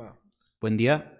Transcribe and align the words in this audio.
Va. 0.00 0.18
Buen 0.58 0.78
día, 0.78 1.18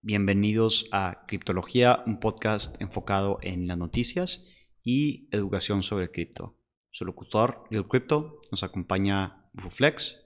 bienvenidos 0.00 0.86
a 0.92 1.24
Criptología, 1.26 2.04
un 2.06 2.20
podcast 2.20 2.80
enfocado 2.80 3.40
en 3.42 3.66
las 3.66 3.76
noticias 3.76 4.46
y 4.84 5.28
educación 5.32 5.82
sobre 5.82 6.12
cripto. 6.12 6.56
Su 6.92 7.04
locutor, 7.04 7.64
Lil 7.70 7.88
Crypto, 7.88 8.40
nos 8.52 8.62
acompaña 8.62 9.48
Ruflex 9.54 10.20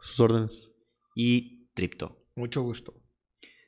Sus 0.00 0.18
órdenes. 0.18 0.72
y 1.14 1.68
Tripto. 1.74 2.24
Mucho 2.34 2.62
gusto. 2.62 3.00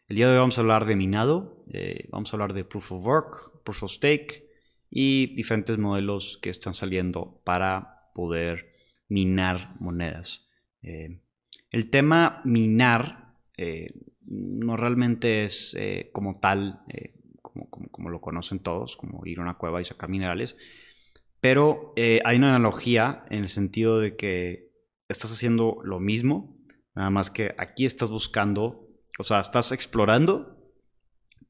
El 0.09 0.17
día 0.17 0.27
de 0.27 0.33
hoy 0.33 0.39
vamos 0.39 0.59
a 0.59 0.63
hablar 0.63 0.85
de 0.85 0.97
minado, 0.97 1.65
eh, 1.73 2.09
vamos 2.11 2.33
a 2.33 2.37
hablar 2.37 2.55
de 2.55 2.65
Proof 2.65 2.91
of 2.91 3.07
Work, 3.07 3.63
Proof 3.63 3.85
of 3.85 3.93
Stake 3.93 4.49
y 4.91 5.33
diferentes 5.37 5.79
modelos 5.79 6.41
que 6.43 6.51
están 6.51 6.75
saliendo 6.75 7.41
para 7.45 8.11
poder 8.15 8.75
minar 9.07 9.77
monedas. 9.79 10.49
Eh, 10.83 11.21
el 11.71 11.89
tema 11.91 12.43
minar 12.45 13.30
eh, 13.63 13.93
no 14.25 14.79
realmente 14.79 15.45
es 15.45 15.77
eh, 15.79 16.09
como 16.15 16.41
tal, 16.41 16.81
eh, 16.89 17.13
como, 17.43 18.09
lo 18.09 18.23
conocen 18.23 18.61
todos, 18.61 18.97
como 18.97 19.27
ir 19.27 19.39
a 19.39 19.43
una 19.43 19.59
cueva 19.59 19.83
y 19.83 19.85
sacar 19.85 20.09
minerales, 20.09 20.57
pero 21.43 21.93
hay 22.25 22.37
una 22.37 22.49
analogía 22.49 23.25
en 23.29 23.43
el 23.43 23.51
sentido 23.51 23.99
de 23.99 24.17
que 24.17 24.71
estás 25.09 25.31
haciendo 25.33 25.79
lo 25.85 26.01
mismo, 26.01 26.57
nada 26.95 27.11
más 27.11 27.31
que 27.31 27.55
aquí 27.59 27.85
estás 27.85 28.09
buscando, 28.09 28.89
o 29.19 29.25
sea, 29.25 29.41
estás 29.41 29.73
explorando, 29.73 30.57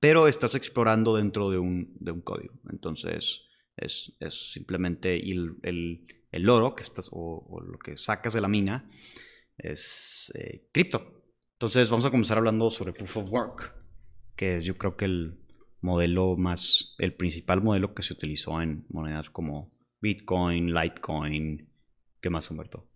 pero 0.01 0.27
estás 0.27 0.56
explorando 0.56 1.15
dentro 1.16 1.51
de 1.51 1.59
un, 1.59 1.96
código. 2.24 2.54
Entonces, 2.70 3.42
es, 3.77 4.12
simplemente 4.52 5.15
el, 5.16 5.56
el- 6.32 6.48
oro 6.48 6.74
que 6.74 6.82
estás, 6.82 7.09
o, 7.12 7.60
lo 7.60 7.79
que 7.79 7.96
sacas 7.96 8.32
de 8.32 8.40
la 8.40 8.48
mina 8.48 8.90
es 9.59 10.32
cripto. 10.73 11.20
Entonces, 11.60 11.91
vamos 11.91 12.06
a 12.06 12.10
comenzar 12.10 12.38
hablando 12.38 12.70
sobre 12.70 12.95
Proof 12.95 13.19
of 13.19 13.30
Work, 13.30 13.74
que 14.34 14.56
es 14.56 14.64
yo 14.64 14.78
creo 14.78 14.96
que 14.96 15.04
el 15.04 15.38
modelo 15.82 16.34
más, 16.38 16.95
el 16.98 17.15
principal 17.15 17.62
modelo 17.62 17.93
que 17.93 18.02
se 18.02 18.15
utilizó 18.15 18.62
en 18.62 18.87
monedas 18.88 19.29
como 19.29 19.71
Bitcoin, 20.01 20.73
Litecoin, 20.73 21.71
¿qué 22.23 22.30
más, 22.30 22.51
Humberto? 22.51 22.88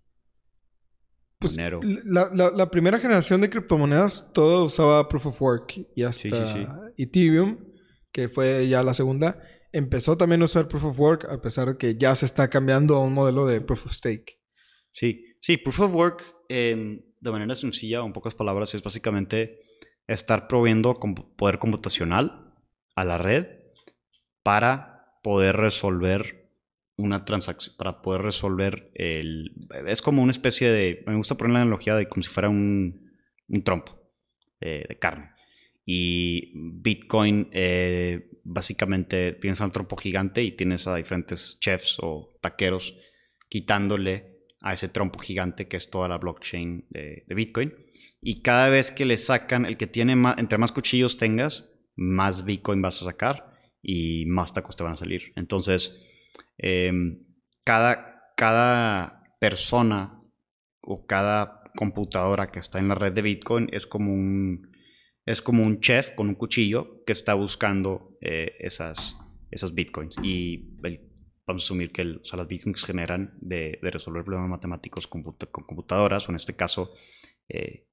Pues, 1.40 1.58
Monero. 1.58 1.80
la, 1.82 2.30
la- 2.32 2.50
la 2.52 2.70
primera 2.70 2.98
generación 2.98 3.42
de 3.42 3.50
criptomonedas, 3.50 4.30
todo 4.32 4.64
usaba 4.64 5.06
Proof 5.10 5.26
of 5.26 5.42
Work. 5.42 5.74
Y 5.94 6.02
hasta 6.04 6.22
Sí, 6.22 6.30
sí, 6.30 6.52
sí. 6.54 6.66
Ethereum, 6.96 7.58
que 8.12 8.30
fue 8.30 8.66
ya 8.66 8.82
la 8.82 8.94
segunda, 8.94 9.42
empezó 9.72 10.16
también 10.16 10.40
a 10.40 10.46
usar 10.46 10.68
Proof 10.68 10.84
of 10.84 10.98
Work, 10.98 11.26
a 11.30 11.42
pesar 11.42 11.68
de 11.68 11.76
que 11.76 11.96
ya 11.98 12.14
se 12.14 12.24
está 12.24 12.48
cambiando 12.48 12.96
a 12.96 13.00
un 13.04 13.12
modelo 13.12 13.46
de 13.46 13.60
Proof 13.60 13.84
of 13.84 13.92
Stake. 13.92 14.40
Sí, 14.92 15.33
sí, 15.44 15.58
Proof 15.58 15.80
of 15.80 15.92
Work, 15.92 16.24
em, 16.48 17.02
de 17.20 17.30
manera 17.30 17.54
sencilla 17.54 18.02
o 18.02 18.06
en 18.06 18.14
pocas 18.14 18.34
palabras, 18.34 18.74
es 18.74 18.82
básicamente 18.82 19.60
estar 20.06 20.48
proveyendo 20.48 20.98
poder 21.36 21.58
computacional 21.58 22.54
a 22.96 23.04
la 23.04 23.18
red 23.18 23.46
para 24.42 25.18
poder 25.22 25.56
resolver 25.56 26.50
una 26.96 27.26
transacción, 27.26 27.76
para 27.76 28.00
poder 28.00 28.22
resolver 28.22 28.90
el... 28.94 29.52
Es 29.86 30.00
como 30.00 30.22
una 30.22 30.32
especie 30.32 30.70
de... 30.70 31.04
Me 31.06 31.14
gusta 31.14 31.34
poner 31.34 31.52
la 31.52 31.60
analogía 31.60 31.94
de 31.94 32.08
como 32.08 32.22
si 32.22 32.30
fuera 32.30 32.48
un, 32.48 33.10
trompo 33.64 34.00
eh, 34.60 34.86
de 34.88 34.98
carne. 34.98 35.30
Y 35.84 36.52
Bitcoin, 36.54 37.50
eh, 37.52 38.30
básicamente, 38.44 39.32
tienes 39.34 39.60
un 39.60 39.72
trompo 39.72 39.96
gigante 39.98 40.42
y 40.42 40.52
tienes 40.52 40.86
a 40.86 40.96
diferentes 40.96 41.58
chefs 41.60 41.98
o 42.00 42.38
taqueros 42.40 42.96
quitándole 43.50 44.33
a 44.64 44.72
ese 44.72 44.88
trompo 44.88 45.18
gigante 45.18 45.68
que 45.68 45.76
es 45.76 45.90
toda 45.90 46.08
la 46.08 46.16
blockchain 46.16 46.86
de, 46.88 47.24
Bitcoin. 47.28 47.74
Y 48.22 48.40
cada 48.40 48.70
vez 48.70 48.90
que 48.90 49.04
le 49.04 49.18
sacan, 49.18 49.66
el 49.66 49.76
que 49.76 49.86
tiene 49.86 50.16
más, 50.16 50.38
entre 50.38 50.56
más 50.56 50.72
cuchillos 50.72 51.18
tengas, 51.18 51.86
más 51.96 52.46
Bitcoin 52.46 52.80
vas 52.80 53.02
a 53.02 53.04
sacar 53.04 53.52
y 53.82 54.24
más 54.24 54.54
tacos 54.54 54.74
te 54.74 54.82
van 54.82 54.94
a 54.94 54.96
salir. 54.96 55.34
Entonces, 55.36 56.00
em, 56.56 57.26
cada, 57.62 58.22
cada 58.38 59.36
persona 59.38 60.22
o 60.80 61.04
cada 61.06 61.60
computadora 61.76 62.50
que 62.50 62.60
está 62.60 62.78
en 62.78 62.88
la 62.88 62.94
red 62.94 63.12
de 63.12 63.20
Bitcoin 63.20 63.68
es 63.70 63.86
como 63.86 64.14
un, 64.14 64.72
es 65.26 65.42
como 65.42 65.62
un 65.62 65.80
chef 65.80 66.12
con 66.12 66.28
un 66.28 66.36
cuchillo 66.36 67.04
que 67.04 67.12
está 67.12 67.34
buscando 67.34 68.16
eh, 68.22 68.52
esas, 68.60 69.18
esas 69.50 69.74
Bitcoins. 69.74 70.16
Y 70.22 70.78
el- 70.84 71.13
vamos 71.46 71.62
a 71.62 71.66
asumir 71.66 71.92
que 71.92 72.02
el- 72.02 72.18
o 72.18 72.24
sea, 72.24 72.38
las 72.38 72.48
Bitcoins 72.48 72.80
se 72.80 72.86
generan 72.86 73.36
de, 73.40 73.78
de 73.82 73.90
resolver 73.90 74.24
problemas 74.24 74.50
matemáticos 74.50 75.06
con 75.06 75.22
computadoras, 75.22 76.26
o 76.28 76.32
en 76.32 76.36
este 76.36 76.54
caso, 76.56 76.92
eh, 77.48 77.86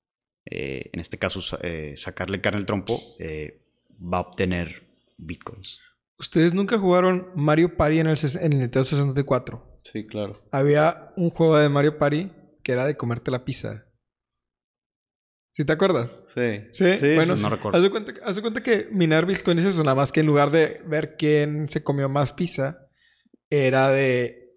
eh, 0.46 0.90
en 0.94 1.00
este 1.00 1.18
caso, 1.18 1.42
eh, 1.62 1.96
sacarle 1.98 2.42
carne 2.42 2.60
al 2.60 2.66
trompo, 2.66 2.98
eh, 3.20 3.62
va 4.02 4.18
a 4.20 4.22
obtener 4.22 4.88
Bitcoins. 5.18 5.80
¿Ustedes 6.18 6.54
nunca 6.54 6.78
jugaron 6.78 7.32
Mario 7.36 7.76
Party 7.78 8.00
en 8.00 8.08
el, 8.08 8.18
en 8.18 8.54
el 8.54 8.60
Nintendo 8.60 8.84
64? 8.84 9.82
Sí, 9.84 10.06
claro. 10.06 10.40
Había 10.52 11.12
un 11.18 11.30
juego 11.32 11.58
de 11.58 11.68
Mario 11.70 11.98
Party 11.98 12.32
que 12.64 12.72
era 12.74 12.86
de 12.86 12.96
comerte 12.96 13.32
la 13.32 13.44
pizza. 13.44 13.86
¿Sí 15.54 15.66
te 15.66 15.74
acuerdas? 15.74 16.24
Sí. 16.34 16.62
Sí, 16.72 16.86
bueno, 17.16 17.36
No 17.36 17.50
recuerdo. 17.50 17.76
Haz 17.78 17.84
de 17.84 17.90
cuenta, 17.90 18.14
haz 18.24 18.36
de 18.38 18.42
cuenta 18.42 18.64
que 18.64 18.88
minar 18.92 19.26
Bitcoin 19.26 19.60
es 19.60 19.66
eso, 19.66 19.84
nada 19.84 19.96
más 19.96 20.12
que 20.12 20.22
en 20.22 20.28
lugar 20.28 20.50
de 20.52 20.82
ver 20.86 21.18
quién 21.18 21.68
se 21.68 21.84
comió 21.84 22.08
más 22.08 22.32
pizza, 22.32 22.88
era 23.52 23.92
de 23.92 24.56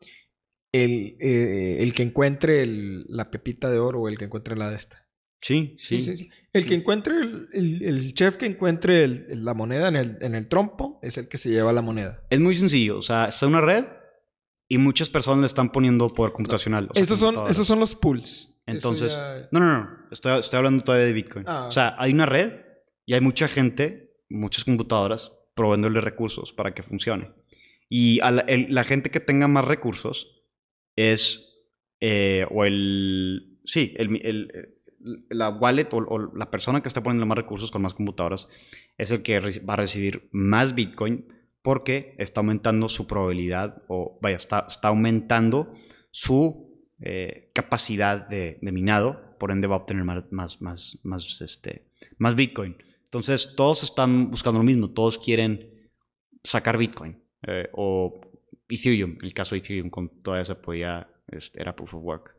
el, 0.73 1.17
eh, 1.21 1.83
el 1.83 1.93
que 1.93 2.03
encuentre 2.03 2.63
el- 2.63 3.05
la 3.09 3.31
pepita 3.31 3.71
de 3.71 3.79
oro 3.79 4.01
o 4.01 4.09
el 4.09 4.17
que 4.19 4.25
encuentre 4.25 4.57
la 4.57 4.71
de 4.71 4.77
esta. 4.77 5.07
Sí, 5.41 5.77
sí. 5.79 6.01
Sí, 6.01 6.17
sí, 6.17 6.25
sí. 6.25 6.31
El 6.55 6.65
que 6.65 6.75
encuentre, 6.75 7.17
el, 7.19 7.49
el- 7.83 8.15
chef 8.15 8.37
que 8.39 8.47
encuentre 8.47 9.07
la 9.37 9.53
moneda 9.53 9.89
en 9.89 9.97
el, 9.97 10.19
en 10.23 10.35
el 10.35 10.49
trompo 10.49 10.99
es 11.03 11.19
el 11.19 11.29
que 11.29 11.37
se 11.37 11.51
lleva 11.51 11.73
la 11.73 11.83
moneda. 11.83 12.23
Es 12.31 12.41
muy 12.41 12.55
sencillo. 12.55 12.99
O 12.99 13.03
sea, 13.03 13.27
está 13.27 13.47
una 13.47 13.61
red 13.61 13.85
y 14.69 14.79
muchas 14.79 15.11
personas 15.11 15.41
le 15.41 15.47
están 15.47 15.71
poniendo 15.71 16.09
poder 16.09 16.33
computacional. 16.33 16.89
o 16.91 16.95
sea, 16.95 17.03
esos, 17.03 17.19
son, 17.19 17.51
esos 17.51 17.67
son 17.67 17.79
los 17.79 17.95
pools. 17.95 18.49
Entonces, 18.67 19.13
ya- 19.13 19.49
no, 19.53 19.61
no, 19.61 19.67
no. 19.81 19.89
Estoy, 20.11 20.41
estoy 20.41 20.57
hablando 20.57 20.83
todavía 20.83 21.07
de 21.07 21.13
Bitcoin. 21.13 21.45
Ah. 21.47 21.67
O 21.69 21.73
sea, 21.73 21.95
hay 21.99 22.13
una 22.15 22.25
red 22.27 22.53
y 23.05 23.13
hay 23.13 23.21
mucha 23.21 23.47
gente, 23.47 24.15
muchas 24.31 24.65
computadoras, 24.65 25.33
proveyéndole 25.55 26.01
recursos 26.01 26.53
para 26.55 26.73
que 26.73 26.83
funcione. 26.83 27.31
Y 27.89 28.19
la, 28.19 28.85
gente 28.85 29.11
que 29.11 29.21
tenga 29.21 29.49
más 29.49 29.67
recursos 29.67 30.43
es, 30.97 31.65
eh, 32.01 32.47
o 32.51 32.65
el, 32.65 33.59
sí, 33.65 33.95
el, 33.97 34.21
el- 34.25 34.75
la 35.29 35.51
wallet 35.51 35.89
o, 35.93 36.33
la 36.35 36.51
persona 36.51 36.81
que 36.81 36.89
está 36.89 37.03
poniendo 37.03 37.27
más 37.27 37.37
recursos 37.37 37.71
con 37.71 37.83
más 37.83 37.95
computadoras 37.95 38.49
es 38.97 39.11
el 39.11 39.23
que 39.23 39.39
va 39.39 39.75
a 39.75 39.77
recibir 39.77 40.29
más 40.33 40.75
Bitcoin 40.75 41.27
porque 41.63 42.15
está 42.19 42.41
aumentando 42.41 42.89
su 42.89 43.07
probabilidad, 43.07 43.83
o 43.89 44.19
vaya, 44.21 44.37
está, 44.37 44.67
está 44.69 44.89
aumentando 44.89 45.75
su 46.11 46.85
eh, 47.01 47.51
capacidad 47.55 48.29
de, 48.29 48.59
de 48.61 48.73
minado, 48.73 49.37
por 49.39 49.51
ende 49.51 49.67
va 49.67 49.77
a 49.77 49.79
obtener 49.79 50.05
más, 50.05 50.61
más, 50.61 50.99
más, 51.03 51.41
este, 51.41 51.87
más 52.19 52.35
Bitcoin. 52.35 52.77
Entonces 53.05 53.55
todos 53.57 53.83
están 53.83 54.31
buscando 54.31 54.59
lo 54.59 54.65
mismo, 54.65 54.91
todos 54.91 55.19
quieren 55.19 55.91
sacar 56.43 56.77
Bitcoin 56.77 57.24
eh, 57.47 57.69
o 57.73 58.21
Ethereum, 58.69 59.19
el 59.23 59.35
caso 59.35 59.55
de 59.55 59.61
Ethereum 59.61 59.91
con 59.91 60.23
todavía 60.23 60.45
se 60.45 60.55
podía, 60.55 61.09
este, 61.29 61.61
era 61.61 61.77
Proof 61.77 61.95
of 61.95 62.03
Work. 62.03 62.37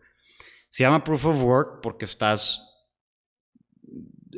Se 0.69 0.83
llama 0.83 1.03
Proof 1.03 1.25
of 1.25 1.43
Work 1.43 1.81
porque 1.81 2.05
estás, 2.05 2.87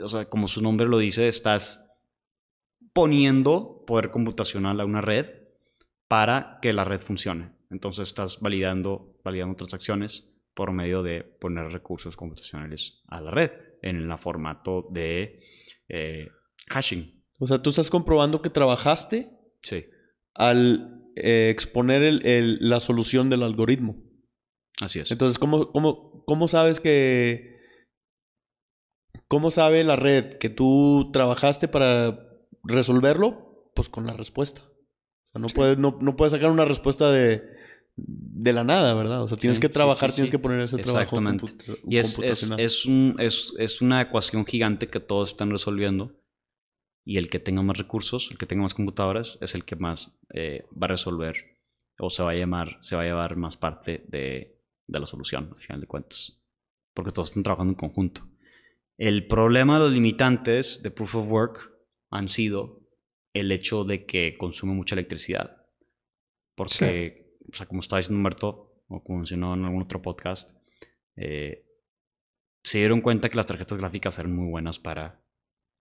o 0.02 0.08
sea, 0.08 0.26
como 0.26 0.48
su 0.48 0.62
nombre 0.62 0.88
lo 0.88 0.98
dice, 0.98 1.28
estás 1.28 1.84
poniendo 2.94 3.84
poder 3.86 4.12
computacional 4.12 4.80
a 4.80 4.86
una 4.86 5.02
red 5.02 5.28
para 6.08 6.60
que 6.62 6.74
la 6.74 6.84
red 6.84 7.00
funcione. 7.00 7.52
Entonces 7.70 8.08
estás 8.08 8.40
validando, 8.40 9.20
validando 9.24 9.56
transacciones 9.56 10.28
por 10.54 10.72
medio 10.72 11.04
de 11.04 11.24
poner 11.24 11.72
recursos 11.72 12.16
computacionales 12.16 13.04
a 13.08 13.22
la 13.22 13.32
red 13.32 13.52
en 13.82 13.98
el 13.98 14.18
formato 14.18 14.88
de 14.90 15.44
eh, 15.90 16.28
hashing. 16.70 17.24
O 17.40 17.46
sea, 17.46 17.62
tú 17.62 17.70
estás 17.70 17.90
comprobando 17.90 18.42
que 18.42 18.50
trabajaste 18.50 19.38
Sí, 19.62 19.86
al 20.38 20.94
eh, 21.16 21.50
exponer 21.50 22.04
el- 22.04 22.26
el- 22.26 22.58
la 22.62 22.80
solución 22.80 23.30
del 23.30 23.44
algoritmo. 23.44 23.96
así 24.80 25.00
es. 25.00 25.10
Entonces, 25.12 25.40
¿cómo, 25.40 25.72
cómo, 25.72 26.24
cómo 26.26 26.48
sabes 26.48 26.80
que... 26.80 27.58
¿Cómo 29.28 29.52
sabe 29.52 29.84
la 29.84 29.96
red 29.96 30.36
que 30.36 30.50
tú 30.50 31.10
trabajaste 31.12 31.68
para 31.68 32.20
resolverlo? 32.64 33.72
Pues 33.76 33.90
con 33.90 34.06
la 34.06 34.14
respuesta. 34.14 34.62
O 34.62 35.26
sea, 35.32 35.42
no, 35.42 35.48
puedes, 35.48 35.78
no, 35.78 35.98
no 36.02 36.16
puedes 36.16 36.32
sacar 36.32 36.50
una 36.50 36.64
respuesta 36.66 37.12
de, 37.12 37.44
de 37.98 38.54
la 38.54 38.64
nada, 38.64 38.94
¿verdad? 38.94 39.24
O 39.24 39.28
sea, 39.28 39.38
tienes 39.38 39.58
Sí, 39.58 39.62
que 39.62 39.70
trabajar, 39.70 40.12
sí, 40.12 40.16
tienes 40.18 40.32
que 40.32 40.40
poner 40.40 40.62
ese 40.62 40.78
trabajo 40.78 41.18
Exactamente. 41.18 41.46
Y 41.90 41.98
es, 41.98 42.08
es, 42.10 42.16
computacional. 42.16 42.60
es, 42.62 42.86
un- 42.86 43.16
es 43.20 43.82
una 43.82 44.02
ecuación 44.02 44.46
gigante 44.46 44.88
que 44.88 45.00
todos 45.02 45.32
están 45.32 45.50
resolviendo. 45.52 46.16
Y 47.08 47.16
el 47.16 47.30
que 47.30 47.40
tenga 47.40 47.62
más 47.62 47.78
recursos, 47.78 48.28
el 48.32 48.38
que 48.38 48.46
tenga 48.46 48.64
más 48.64 48.74
computadoras, 48.74 49.38
es 49.40 49.56
el 49.56 49.64
que 49.64 49.78
más 49.78 50.12
eh, 50.34 50.66
va 50.74 50.88
a 50.88 50.90
resolver 50.90 51.58
o 51.98 52.10
se 52.10 52.22
va 52.22 52.32
a 52.32 52.36
llamar, 52.36 52.80
se 52.82 52.98
va 52.98 53.04
a 53.04 53.06
llevar 53.06 53.38
más 53.38 53.56
parte 53.56 54.04
de, 54.10 54.60
de 54.88 55.00
la 55.00 55.06
solución, 55.06 55.54
al 55.56 55.62
final 55.62 55.80
de 55.80 55.88
cuentas. 55.88 56.44
Porque 56.94 57.14
todos 57.14 57.30
están 57.30 57.44
trabajando 57.44 57.72
en 57.72 57.78
conjunto. 57.78 58.28
El 58.98 59.26
problema 59.26 59.76
de 59.76 59.86
los 59.86 59.94
limitantes 59.94 60.84
de 60.84 60.92
Proof 60.92 61.16
of 61.16 61.32
Work 61.32 61.72
han 62.10 62.28
sido 62.28 62.82
el 63.32 63.54
hecho 63.54 63.86
de 63.86 64.06
que 64.06 64.36
consume 64.38 64.74
mucha 64.74 64.96
electricidad. 64.96 65.66
Porque, 66.56 67.38
o 67.50 67.56
sea, 67.56 67.68
como 67.68 67.80
estaba 67.80 68.00
diciendo 68.00 68.18
Humberto, 68.18 68.84
o 68.90 69.02
como 69.02 69.20
mencionó 69.20 69.54
en 69.54 69.64
algún 69.64 69.84
otro 69.84 70.02
podcast, 70.02 70.52
eh, 71.16 71.64
se 72.66 72.80
dieron 72.80 73.00
cuenta 73.00 73.30
que 73.30 73.38
las 73.38 73.46
tarjetas 73.46 73.78
gráficas 73.78 74.20
eran 74.20 74.36
muy 74.36 74.50
buenas 74.50 74.78
para, 74.78 75.24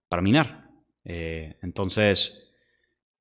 para 0.09 0.23
minar. 0.23 0.66
Eh, 1.07 1.57
entonces, 1.63 2.35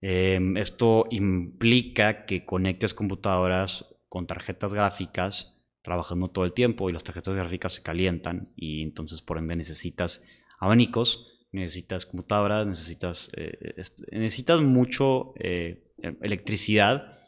em, 0.02 0.58
esto 0.58 1.06
implica 1.12 2.26
que 2.26 2.46
conectes 2.46 2.94
computadoras 2.94 3.86
con 4.10 4.28
tarjetas 4.28 4.74
gráficas 4.74 5.54
trabajando 5.84 6.30
todo 6.30 6.46
el 6.46 6.54
tiempo 6.54 6.90
y 6.90 6.94
las 6.94 7.04
tarjetas 7.04 7.36
gráficas 7.36 7.76
se 7.76 7.84
calientan 7.84 8.52
y 8.56 8.82
entonces 8.82 9.22
por 9.22 9.38
ende 9.38 9.56
necesitas 9.56 10.24
abanicos, 10.60 11.28
necesitas 11.52 12.08
computadoras, 12.08 12.66
necesitas, 12.66 13.30
eh, 13.38 13.76
necesitas 14.12 14.62
mucho 14.62 15.34
eh, 15.38 15.94
electricidad 16.22 17.20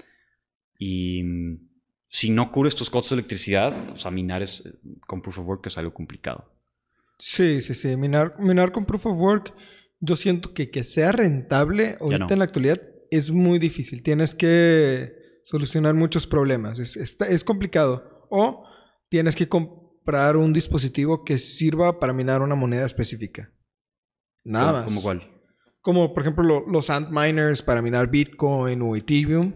y 0.79 1.21
mm, 1.23 1.67
si 2.09 2.31
no 2.31 2.51
cubres 2.51 2.73
tus 2.73 2.89
costos 2.89 3.11
de 3.11 3.15
electricidad, 3.17 3.91
o 3.91 3.95
sea, 3.95 4.09
minar 4.09 4.41
es, 4.41 4.63
con 5.05 5.21
Proof 5.21 5.39
of 5.39 5.47
Work 5.47 5.67
es 5.67 5.77
algo 5.77 5.93
complicado. 5.93 6.51
Sí, 7.19 7.61
sí, 7.61 7.73
sí. 7.73 7.95
Minar, 7.95 8.39
minar 8.39 8.71
con 8.71 8.85
Proof 8.85 9.07
of 9.07 9.17
Work, 9.17 9.53
yo 9.99 10.15
siento 10.15 10.53
que 10.53 10.69
que 10.69 10.83
sea 10.83 11.11
rentable 11.11 11.97
ahorita 11.99 12.33
en 12.33 12.39
la 12.39 12.45
actualidad 12.45 12.81
es 13.09 13.31
muy 13.31 13.59
difícil. 13.59 14.03
Tienes 14.03 14.35
que 14.35 15.13
solucionar 15.43 15.93
muchos 15.93 16.27
problemas. 16.27 16.79
Es, 16.79 16.95
es 16.95 17.43
complicado. 17.43 18.27
O 18.29 18.65
tienes 19.09 19.35
que 19.35 19.47
comprar 19.47 20.37
un 20.37 20.53
dispositivo 20.53 21.23
que 21.23 21.39
sirva 21.39 21.99
para 21.99 22.13
minar 22.13 22.41
una 22.41 22.55
moneda 22.55 22.85
específica. 22.85 23.51
Nada 24.43 24.73
más. 24.73 24.85
¿Como 24.85 25.01
cuál? 25.01 25.31
Como 25.81 26.13
por 26.13 26.23
ejemplo 26.23 26.65
los 26.67 26.89
ant 26.89 27.09
miners 27.09 27.61
para 27.61 27.81
minar 27.81 28.09
Bitcoin 28.09 28.81
o 28.81 28.95
Ethereum. 28.95 29.53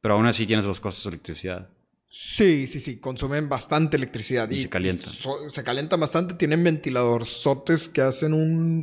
Pero 0.00 0.14
aún 0.14 0.26
así 0.26 0.46
tienes 0.46 0.66
los 0.66 0.80
costos 0.80 1.04
de 1.04 1.10
electricidad. 1.10 1.73
Sí, 2.16 2.68
sí, 2.68 2.78
sí, 2.78 3.00
consumen 3.00 3.48
bastante 3.48 3.96
electricidad. 3.96 4.48
Y, 4.48 4.60
se 4.60 4.68
calientan. 4.68 5.12
se 5.48 5.64
calientan 5.64 5.98
bastante, 5.98 6.34
tienen 6.34 6.62
ventiladorzotes 6.62 7.88
que 7.88 8.02
hacen 8.02 8.32
un 8.34 8.80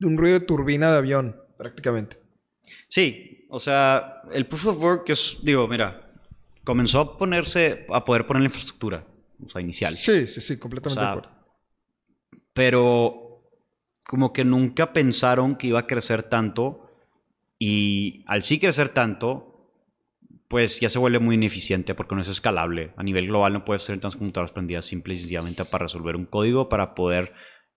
un 0.00 0.16
ruido 0.16 0.40
de 0.40 0.46
turbina 0.46 0.90
de 0.90 0.96
avión, 0.96 1.36
prácticamente. 1.58 2.18
Sí, 2.88 3.46
o 3.50 3.58
sea, 3.58 4.22
el 4.32 4.46
proof 4.46 4.68
of 4.68 4.80
work 4.80 5.10
es, 5.10 5.36
digo, 5.42 5.68
mira, 5.68 6.14
comenzó 6.64 7.00
a 7.00 7.18
ponerse, 7.18 7.84
a 7.92 8.02
poder 8.02 8.26
poner 8.26 8.40
la 8.40 8.46
infraestructura, 8.46 9.06
o 9.44 9.50
sea, 9.50 9.60
inicial. 9.60 9.94
Sí, 9.94 10.26
sí, 10.26 10.40
sí, 10.40 10.56
completamente 10.56 10.98
de 10.98 11.06
acuerdo. 11.06 11.30
Pero 12.54 13.50
como 14.06 14.32
que 14.32 14.46
nunca 14.46 14.94
pensaron 14.94 15.56
que 15.56 15.66
iba 15.66 15.80
a 15.80 15.86
crecer 15.86 16.22
tanto 16.22 16.90
y 17.58 18.24
al 18.26 18.42
sí 18.44 18.58
crecer 18.58 18.88
tanto, 18.88 19.55
pues 20.48 20.78
ya 20.80 20.90
se 20.90 20.98
vuelve 20.98 21.18
muy 21.18 21.34
ineficiente 21.34 21.94
porque 21.94 22.14
no 22.14 22.22
es 22.22 22.28
escalable. 22.28 22.92
A 22.96 23.02
nivel 23.02 23.26
global 23.26 23.52
no 23.52 23.64
puedes 23.64 23.84
tener 23.84 24.00
tantas 24.00 24.16
computadoras 24.16 24.52
prendidas 24.52 24.84
simple 24.84 25.14
y 25.14 25.18
sencillamente 25.18 25.64
para 25.64 25.84
resolver 25.84 26.16
un 26.16 26.26
código 26.26 26.68
para 26.68 26.94
poder 26.94 27.32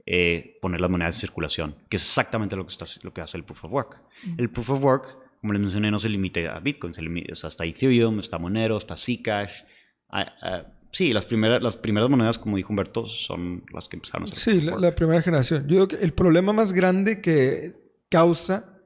eh, 0.05 0.57
poner 0.61 0.81
las 0.81 0.89
monedas 0.89 1.15
en 1.15 1.21
circulación, 1.21 1.75
que 1.89 1.97
es 1.97 2.03
exactamente 2.03 2.55
lo 2.55 2.65
que, 2.65 2.71
está, 2.71 2.85
lo 3.03 3.13
que 3.13 3.21
hace 3.21 3.37
el 3.37 3.43
Proof 3.43 3.65
of 3.65 3.71
Work. 3.71 4.01
El 4.37 4.49
Proof 4.49 4.71
of 4.71 4.83
Work, 4.83 5.17
como 5.41 5.53
les 5.53 5.61
mencioné, 5.61 5.91
no 5.91 5.99
se 5.99 6.09
limita 6.09 6.55
a 6.55 6.59
Bitcoin, 6.59 6.93
se 6.93 7.01
limita, 7.01 7.33
hasta 7.47 7.65
Ethereum, 7.65 8.19
está 8.19 8.37
Monero, 8.37 8.77
está 8.77 8.95
Zcash. 8.95 9.61
Ah, 10.09 10.33
ah, 10.41 10.63
sí, 10.91 11.13
las 11.13 11.25
primeras, 11.25 11.61
las 11.61 11.75
primeras 11.75 12.09
monedas, 12.09 12.37
como 12.37 12.57
dijo 12.57 12.69
Humberto, 12.69 13.07
son 13.07 13.63
las 13.73 13.87
que 13.87 13.97
empezaron 13.97 14.23
a 14.23 14.27
ser. 14.27 14.39
Sí, 14.39 14.61
la, 14.61 14.95
primera 14.95 15.21
generación. 15.21 15.67
Yo 15.67 15.75
creo 15.75 15.87
que 15.87 16.05
el 16.05 16.13
problema 16.13 16.53
más 16.53 16.73
grande 16.73 17.21
que 17.21 17.75
causa 18.09 18.81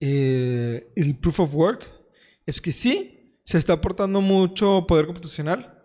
eh, 0.00 0.92
el 0.96 1.16
Proof 1.18 1.40
of 1.40 1.54
Work 1.54 2.01
es 2.46 2.60
que 2.60 2.72
sí, 2.72 3.40
se 3.44 3.58
está 3.58 3.74
aportando 3.74 4.20
mucho 4.20 4.86
poder 4.86 5.06
computacional, 5.06 5.82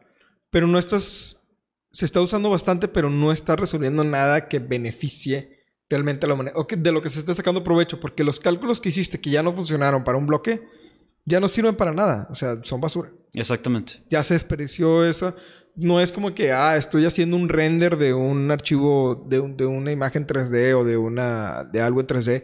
pero 0.49 0.67
no 0.67 0.79
estás, 0.79 1.43
se 1.91 2.05
está 2.05 2.21
usando 2.21 2.49
bastante, 2.49 2.87
pero 2.87 3.09
no 3.09 3.31
está 3.31 3.55
resolviendo 3.55 4.03
nada 4.03 4.47
que 4.47 4.59
beneficie 4.59 5.57
realmente 5.89 6.25
a 6.25 6.29
la 6.29 6.51
o 6.55 6.67
que 6.67 6.75
de 6.75 6.91
lo 6.91 7.01
que 7.01 7.09
se 7.09 7.19
está 7.19 7.33
sacando 7.33 7.63
provecho, 7.63 7.99
porque 7.99 8.23
los 8.23 8.39
cálculos 8.39 8.81
que 8.81 8.89
hiciste 8.89 9.21
que 9.21 9.29
ya 9.29 9.43
no 9.43 9.53
funcionaron 9.53 10.03
para 10.03 10.17
un 10.17 10.27
bloque, 10.27 10.67
ya 11.25 11.39
no 11.39 11.49
sirven 11.49 11.75
para 11.75 11.93
nada, 11.93 12.27
o 12.29 12.35
sea, 12.35 12.59
son 12.63 12.81
basura. 12.81 13.11
Exactamente. 13.33 14.03
Ya 14.09 14.23
se 14.23 14.33
desperdició 14.33 15.05
eso. 15.05 15.35
No 15.75 15.99
es 15.99 16.11
como 16.11 16.33
que, 16.33 16.51
ah, 16.51 16.77
estoy 16.77 17.05
haciendo 17.05 17.35
un 17.35 17.49
render 17.49 17.97
de 17.97 18.13
un 18.13 18.49
archivo, 18.49 19.25
de, 19.27 19.41
de 19.55 19.65
una 19.65 19.91
imagen 19.91 20.25
3D 20.25 20.73
o 20.75 20.83
de, 20.83 20.97
una, 20.97 21.65
de 21.65 21.81
algo 21.81 21.99
en 21.99 22.07
3D, 22.07 22.43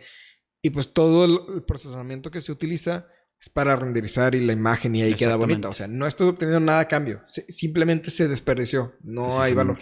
y 0.62 0.69
pues 0.69 0.94
todo 0.94 1.25
el 1.25 1.63
procesamiento 1.63 2.30
que 2.30 2.42
se 2.42 2.51
utiliza 2.51 3.07
es 3.44 3.50
para 3.50 3.75
renderizar 3.75 4.36
y 4.36 4.40
la 4.40 4.54
imagen 4.54 4.95
y 4.95 5.01
ahí 5.01 5.16
queda 5.16 5.36
bonita. 5.36 5.68
O 5.68 5.74
sea, 5.74 5.86
no 5.86 6.07
estoy 6.07 6.30
obteniendo 6.30 6.62
nada 6.62 6.80
a 6.80 6.88
cambio. 6.88 7.22
simplemente 7.25 8.10
se 8.10 8.30
desperdició. 8.30 8.94
No 9.04 9.42
hay 9.42 9.54
valor. 9.54 9.80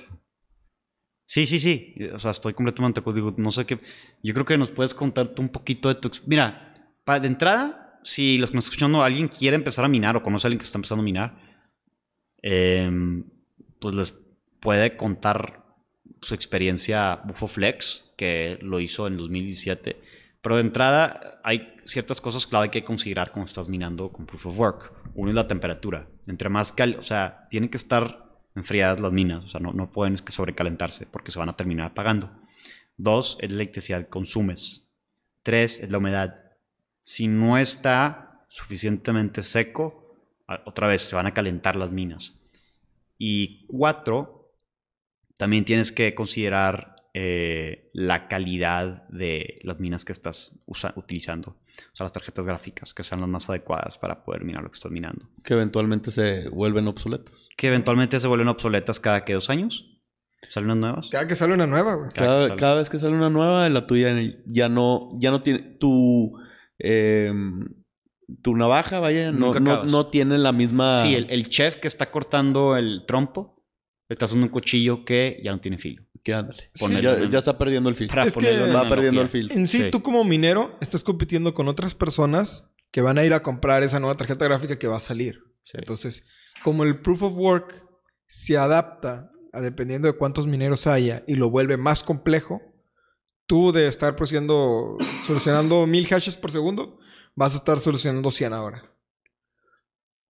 Sí, 1.27 1.45
sí, 1.45 1.59
sí. 1.59 1.93
O 2.11 2.17
sea, 2.17 2.31
estoy 2.31 2.55
completamente 2.55 3.03
contigo. 3.03 3.35
No 3.37 3.51
sé 3.51 3.67
qué. 3.67 3.77
Yo 4.23 4.33
creo 4.33 4.47
que 4.47 4.57
nos 4.57 4.71
puedes 4.71 4.95
contarte 4.95 5.39
un 5.39 5.49
poquito 5.49 5.89
de 5.89 5.95
tu. 6.01 6.09
Mira, 6.25 6.73
de 7.05 7.27
entrada, 7.27 7.99
si 8.03 8.39
los 8.39 8.49
que 8.49 8.55
me 8.55 8.59
están 8.61 8.71
escuchando, 8.71 9.03
alguien 9.03 9.27
quiere 9.27 9.57
empezar 9.57 9.85
a 9.85 9.89
minar 9.89 10.15
o 10.15 10.23
conoce 10.23 10.47
a 10.47 10.49
alguien 10.49 10.57
que 10.57 10.65
está 10.65 10.79
empezando 10.79 11.03
a 11.03 11.05
minar, 11.05 11.37
em, 12.41 13.25
pues 13.79 13.93
les 13.93 14.15
puede 14.59 14.97
contar 14.97 15.63
su 16.19 16.33
experiencia 16.33 17.17
Bufo 17.25 17.47
Flex, 17.47 18.11
que 18.17 18.57
lo 18.63 18.79
hizo 18.79 19.05
en 19.05 19.17
2017 19.17 20.01
pero 20.41 20.55
de 20.55 20.61
entrada 20.61 21.39
hay 21.43 21.75
ciertas 21.85 22.19
cosas 22.19 22.47
clave 22.47 22.69
que 22.69 22.79
hay 22.79 22.81
que 22.81 22.87
considerar 22.87 23.31
cuando 23.31 23.47
estás 23.47 23.69
minando 23.69 24.11
con 24.11 24.25
Proof 24.25 24.47
of 24.47 24.57
Work. 24.57 24.93
Uno 25.13 25.29
es 25.29 25.35
la 25.35 25.47
temperatura. 25.47 26.07
Entre 26.27 26.49
más 26.49 26.73
cal... 26.73 26.95
O 26.99 27.03
sea, 27.03 27.47
tienen 27.49 27.69
que 27.69 27.77
estar 27.77 28.41
enfriadas 28.55 28.99
las 28.99 29.11
minas. 29.11 29.45
O 29.45 29.47
sea, 29.47 29.59
no, 29.59 29.71
no 29.73 29.91
pueden 29.91 30.17
sobrecalentarse 30.17 31.05
porque 31.05 31.31
se 31.31 31.39
van 31.39 31.49
a 31.49 31.55
terminar 31.55 31.91
apagando. 31.91 32.31
Dos, 32.97 33.37
es 33.41 33.49
la 33.49 33.55
electricidad 33.55 34.03
que 34.03 34.09
consumes. 34.09 34.89
Tres, 35.43 35.79
es 35.79 35.91
la 35.91 35.99
humedad. 35.99 36.35
Si 37.03 37.27
no 37.27 37.57
está 37.57 38.45
suficientemente 38.49 39.43
seco, 39.43 40.17
otra 40.65 40.87
vez 40.87 41.03
se 41.03 41.15
van 41.15 41.27
a 41.27 41.33
calentar 41.33 41.75
las 41.75 41.91
minas. 41.91 42.39
Y 43.17 43.65
cuatro, 43.67 44.53
también 45.37 45.65
tienes 45.65 45.91
que 45.91 46.13
considerar 46.13 46.95
eh, 47.13 47.89
la 47.93 48.27
calidad 48.27 49.07
de 49.09 49.59
las 49.63 49.79
minas 49.79 50.05
que 50.05 50.13
estás 50.13 50.59
utilizando. 50.95 51.57
O 51.93 51.95
sea, 51.95 52.05
las 52.05 52.13
tarjetas 52.13 52.45
gráficas, 52.45 52.93
que 52.93 53.03
sean 53.03 53.21
las 53.21 53.29
más 53.29 53.49
adecuadas 53.49 53.97
para 53.97 54.23
poder 54.23 54.43
minar 54.45 54.63
lo 54.63 54.69
que 54.69 54.75
estás 54.75 54.91
minando. 54.91 55.29
Que 55.43 55.53
eventualmente 55.53 56.11
se 56.11 56.47
vuelven 56.49 56.87
obsoletas. 56.87 57.49
Que 57.57 57.67
eventualmente 57.67 58.19
se 58.19 58.27
vuelven 58.27 58.47
obsoletas 58.47 58.99
cada 58.99 59.25
que 59.25 59.33
dos 59.33 59.49
años. 59.49 59.87
¿Salen 60.49 60.71
unas 60.71 60.81
nuevas? 60.81 61.09
Cada 61.09 61.27
que 61.27 61.35
sale 61.35 61.53
una 61.53 61.67
nueva, 61.67 61.95
güey. 61.95 62.09
Cada, 62.11 62.75
vez 62.75 62.89
que 62.89 62.97
sale 62.97 63.13
una 63.13 63.29
nueva, 63.29 63.69
la 63.69 63.85
tuya 63.85 64.11
ya 64.45 64.69
no, 64.69 65.11
ya 65.19 65.31
no 65.31 65.41
tiene. 65.41 65.59
Tu. 65.79 66.33
Em, 66.79 67.67
tu 68.41 68.55
navaja, 68.55 68.99
vaya, 68.99 69.31
no, 69.31 69.53
no, 69.53 70.07
tiene 70.07 70.37
la 70.37 70.51
misma. 70.51 71.03
Sí, 71.03 71.15
el, 71.15 71.49
chef 71.49 71.75
que 71.75 71.87
está 71.87 72.09
cortando 72.09 72.75
el 72.75 73.03
trompo 73.05 73.63
está 74.09 74.25
usando 74.25 74.45
un 74.45 74.51
cuchillo 74.51 75.05
que 75.05 75.39
ya 75.43 75.51
no 75.51 75.59
tiene 75.59 75.77
filo. 75.77 76.03
Que 76.23 76.33
ándale. 76.33 76.69
ya, 77.29 77.39
está 77.39 77.57
perdiendo 77.57 77.89
el 77.89 77.95
fil. 77.95 78.09
Es 78.25 78.33
que 78.33 78.71
va 78.71 78.87
perdiendo 78.87 79.21
el 79.21 79.29
fil. 79.29 79.51
En 79.51 79.67
sí, 79.67 79.89
tú 79.89 80.03
como 80.03 80.23
minero 80.23 80.77
estás 80.81 81.03
compitiendo 81.03 81.53
con 81.53 81.67
otras 81.67 81.95
personas 81.95 82.65
que 82.91 83.01
van 83.01 83.17
a 83.17 83.23
ir 83.23 83.33
a 83.33 83.41
comprar 83.41 83.83
esa 83.83 83.99
nueva 83.99 84.15
tarjeta 84.15 84.45
gráfica 84.45 84.77
que 84.77 84.87
va 84.87 84.97
a 84.97 85.01
salir. 85.01 85.43
Entonces, 85.73 86.25
como 86.63 86.83
el 86.83 87.01
proof 87.01 87.23
of 87.23 87.33
work 87.37 87.85
se 88.27 88.57
adapta 88.57 89.31
a 89.53 89.61
dependiendo 89.61 90.07
de 90.07 90.17
cuántos 90.17 90.47
mineros 90.47 90.87
haya 90.87 91.23
y 91.27 91.35
lo 91.35 91.49
vuelve 91.49 91.77
más 91.77 92.03
complejo, 92.03 92.61
tú 93.45 93.71
de 93.71 93.87
estar 93.87 94.15
produciendo, 94.15 94.97
solucionando 95.25 95.85
mil 95.87 96.05
hashes 96.07 96.37
por 96.37 96.51
segundo, 96.51 96.99
vas 97.35 97.53
a 97.53 97.57
estar 97.57 97.79
solucionando 97.79 98.31
100 98.31 98.53
ahora. 98.53 98.93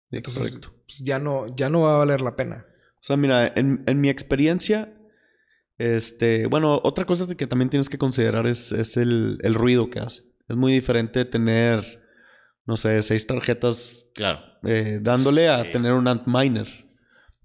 Entonces, 0.10 0.60
pues, 0.86 1.00
ya, 1.00 1.20
no, 1.20 1.54
ya 1.56 1.70
no 1.70 1.82
va 1.82 1.96
a 1.96 1.98
valer 1.98 2.22
la 2.22 2.36
pena. 2.36 2.66
O 2.96 3.04
sea, 3.04 3.18
mira, 3.18 3.52
en, 3.56 3.84
en 3.88 4.00
mi 4.00 4.10
experiencia, 4.10 4.97
este, 5.78 6.48
bueno, 6.48 6.80
otra 6.84 7.06
cosa 7.06 7.28
que 7.28 7.48
también 7.48 7.70
tienes 7.70 7.90
que 7.90 7.98
considerar 7.98 8.48
es, 8.48 8.72
el, 8.98 9.40
ruido 9.54 9.90
que 9.90 10.00
hace. 10.00 10.24
Es 10.50 10.56
muy 10.56 10.74
diferente 10.74 11.26
tener, 11.26 12.04
no 12.66 12.78
sé, 12.78 13.02
seis 13.04 13.28
tarjetas 13.28 14.06
claro. 14.16 14.40
Eh, 14.64 15.00
dándole 15.02 15.50
a 15.50 15.72
tener 15.72 15.94
un 15.94 16.08
Antminer 16.08 16.68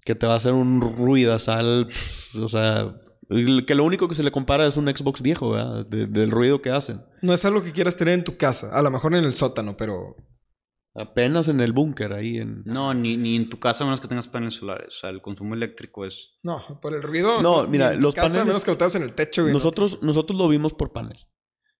que 0.03 0.15
te 0.15 0.25
va 0.25 0.33
a 0.33 0.37
hacer 0.37 0.53
un 0.53 0.81
ruidazal, 0.81 1.89
o 2.35 2.47
sea, 2.47 2.95
que 3.29 3.75
lo 3.75 3.83
único 3.83 4.07
que 4.07 4.15
se 4.15 4.23
le 4.23 4.31
compara 4.31 4.67
es 4.67 4.77
un 4.77 4.87
Xbox 4.87 5.21
viejo, 5.21 5.51
¿verdad? 5.51 5.85
del 5.85 6.31
ruido 6.31 6.61
que 6.61 6.71
hacen. 6.71 7.01
No 7.21 7.33
es 7.33 7.45
algo 7.45 7.63
que 7.63 7.71
quieras 7.71 7.95
tener 7.95 8.15
en 8.15 8.23
tu 8.23 8.37
casa, 8.37 8.71
a 8.73 8.81
lo 8.81 8.91
mejor 8.91 9.15
en 9.15 9.23
el 9.23 9.33
sótano, 9.33 9.77
pero 9.77 10.17
Apenas 10.95 11.47
en 11.49 11.59
el 11.59 11.73
búnker, 11.73 12.13
ahí 12.13 12.37
en... 12.37 12.61
No, 12.65 12.93
ni, 12.93 13.17
ni 13.17 13.35
en 13.35 13.49
tu 13.49 13.59
casa 13.59 13.83
a 13.83 13.87
menos 13.87 13.99
que 13.99 14.07
tengas 14.07 14.27
paneles 14.27 14.53
solares. 14.53 14.89
O 14.89 14.99
sea, 14.99 15.09
el 15.09 15.21
consumo 15.23 15.55
eléctrico 15.55 16.05
es... 16.05 16.37
No, 16.43 16.61
por 16.81 16.93
el 16.93 17.01
ruido. 17.01 17.41
No, 17.41 17.67
mira, 17.67 17.93
en 17.93 17.99
tu 17.99 18.03
los 18.03 18.13
casa, 18.15 18.27
paneles- 18.27 18.41
a 18.41 18.45
menos 18.45 18.63
que 18.63 18.71
lo 18.71 18.77
tengas 18.77 18.95
en 18.95 19.03
el 19.03 19.15
techo, 19.15 19.41
güey. 19.41 19.51
¿no? 19.51 19.57
Nosotros, 19.57 19.99
nosotros 20.03 20.37
lo 20.37 20.47
vimos 20.47 20.73
por 20.73 20.93
panel. 20.93 21.17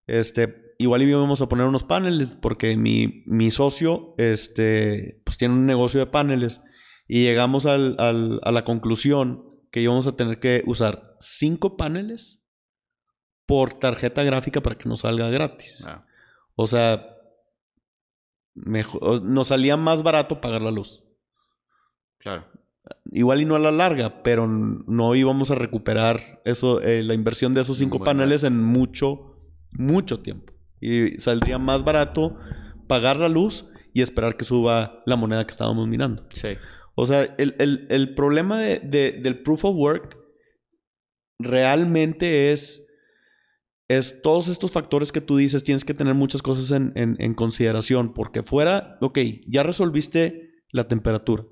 Este, 0.08 0.74
igual 0.79 1.03
íbamos 1.03 1.41
a 1.41 1.48
poner 1.48 1.67
unos 1.67 1.84
paneles 1.84 2.36
porque 2.41 2.75
mi, 2.75 3.24
mi 3.27 3.51
socio, 3.51 4.15
este, 4.17 5.22
pues 5.25 5.38
tiene 5.38 5.53
un 5.53 5.65
negocio 5.67 6.00
de 6.00 6.08
paneles 6.08 6.62
y 7.08 7.22
llegamos 7.24 7.67
al- 7.67 7.96
al- 8.00 8.39
a 8.43 8.51
la 8.51 8.65
conclusión 8.65 9.43
que 9.72 9.82
íbamos 9.82 10.08
a 10.08 10.15
tener 10.15 10.39
que 10.39 10.63
usar 10.65 11.15
cinco 11.20 11.77
paneles 11.77 12.43
por 13.46 13.75
tarjeta 13.75 14.24
gráfica 14.24 14.62
para 14.62 14.77
que 14.77 14.89
nos 14.89 15.01
salga 15.01 15.29
gratis. 15.29 15.86
ah, 15.88 16.05
O 16.55 16.65
sea, 16.67 17.12
mejor, 18.55 19.22
nos 19.24 19.48
salía 19.50 19.77
más 19.77 20.03
barato 20.03 20.41
pagar 20.41 20.62
la 20.62 20.72
luz. 20.72 21.03
claro. 22.19 22.45
Igual 23.13 23.41
y 23.41 23.45
no 23.45 23.55
a 23.55 23.60
la 23.60 23.72
larga, 23.72 24.24
pero 24.24 24.45
no 24.45 25.15
íbamos 25.15 25.50
a 25.51 25.55
recuperar 25.55 26.41
eso, 26.43 26.81
eh, 26.81 27.01
la 27.01 27.13
inversión 27.13 27.53
de 27.53 27.62
esos 27.62 27.77
cinco 27.77 28.00
paneles 28.03 28.43
en 28.43 28.62
mucho, 28.62 29.38
mucho 29.72 30.19
tiempo. 30.19 30.51
Y 30.81 31.17
saldría 31.22 31.57
más 31.60 31.86
barato 31.86 32.38
pagar 32.88 33.15
la 33.17 33.29
luz 33.29 33.69
y 33.93 34.01
esperar 34.01 34.36
que 34.36 34.43
suba 34.43 35.01
la 35.05 35.15
moneda 35.15 35.45
que 35.45 35.51
estábamos 35.51 35.88
minando. 35.88 36.27
Sí. 36.33 36.50
O 36.95 37.05
sea, 37.05 37.24
el, 37.38 37.55
el- 37.60 37.88
el 37.89 38.15
problema 38.15 38.60
de- 38.60 38.79
de- 38.79 39.13
del 39.13 39.41
proof 39.43 39.63
of 39.63 39.75
work 39.77 40.17
realmente 41.39 42.51
es, 42.51 42.86
es 43.87 44.21
todos 44.21 44.47
estos 44.47 44.71
factores 44.71 45.11
que 45.11 45.21
tú 45.21 45.37
dices, 45.37 45.63
tienes 45.63 45.83
que 45.85 45.93
tener 45.93 46.13
muchas 46.13 46.41
cosas 46.41 46.71
en, 46.71 46.91
en- 46.95 47.15
en 47.19 47.33
consideración, 47.33 48.13
porque 48.13 48.43
fuera, 48.43 48.97
ok, 49.01 49.19
ya 49.47 49.63
resolviste 49.63 50.63
la 50.71 50.87
temperatura, 50.87 51.43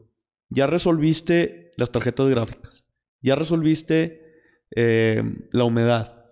ya 0.49 0.67
resolviste 0.67 1.71
las 1.77 1.91
tarjetas 1.91 2.27
gráficas, 2.29 2.85
ya 3.21 3.35
resolviste 3.35 4.21
eh, 4.75 5.23
la 5.51 5.63
humedad, 5.65 6.25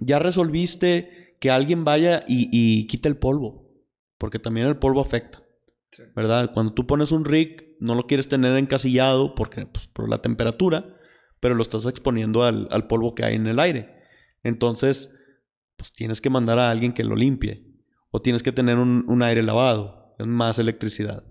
ya 0.00 0.18
resolviste 0.18 1.36
que 1.40 1.50
alguien 1.50 1.84
vaya 1.84 2.24
y, 2.28 2.48
y 2.52 2.86
quite 2.86 3.08
el 3.08 3.16
polvo, 3.16 3.70
porque 4.18 4.38
también 4.38 4.66
el 4.66 4.76
polvo 4.78 5.00
afecta. 5.00 5.42
Sí. 5.92 6.02
¿verdad? 6.14 6.52
Cuando 6.52 6.74
tú 6.74 6.86
pones 6.86 7.10
un 7.12 7.24
rig, 7.24 7.76
no 7.80 7.94
lo 7.94 8.06
quieres 8.06 8.28
tener 8.28 8.56
encasillado 8.58 9.34
porque, 9.34 9.66
pues, 9.66 9.86
por 9.86 10.10
la 10.10 10.20
temperatura, 10.20 10.96
pero 11.40 11.54
lo 11.54 11.62
estás 11.62 11.86
exponiendo 11.86 12.42
al, 12.42 12.68
al 12.70 12.86
polvo 12.86 13.14
que 13.14 13.24
hay 13.24 13.36
en 13.36 13.46
el 13.46 13.58
aire. 13.60 13.95
Entonces, 14.46 15.12
pues 15.76 15.92
tienes 15.92 16.20
que 16.20 16.30
mandar 16.30 16.60
a 16.60 16.70
alguien 16.70 16.92
que 16.92 17.02
lo 17.02 17.16
limpie. 17.16 17.66
O 18.12 18.22
tienes 18.22 18.44
que 18.44 18.52
tener 18.52 18.78
un, 18.78 19.22
aire 19.22 19.42
lavado, 19.42 20.14
más 20.20 20.60
electricidad. 20.60 21.24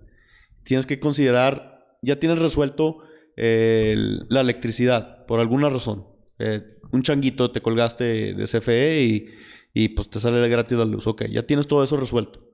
Tienes 0.63 0.85
que 0.85 0.99
considerar, 0.99 1.97
ya 2.01 2.19
tienes 2.19 2.39
resuelto 2.39 2.99
eh, 3.37 3.95
la 4.27 4.41
electricidad, 4.41 5.25
por 5.27 5.39
alguna 5.39 5.69
razón. 5.69 6.07
Eh, 6.39 6.61
un 6.91 7.03
changuito 7.03 7.51
te 7.51 7.61
colgaste 7.61 8.33
de 8.33 8.43
CFE 8.43 9.01
y, 9.01 9.29
y 9.73 9.89
pues 9.89 10.09
te 10.09 10.19
sale 10.19 10.45
gratis 10.49 10.77
la 10.77 10.85
luz. 10.85 11.07
Ok, 11.07 11.23
ya 11.29 11.47
tienes 11.47 11.67
todo 11.67 11.85
eso 11.85 11.95
resuelto. 11.95 12.45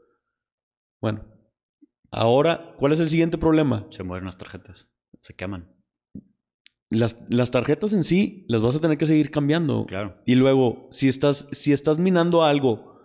Bueno, 1.01 1.25
ahora, 2.12 2.75
¿cuál 2.77 2.94
es 2.94 3.00
el 3.00 3.10
siguiente 3.10 3.39
problema? 3.39 3.88
Se 3.89 4.03
mueren 4.03 4.27
las 4.27 4.38
tarjetas. 4.38 4.88
Se 5.24 5.34
queman. 5.34 5.80
Las, 6.91 7.17
las 7.29 7.50
tarjetas 7.51 7.93
en 7.93 8.03
sí 8.03 8.45
las 8.48 8.62
vas 8.62 8.75
a 8.75 8.81
tener 8.81 8.98
que 8.98 9.05
seguir 9.05 9.31
cambiando. 9.31 9.86
Claro. 9.88 10.17
Y 10.25 10.36
luego, 10.36 10.88
si 10.91 11.07
estás, 11.07 11.48
si 11.51 11.71
estás 11.71 11.98
minando 11.98 12.43
algo 12.43 13.00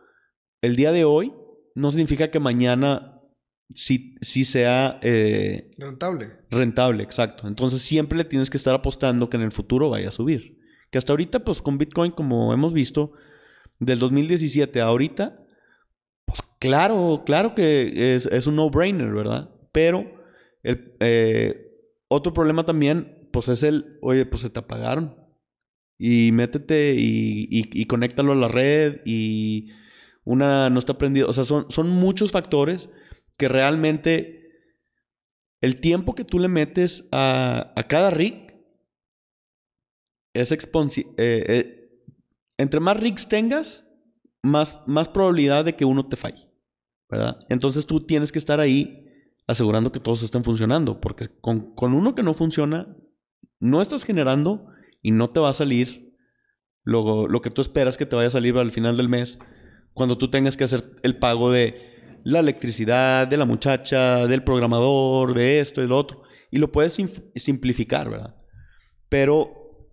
el 0.61 0.77
día 0.77 0.93
de 0.93 1.05
hoy, 1.05 1.33
no 1.75 1.91
significa 1.91 2.31
que 2.31 2.41
mañana 2.41 3.23
sí, 3.73 4.17
sí 4.21 4.45
sea 4.45 4.99
eh, 5.03 5.71
Rentable. 5.79 6.33
rentable, 6.51 7.03
exacto. 7.03 7.47
Entonces 7.47 7.81
siempre 7.81 8.19
le 8.19 8.25
tienes 8.25 8.51
que 8.51 8.57
estar 8.57 8.75
apostando 8.75 9.31
que 9.31 9.37
en 9.37 9.45
el 9.45 9.53
futuro 9.53 9.89
vaya 9.91 10.09
a 10.09 10.13
subir. 10.13 10.59
Que 10.91 10.99
hasta 10.99 11.13
ahorita, 11.13 11.45
pues 11.45 11.63
con 11.63 11.79
Bitcoin, 11.79 12.11
como 12.11 12.53
hemos 12.53 12.73
visto, 12.73 13.13
del 13.79 13.99
2017 13.99 14.81
a 14.81 14.87
ahorita, 14.87 15.45
pues 16.25 16.43
claro, 16.59 17.23
claro 17.25 17.55
que 17.55 18.15
es, 18.17 18.27
es 18.27 18.47
un 18.47 18.57
no-brainer, 18.57 19.13
¿verdad? 19.13 19.51
Pero 19.73 20.11
el, 20.63 20.97
eh, 21.01 21.63
otro 22.09 22.33
problema 22.33 22.65
también, 22.65 23.16
pues 23.37 23.49
es 23.49 23.63
el, 23.65 23.99
oye, 24.01 24.25
pues 24.25 24.41
se 24.41 24.49
te 24.49 24.61
apagaron. 24.61 25.15
Y 25.99 26.33
métete 26.33 26.95
y, 26.97 27.47
y, 27.51 27.85
conéctalo 27.85 28.33
a 28.33 28.35
la 28.35 28.49
red 28.49 29.03
y 29.05 29.73
una 30.25 30.71
no 30.71 30.79
está 30.79 30.97
prendido. 30.97 31.29
O 31.29 31.35
sea, 31.35 31.45
son, 31.45 31.71
son 31.71 31.91
muchos 31.91 32.33
factores 32.33 32.89
que 33.37 33.49
realmente 33.49 34.49
el 35.61 35.81
tiempo 35.83 36.15
que 36.15 36.25
tú 36.25 36.39
le 36.39 36.49
metes 36.49 37.11
a, 37.13 37.75
a 37.77 37.83
cada 37.83 38.11
rig 38.11 38.57
es 40.33 40.51
exponsi- 40.51 41.13
eh, 41.19 41.45
eh, 41.47 42.03
entre 42.57 42.81
más 42.81 42.99
rigs 42.99 43.29
tengas, 43.29 43.87
más, 44.43 44.81
más 44.87 45.11
probabilidad 45.11 45.67
de 45.67 45.77
que 45.77 45.85
uno 45.85 46.09
te 46.09 46.17
falle, 46.17 46.51
¿verdad? 47.11 47.39
Entonces 47.51 47.85
tú 47.85 48.01
tienes 48.07 48.33
que 48.33 48.39
estar 48.39 48.61
ahí 48.61 49.05
asegurando 49.47 49.93
que 49.93 50.01
todos 50.01 50.23
estén 50.23 50.43
funcionando, 50.43 51.03
porque 51.03 51.27
con, 51.43 51.75
con 51.75 51.93
uno 51.93 52.15
que 52.15 52.23
no 52.23 52.33
funciona, 52.33 52.97
no 53.61 53.81
estás 53.81 54.05
generando 54.05 54.67
y 55.03 55.11
no 55.13 55.31
te 55.31 55.41
va 55.41 55.51
a 55.51 55.55
salir 55.55 56.15
lo, 56.85 57.27
lo 57.29 57.41
que 57.41 57.51
tú 57.51 57.61
esperas 57.63 57.97
que 57.97 58.07
te 58.07 58.17
vaya 58.17 58.29
a 58.29 58.33
salir 58.33 58.57
al 58.57 58.71
final 58.73 58.97
del 58.97 59.09
mes, 59.09 59.39
cuando 59.93 60.19
tú 60.19 60.31
tengas 60.31 60.57
que 60.57 60.65
hacer 60.65 60.97
el 61.03 61.19
pago 61.19 61.51
de 61.51 62.21
la 62.25 62.41
electricidad, 62.41 63.27
de 63.27 63.37
la 63.37 63.45
muchacha, 63.45 64.27
del 64.27 64.43
programador, 64.45 65.35
de 65.35 65.61
esto 65.61 65.83
y 65.83 65.87
lo 65.87 65.97
otro. 65.97 66.23
Y 66.51 66.59
lo 66.59 66.71
puedes 66.71 66.93
sim- 66.93 67.09
simplificar, 67.35 68.11
¿verdad? 68.11 68.37
Pero 69.09 69.89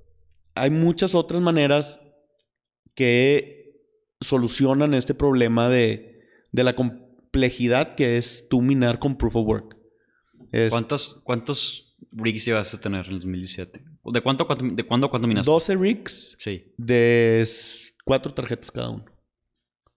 hay 0.55 0.69
muchas 0.69 1.15
otras 1.15 1.41
maneras 1.41 1.99
que 2.95 3.81
solucionan 4.21 4.93
este 4.93 5.13
problema 5.13 5.69
de, 5.69 6.21
de 6.51 6.63
la 6.63 6.75
complejidad 6.75 7.95
que 7.95 8.17
es 8.17 8.47
tú 8.49 8.61
minar 8.61 8.99
con 8.99 9.17
Proof 9.17 9.35
of 9.35 9.47
Work. 9.47 9.77
Es 10.51 10.71
¿Cuántos, 10.71 11.21
¿Cuántos 11.23 11.92
rigs 12.15 12.45
llegaste 12.45 12.77
a 12.77 12.81
tener 12.81 13.05
en 13.05 13.13
el 13.13 13.19
2017? 13.19 13.83
¿De 14.05 14.21
cuánto, 14.21 14.45
cuánto- 14.47 14.65
de 14.65 14.83
cuándo 14.85 15.07
a 15.07 15.09
cuándo 15.09 15.27
minaste? 15.27 15.49
12 15.51 15.75
rigs 15.75 16.35
Sí, 16.39 16.73
de 16.77 17.43
cuatro 18.05 18.33
tarjetas 18.33 18.71
cada 18.71 18.89
uno. 18.89 19.05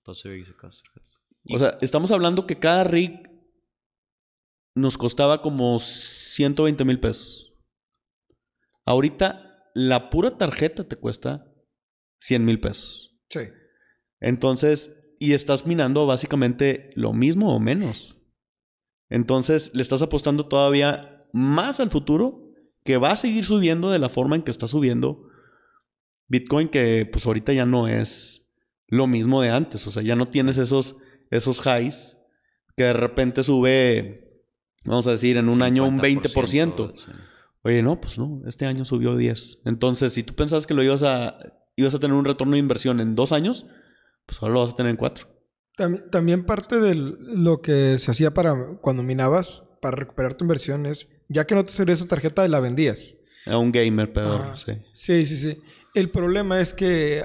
12 0.04 0.28
rigs 0.28 0.48
de 0.48 0.54
cada 0.56 0.70
tarjeta. 0.70 1.20
O 1.48 1.58
sea, 1.58 1.78
estamos 1.80 2.10
hablando 2.10 2.46
que 2.46 2.58
cada 2.58 2.84
rig 2.84 3.20
nos 4.74 4.98
costaba 4.98 5.42
como 5.42 5.78
120 5.78 6.84
mil 6.84 7.00
pesos. 7.00 7.52
Ahorita, 8.84 9.70
la 9.74 10.10
pura 10.10 10.36
tarjeta 10.38 10.84
te 10.84 10.96
cuesta 10.96 11.52
100 12.18 12.44
mil 12.44 12.60
pesos. 12.60 13.16
Sí. 13.30 13.40
Entonces, 14.20 14.94
y 15.18 15.32
estás 15.32 15.66
minando 15.66 16.06
básicamente 16.06 16.90
lo 16.94 17.12
mismo 17.12 17.54
o 17.54 17.60
menos. 17.60 18.16
Entonces, 19.08 19.70
le 19.74 19.82
estás 19.82 20.02
apostando 20.02 20.46
todavía 20.46 21.15
más 21.36 21.80
al 21.80 21.90
futuro 21.90 22.50
que 22.82 22.96
va 22.96 23.12
a 23.12 23.16
seguir 23.16 23.44
subiendo 23.44 23.90
de 23.90 23.98
la 23.98 24.08
forma 24.08 24.36
en 24.36 24.42
que 24.42 24.50
está 24.50 24.66
subiendo 24.66 25.28
Bitcoin, 26.28 26.68
que 26.68 27.06
pues 27.12 27.26
ahorita 27.26 27.52
ya 27.52 27.66
no 27.66 27.88
es 27.88 28.48
lo 28.86 29.06
mismo 29.06 29.42
de 29.42 29.50
antes. 29.50 29.86
O 29.86 29.90
sea, 29.90 30.02
ya 30.02 30.16
no 30.16 30.28
tienes 30.28 30.56
esos, 30.56 30.96
esos 31.30 31.60
highs 31.66 32.16
que 32.74 32.84
de 32.84 32.94
repente 32.94 33.42
sube, 33.42 34.40
vamos 34.84 35.06
a 35.08 35.10
decir, 35.10 35.36
en 35.36 35.50
un 35.50 35.60
año 35.60 35.86
un 35.86 35.98
20%. 35.98 36.94
sí. 36.96 37.12
Oye, 37.62 37.82
no, 37.82 38.00
pues 38.00 38.18
no, 38.18 38.40
este 38.46 38.64
año 38.64 38.86
subió 38.86 39.14
10. 39.14 39.62
Entonces, 39.66 40.12
si 40.12 40.22
tú 40.22 40.34
pensabas 40.34 40.66
que 40.66 40.72
lo 40.72 40.82
ibas 40.82 41.02
a, 41.02 41.36
ibas 41.74 41.94
a 41.94 41.98
tener 41.98 42.16
un 42.16 42.24
retorno 42.24 42.52
de 42.52 42.60
inversión 42.60 43.00
en 43.00 43.14
dos 43.14 43.32
años, 43.32 43.66
pues 44.24 44.40
ahora 44.40 44.54
lo 44.54 44.60
vas 44.60 44.70
a 44.70 44.76
tener 44.76 44.90
en 44.90 44.96
cuatro. 44.96 45.26
También, 45.76 46.10
también 46.10 46.46
parte 46.46 46.80
de 46.80 46.94
lo 46.94 47.60
que 47.60 47.98
se 47.98 48.10
hacía 48.10 48.32
para 48.32 48.78
cuando 48.80 49.02
minabas, 49.02 49.64
para 49.82 49.96
recuperar 49.96 50.34
tu 50.34 50.44
inversión, 50.44 50.86
es 50.86 51.08
ya 51.28 51.46
que 51.46 51.54
no 51.54 51.64
te 51.64 51.70
servía 51.72 51.94
esa 51.94 52.06
tarjeta, 52.06 52.46
la 52.48 52.60
vendías. 52.60 53.14
A 53.46 53.58
un 53.58 53.70
gamer, 53.72 54.12
peor, 54.12 54.58
sí. 54.58 54.72
Sí, 54.92 55.26
sí, 55.26 55.36
sí. 55.36 55.58
El 55.94 56.10
problema 56.10 56.60
es 56.60 56.72
que 56.74 57.24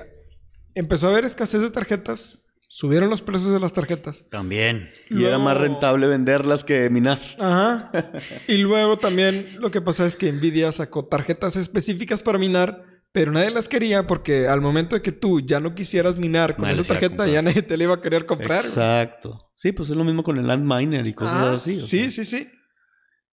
empezó 0.76 1.08
a 1.08 1.12
haber 1.12 1.26
escasez 1.26 1.62
de 1.62 1.72
tarjetas, 1.72 2.40
subieron 2.70 3.10
los 3.10 3.22
precios 3.22 3.52
de 3.52 3.60
las 3.60 3.74
tarjetas. 3.74 4.24
También. 4.30 4.90
Y 5.10 5.24
era 5.26 5.40
más 5.40 5.58
rentable 5.58 6.08
venderlas 6.08 6.64
que 6.64 6.90
minar. 6.90 7.20
Ajá. 7.40 7.92
Y 8.48 8.58
luego 8.60 8.98
también 8.98 9.48
lo 9.60 9.72
que 9.72 9.82
pasa 9.82 10.06
es 10.06 10.16
que 10.16 10.32
Nvidia 10.32 10.72
sacó 10.72 11.06
tarjetas 11.06 11.56
específicas 11.56 12.24
para 12.24 12.38
minar, 12.38 12.86
pero 13.12 13.32
nadie 13.32 13.52
las 13.52 13.68
quería 13.68 14.08
porque 14.08 14.48
al 14.48 14.62
momento 14.62 14.96
de 14.96 15.02
que 15.02 15.12
tú 15.12 15.42
ya 15.42 15.60
no 15.60 15.76
quisieras 15.76 16.16
minar 16.18 16.56
con 16.56 16.64
Nadie 16.66 16.80
esa 16.82 16.94
tarjeta, 16.94 17.28
ya 17.28 17.42
nadie 17.42 17.62
te 17.62 17.76
la 17.78 17.84
iba 17.84 17.96
a 17.96 18.02
querer 18.02 18.26
comprar. 18.26 18.60
Exacto. 18.64 19.50
Sí, 19.56 19.74
pues 19.74 19.90
es 19.90 19.98
lo 19.98 20.06
mismo 20.06 20.24
con 20.24 20.38
el 20.38 20.48
Landminer 20.48 21.06
y 21.06 21.14
cosas 21.14 21.44
así. 21.44 21.72
o 21.78 21.82
Sí, 21.82 22.10
sea. 22.10 22.12
sí, 22.12 22.26
sí. 22.26 22.48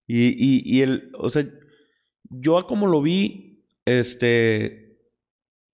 Y, 0.09 0.29
y, 0.29 0.63
y 0.65 0.81
el, 0.81 1.11
o 1.19 1.29
sea, 1.29 1.45
yo 2.31 2.65
como 2.65 2.87
lo 2.87 2.99
vi, 3.01 3.63
este, 3.85 4.97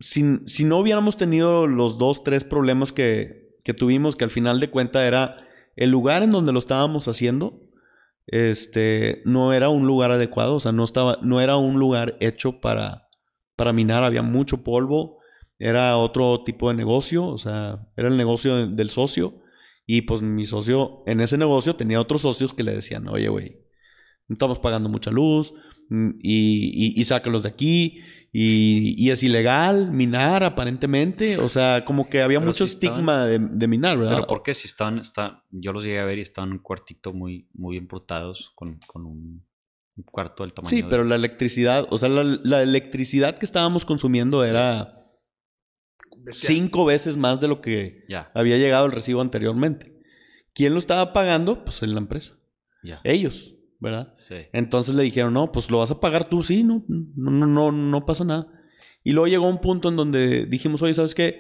si, 0.01 0.39
si 0.46 0.65
no 0.65 0.80
hubiéramos 0.80 1.15
tenido 1.15 1.68
los 1.68 1.98
dos, 1.98 2.24
tres 2.25 2.44
problemas 2.44 2.92
que, 2.92 3.56
que 3.63 3.74
tuvimos, 3.74 4.18
que 4.18 4.25
al 4.25 4.32
final 4.32 4.60
de 4.60 4.70
cuenta 4.70 5.08
era 5.08 5.48
el 5.77 5.89
lugar 5.89 6.22
en 6.22 6.32
donde 6.32 6.51
lo 6.51 6.60
estábamos 6.60 7.08
haciendo, 7.08 7.62
este, 8.27 9.22
no 9.25 9.54
era 9.54 9.70
un 9.70 9.88
lugar 9.88 10.12
adecuado, 10.12 10.56
o 10.56 10.60
sea, 10.60 10.74
no 10.74 10.84
estaba, 10.84 11.18
no 11.22 11.39
era 11.39 11.56
un 11.58 11.80
lugar 11.80 12.18
hecho 12.20 12.60
para, 12.60 13.08
para 13.56 13.72
minar, 13.72 14.04
había 14.04 14.22
mucho 14.22 14.63
polvo, 14.63 15.20
era 15.60 15.96
otro 15.98 16.44
tipo 16.44 16.70
de 16.70 16.75
negocio, 16.75 17.25
o 17.25 17.38
sea, 17.38 17.88
era 17.96 18.10
el 18.10 18.18
negocio 18.18 18.56
de- 18.56 18.68
del 18.68 18.89
socio, 18.89 19.42
y 19.86 20.01
pues 20.01 20.22
mi 20.22 20.44
socio 20.46 21.04
en 21.06 21.22
ese 21.22 21.38
negocio 21.38 21.75
tenía 21.77 22.01
otros 22.01 22.22
socios 22.24 22.54
que 22.54 22.63
le 22.63 22.74
decían, 22.75 23.08
oye, 23.08 23.30
güey, 23.30 23.64
estamos 24.29 24.60
pagando 24.60 24.89
mucha 24.89 25.12
luz, 25.12 25.53
mm, 25.89 26.10
y, 26.22 26.96
y, 26.98 27.01
y 27.01 27.05
sácalos 27.05 27.44
de 27.44 27.50
aquí, 27.50 28.00
y, 28.38 28.96
y 28.98 29.12
es 29.12 29.24
ilegal 29.24 29.91
minar 29.91 30.44
aparentemente, 30.44 31.38
o 31.38 31.48
sea, 31.48 31.86
como 31.86 32.10
que 32.10 32.22
había 32.22 32.39
Pero 32.39 32.50
mucho 32.51 32.65
estaban- 32.65 32.94
estigma 32.96 33.25
de, 33.25 33.39
de 33.39 33.67
minar, 33.67 33.98
¿verdad? 33.98 34.15
Pero 34.15 34.27
¿por 34.27 34.44
qué? 34.44 34.53
Si 34.53 34.67
estaban, 34.67 35.00
está, 35.00 35.44
yo 35.51 35.72
los 35.72 35.84
llegué 35.86 36.00
a 36.00 36.05
ver 36.05 36.17
y 36.17 36.22
estaban 36.22 36.50
en 36.50 36.53
un 36.58 36.60
cuartito 36.60 37.13
muy, 37.13 37.48
muy 37.53 37.75
bien 37.75 37.88
portados 37.88 38.51
con, 38.55 38.79
con 38.88 39.05
un, 39.05 39.46
un 39.96 40.03
cuarto 40.03 40.44
del 40.44 40.51
tamaño 40.53 40.70
Sí, 40.70 40.82
de- 40.82 40.89
pero 40.89 41.05
la 41.05 41.15
electricidad, 41.15 41.88
o 41.89 41.98
sea, 41.98 42.10
la, 42.10 42.24
la 42.44 42.62
electricidad 42.62 43.38
que 43.38 43.46
estábamos 43.46 43.86
consumiendo 43.86 44.44
Sí. 44.44 44.50
era 44.50 45.01
cinco 46.32 46.86
veces 46.86 47.17
más 47.17 47.39
de 47.39 47.48
lo 47.48 47.62
que 47.62 48.03
había 48.34 48.58
llegado 48.58 48.86
el 48.86 48.91
recibo 48.91 49.22
anteriormente. 49.22 50.01
¿Quién 50.53 50.74
lo 50.74 50.79
estaba 50.79 51.13
pagando? 51.13 51.63
Pues 51.63 51.84
en 51.84 51.94
la 51.94 52.00
empresa. 52.00 52.38
ya. 52.84 53.00
Ellos, 53.03 53.54
¿verdad? 53.79 54.13
Sí. 54.17 54.36
Entonces 54.53 54.96
le 54.96 55.03
dijeron, 55.03 55.34
no, 55.34 55.51
pues 55.51 55.70
lo 55.70 55.79
vas 55.79 55.91
a 55.91 56.00
pagar 56.00 56.29
tú, 56.29 56.44
sí, 56.44 56.63
no, 56.63 56.84
no, 56.88 57.32
no, 57.32 57.46
no, 57.46 57.72
no 57.72 58.05
pasa 58.05 58.24
nada. 58.24 58.48
Y 59.03 59.12
luego 59.12 59.27
llegó 59.27 59.48
un 59.48 59.62
punto 59.62 59.89
en 59.89 59.96
donde 59.96 60.46
dijimos, 60.46 60.82
oye, 60.82 60.94
¿sabes 60.94 61.13
qué? 61.13 61.39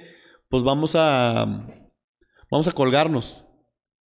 Pues 0.49 0.63
vamos 0.63 0.95
a, 0.95 1.45
vamos 2.51 2.67
a 2.67 2.71
colgarnos. 2.71 3.45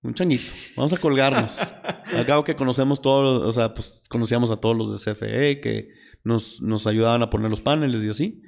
Un 0.01 0.15
changuito, 0.15 0.55
vamos 0.77 0.93
a 0.93 0.99
colgarnos. 0.99 1.61
Al 2.17 2.25
cabo 2.25 2.45
que 2.45 2.55
conocemos 2.55 3.03
todos, 3.03 3.43
o 3.43 3.53
sea, 3.53 3.75
pues 3.75 4.05
conocíamos 4.09 4.51
a 4.53 4.59
todos 4.59 4.77
los 4.77 5.05
de 5.05 5.13
CFE 5.13 5.61
que 5.61 5.89
nos, 6.23 6.63
nos 6.63 6.87
ayudaban 6.87 7.23
a 7.23 7.31
poner 7.31 7.51
los 7.51 7.61
paneles 7.61 8.05
y 8.05 8.09
así. 8.09 8.43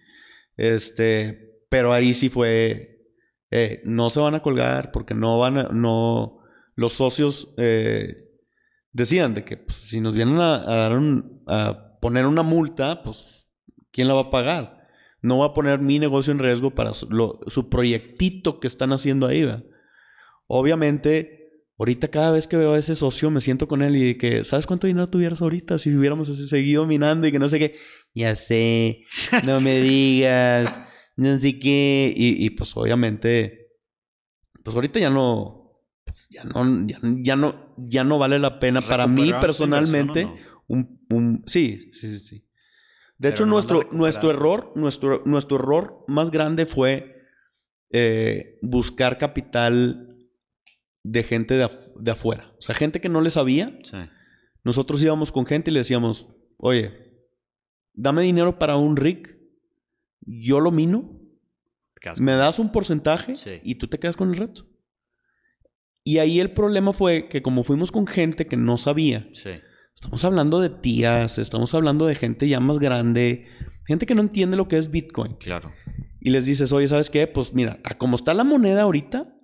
Este, 0.56 1.64
pero 1.68 1.92
ahí 1.92 2.14
sí 2.14 2.28
fue, 2.28 3.00
eh, 3.50 3.82
no 3.84 4.10
se 4.10 4.20
van 4.20 4.36
a 4.36 4.42
colgar 4.42 4.92
porque 4.92 5.14
no 5.14 5.38
van 5.38 5.58
a, 5.58 5.62
no, 5.72 6.38
los 6.76 6.92
socios 6.92 7.52
eh, 7.58 8.29
decían 8.92 9.34
de 9.34 9.44
que 9.44 9.56
pues, 9.56 9.76
si 9.76 10.00
nos 10.00 10.14
vienen 10.14 10.38
a, 10.40 11.98
poner 12.00 12.26
una 12.26 12.42
multa, 12.42 13.02
pues, 13.02 13.46
¿quién 13.92 14.08
la 14.08 14.14
va 14.14 14.22
a 14.22 14.30
pagar? 14.30 14.88
No 15.22 15.38
va 15.38 15.46
a 15.46 15.54
poner 15.54 15.80
mi 15.80 15.98
negocio 15.98 16.32
en 16.32 16.38
riesgo 16.38 16.74
para 16.74 16.94
su, 16.94 17.08
lo- 17.10 17.40
proyectito 17.68 18.58
que 18.58 18.66
están 18.66 18.92
haciendo 18.92 19.26
ahí, 19.26 19.44
¿verdad? 19.44 19.64
Obviamente, 20.46 21.64
ahorita 21.78 22.08
cada 22.08 22.30
vez 22.32 22.48
que 22.48 22.56
veo 22.56 22.72
a 22.72 22.78
ese 22.78 22.94
socio 22.94 23.30
me 23.30 23.40
siento 23.40 23.68
con 23.68 23.82
él 23.82 23.96
y 23.96 24.16
que, 24.16 24.44
¿sabes 24.44 24.66
cuánto 24.66 24.86
dinero 24.86 25.06
tuvieras 25.08 25.42
ahorita 25.42 25.78
si 25.78 25.94
hubiéramos 25.94 26.28
así 26.30 26.48
seguido 26.48 26.86
minando 26.86 27.26
y 27.26 27.32
que 27.32 27.38
no 27.38 27.48
sé 27.48 27.58
qué? 27.58 27.76
Ya 28.14 28.34
sé, 28.34 29.04
no 29.44 29.60
me 29.60 29.80
digas, 29.80 30.80
no 31.16 31.38
sé 31.38 31.58
qué. 31.58 32.12
Y, 32.16 32.44
y, 32.44 32.50
pues 32.50 32.76
obviamente, 32.76 33.68
pues 34.64 34.74
ahorita 34.74 34.98
ya 34.98 35.10
no, 35.10 35.69
pues 36.10 36.26
ya 36.30 36.44
no, 36.44 36.86
ya, 36.86 36.98
ya 37.22 37.36
no, 37.36 37.74
ya 37.78 38.04
no 38.04 38.18
vale 38.18 38.38
la 38.38 38.58
pena 38.60 38.80
para 38.82 39.06
mí 39.06 39.30
¿Recuperaron 39.30 39.54
su 39.54 39.64
inversión 39.64 40.10
o 40.10 40.12
personalmente. 40.12 40.24
no? 40.24 40.50
Un, 40.68 41.00
un- 41.10 41.42
sí, 41.46 41.90
sí, 41.92 42.08
sí, 42.08 42.18
sí. 42.18 42.36
De 42.36 43.28
Pero 43.28 43.34
hecho, 43.34 43.46
no 43.46 43.52
nuestro, 43.52 43.88
nuestro 43.92 44.30
error, 44.30 44.72
nuestro, 44.76 45.22
nuestro 45.26 45.56
error 45.56 46.04
más 46.08 46.30
grande 46.30 46.64
fue 46.66 47.16
eh, 47.90 48.58
buscar 48.62 49.18
capital 49.18 50.16
de 51.02 51.22
gente 51.22 51.54
de, 51.54 51.64
af- 51.66 51.92
de 51.96 52.10
afuera. 52.12 52.52
O 52.58 52.62
sea, 52.62 52.74
gente 52.74 53.00
que 53.00 53.08
no 53.08 53.20
le 53.20 53.30
sabía. 53.30 53.78
Sí. 53.84 53.96
Nosotros 54.64 55.02
íbamos 55.02 55.32
con 55.32 55.44
gente 55.46 55.70
y 55.70 55.74
le 55.74 55.80
decíamos, 55.80 56.28
oye, 56.58 56.92
dame 57.94 58.22
dinero 58.22 58.58
para 58.58 58.76
un 58.76 58.96
rig, 58.96 59.38
yo 60.22 60.60
lo 60.60 60.70
mino, 60.70 61.18
me 62.20 62.32
das 62.32 62.58
un 62.58 62.70
porcentaje 62.72 63.36
Sí. 63.36 63.60
y 63.64 63.74
tú 63.74 63.88
te 63.88 63.98
quedas 63.98 64.16
con 64.16 64.30
el 64.30 64.36
reto. 64.36 64.66
Y 66.10 66.18
ahí 66.18 66.40
el 66.40 66.50
problema 66.50 66.92
fue 66.92 67.28
que 67.28 67.40
como 67.40 67.62
fuimos 67.62 67.92
con 67.92 68.04
gente 68.08 68.44
que 68.44 68.56
no 68.56 68.78
sabía, 68.78 69.28
Sí. 69.32 69.50
Estamos 69.94 70.24
hablando 70.24 70.60
de 70.60 70.70
tías, 70.70 71.38
estamos 71.38 71.72
hablando 71.72 72.06
de 72.06 72.16
gente 72.16 72.48
ya 72.48 72.58
más 72.58 72.80
grande, 72.80 73.46
gente 73.86 74.06
que 74.06 74.16
no 74.16 74.22
entiende 74.22 74.56
lo 74.56 74.66
que 74.66 74.76
es 74.76 74.90
Bitcoin. 74.90 75.34
Claro. 75.34 75.72
Y 76.20 76.30
les 76.30 76.46
dices, 76.46 76.72
oye, 76.72 76.88
¿sabes 76.88 77.10
qué? 77.10 77.28
Pues 77.28 77.54
mira, 77.54 77.78
a 77.84 77.96
como 77.96 78.16
está 78.16 78.34
la 78.34 78.42
moneda 78.42 78.82
ahorita, 78.82 79.36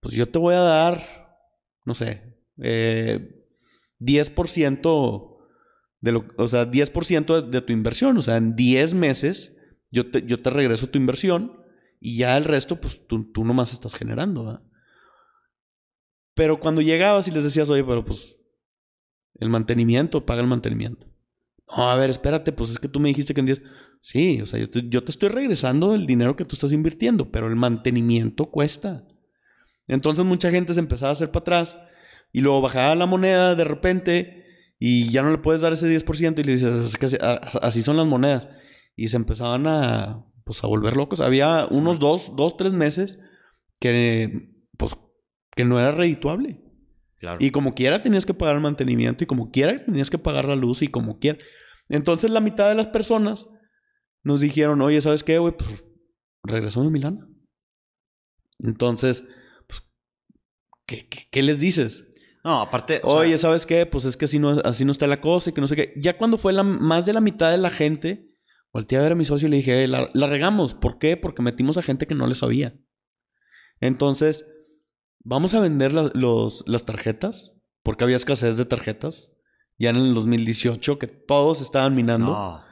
pues 0.00 0.16
yo 0.16 0.28
te 0.28 0.40
voy 0.40 0.56
a 0.56 0.60
dar, 0.60 1.36
no 1.84 1.94
sé, 1.94 2.36
eh, 2.60 3.46
10% 4.00 5.38
de 6.00 6.12
lo, 6.12 6.26
o 6.36 6.48
sea, 6.48 6.68
10% 6.68 7.42
de, 7.42 7.48
de 7.48 7.60
tu 7.60 7.72
inversión. 7.72 8.16
O 8.16 8.22
sea, 8.22 8.38
en 8.38 8.56
10 8.56 8.94
meses 8.94 9.54
yo 9.92 10.10
te, 10.10 10.26
yo 10.26 10.42
te 10.42 10.50
regreso 10.50 10.88
tu 10.88 10.98
inversión 10.98 11.60
y 12.00 12.16
ya 12.16 12.36
el 12.36 12.44
resto, 12.44 12.80
pues 12.80 13.06
tú, 13.06 13.30
tú 13.30 13.44
nomás 13.44 13.72
estás 13.72 13.94
generando, 13.94 14.46
¿verdad? 14.46 14.62
Pero 16.34 16.60
cuando 16.60 16.80
llegabas 16.80 17.28
y 17.28 17.30
les 17.30 17.44
decías, 17.44 17.68
oye, 17.70 17.84
pero 17.84 18.04
pues 18.04 18.36
el 19.38 19.48
mantenimiento, 19.50 20.24
paga 20.24 20.40
el 20.40 20.46
mantenimiento. 20.46 21.06
No, 21.76 21.90
a 21.90 21.96
ver, 21.96 22.10
espérate, 22.10 22.52
pues 22.52 22.70
es 22.70 22.78
que 22.78 22.88
tú 22.88 23.00
me 23.00 23.08
dijiste 23.08 23.34
que 23.34 23.40
en 23.40 23.46
10. 23.46 23.62
Sí, 24.00 24.40
o 24.40 24.46
sea, 24.46 24.58
yo 24.58 24.68
te, 24.70 24.88
yo 24.88 25.04
te 25.04 25.10
estoy 25.12 25.28
regresando 25.28 25.94
el 25.94 26.06
dinero 26.06 26.34
que 26.36 26.44
tú 26.44 26.54
estás 26.56 26.72
invirtiendo, 26.72 27.30
pero 27.30 27.46
el 27.48 27.56
mantenimiento 27.56 28.46
cuesta. 28.50 29.06
Entonces 29.86 30.24
mucha 30.24 30.50
gente 30.50 30.74
se 30.74 30.80
empezaba 30.80 31.10
a 31.10 31.12
hacer 31.12 31.30
para 31.30 31.42
atrás 31.42 31.78
y 32.32 32.40
luego 32.40 32.60
bajaba 32.60 32.94
la 32.94 33.06
moneda 33.06 33.54
de 33.54 33.64
repente 33.64 34.44
y 34.78 35.10
ya 35.10 35.22
no 35.22 35.30
le 35.30 35.38
puedes 35.38 35.60
dar 35.60 35.72
ese 35.72 35.88
10% 35.88 36.40
y 36.40 36.44
le 36.44 36.52
dices, 36.52 36.82
es 36.84 36.96
que 36.96 37.06
así, 37.06 37.16
a- 37.20 37.34
así 37.62 37.82
son 37.82 37.96
las 37.96 38.06
monedas. 38.06 38.48
Y 38.96 39.08
se 39.08 39.16
empezaban 39.16 39.66
a, 39.66 40.24
pues, 40.44 40.62
a 40.64 40.66
volver 40.66 40.96
locos. 40.96 41.20
Había 41.20 41.66
unos 41.70 41.98
dos, 41.98 42.34
dos, 42.36 42.56
tres 42.56 42.72
meses 42.72 43.20
que, 43.78 44.50
pues, 44.76 44.96
que 45.54 45.64
no 45.64 45.78
era 45.78 45.92
redituable. 45.92 46.60
Claro. 47.18 47.38
Y 47.40 47.50
como 47.50 47.74
quiera 47.74 48.02
tenías 48.02 48.26
que 48.26 48.34
pagar 48.34 48.56
el 48.56 48.62
mantenimiento 48.62 49.22
y 49.22 49.26
como 49.26 49.50
quiera 49.50 49.84
tenías 49.84 50.10
que 50.10 50.18
pagar 50.18 50.46
la 50.46 50.56
luz 50.56 50.82
y 50.82 50.88
como 50.88 51.18
quiera. 51.18 51.38
Entonces 51.88 52.30
la 52.30 52.40
mitad 52.40 52.68
de 52.68 52.74
las 52.74 52.88
personas 52.88 53.48
nos 54.24 54.40
dijeron, 54.40 54.80
oye, 54.80 55.00
¿sabes 55.00 55.22
qué, 55.22 55.38
güey? 55.38 55.54
Pues 55.56 55.84
regresamos 56.44 56.88
a 56.88 56.90
Milán. 56.90 57.28
Entonces, 58.58 59.24
pues, 59.66 59.82
¿qué, 60.86 61.08
qué, 61.08 61.28
qué 61.30 61.42
les 61.42 61.60
dices? 61.60 62.08
No, 62.44 62.60
aparte. 62.60 63.00
o 63.04 63.14
Oye, 63.18 63.30
sea, 63.30 63.38
¿sabes 63.38 63.66
qué? 63.66 63.86
Pues 63.86 64.04
es 64.04 64.16
que 64.16 64.24
así 64.24 64.38
no, 64.38 64.50
así 64.64 64.84
no 64.84 64.90
está 64.92 65.06
la 65.06 65.20
cosa 65.20 65.50
y 65.50 65.52
que 65.52 65.60
no 65.60 65.68
sé 65.68 65.76
qué. 65.76 65.92
Ya 65.96 66.16
cuando 66.16 66.38
fue 66.38 66.52
la, 66.52 66.62
más 66.64 67.06
de 67.06 67.12
la 67.12 67.20
mitad 67.20 67.50
de 67.52 67.58
la 67.58 67.70
gente, 67.70 68.30
volteé 68.72 68.98
a 68.98 69.02
ver 69.02 69.12
a 69.12 69.16
mi 69.16 69.24
socio 69.24 69.46
y 69.46 69.50
le 69.52 69.58
dije, 69.58 69.84
"Eh, 69.84 69.88
la, 69.88 70.10
la 70.12 70.26
regamos. 70.26 70.74
¿Por 70.74 70.98
qué? 70.98 71.16
Porque 71.16 71.42
metimos 71.42 71.78
a 71.78 71.82
gente 71.82 72.06
que 72.06 72.14
no 72.16 72.26
le 72.26 72.34
sabía. 72.34 72.74
Entonces, 73.80 74.46
vamos 75.24 75.54
a 75.54 75.60
vender 75.60 75.92
la- 75.92 76.10
los, 76.14 76.64
las 76.66 76.84
tarjetas, 76.84 77.52
porque 77.82 78.04
había 78.04 78.16
escasez 78.16 78.56
de 78.56 78.64
tarjetas. 78.64 79.32
Ya 79.78 79.90
en 79.90 79.96
el 79.96 80.14
2018, 80.14 80.98
que 80.98 81.06
todos 81.08 81.60
estaban 81.60 81.94
minando, 81.94 82.32
no. 82.32 82.64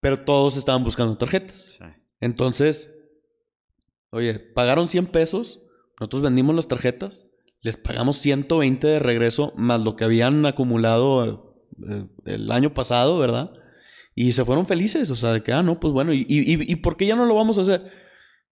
pero 0.00 0.20
todos 0.24 0.56
estaban 0.56 0.84
buscando 0.84 1.16
tarjetas. 1.16 1.76
Sí. 1.78 1.84
Entonces, 2.20 2.92
oye, 4.10 4.38
pagaron 4.38 4.88
100 4.88 5.06
pesos, 5.06 5.62
nosotros 5.98 6.22
vendimos 6.22 6.54
las 6.54 6.68
tarjetas, 6.68 7.26
les 7.62 7.76
pagamos 7.76 8.16
120 8.18 8.86
de 8.86 8.98
regreso, 8.98 9.52
más 9.56 9.80
lo 9.82 9.96
que 9.96 10.04
habían 10.04 10.44
acumulado 10.44 11.56
eh, 11.88 12.06
el 12.26 12.50
año 12.52 12.74
pasado, 12.74 13.18
¿verdad? 13.18 13.52
Y 14.14 14.32
se 14.32 14.44
fueron 14.44 14.66
felices, 14.66 15.10
o 15.10 15.16
sea, 15.16 15.32
de 15.32 15.42
que, 15.42 15.52
ah, 15.52 15.62
no, 15.62 15.80
pues 15.80 15.92
bueno, 15.94 16.12
¿y, 16.12 16.20
y, 16.28 16.70
y 16.70 16.76
por 16.76 16.96
qué 16.96 17.06
ya 17.06 17.16
no 17.16 17.24
lo 17.24 17.34
vamos 17.34 17.56
a 17.58 17.62
hacer? 17.62 17.90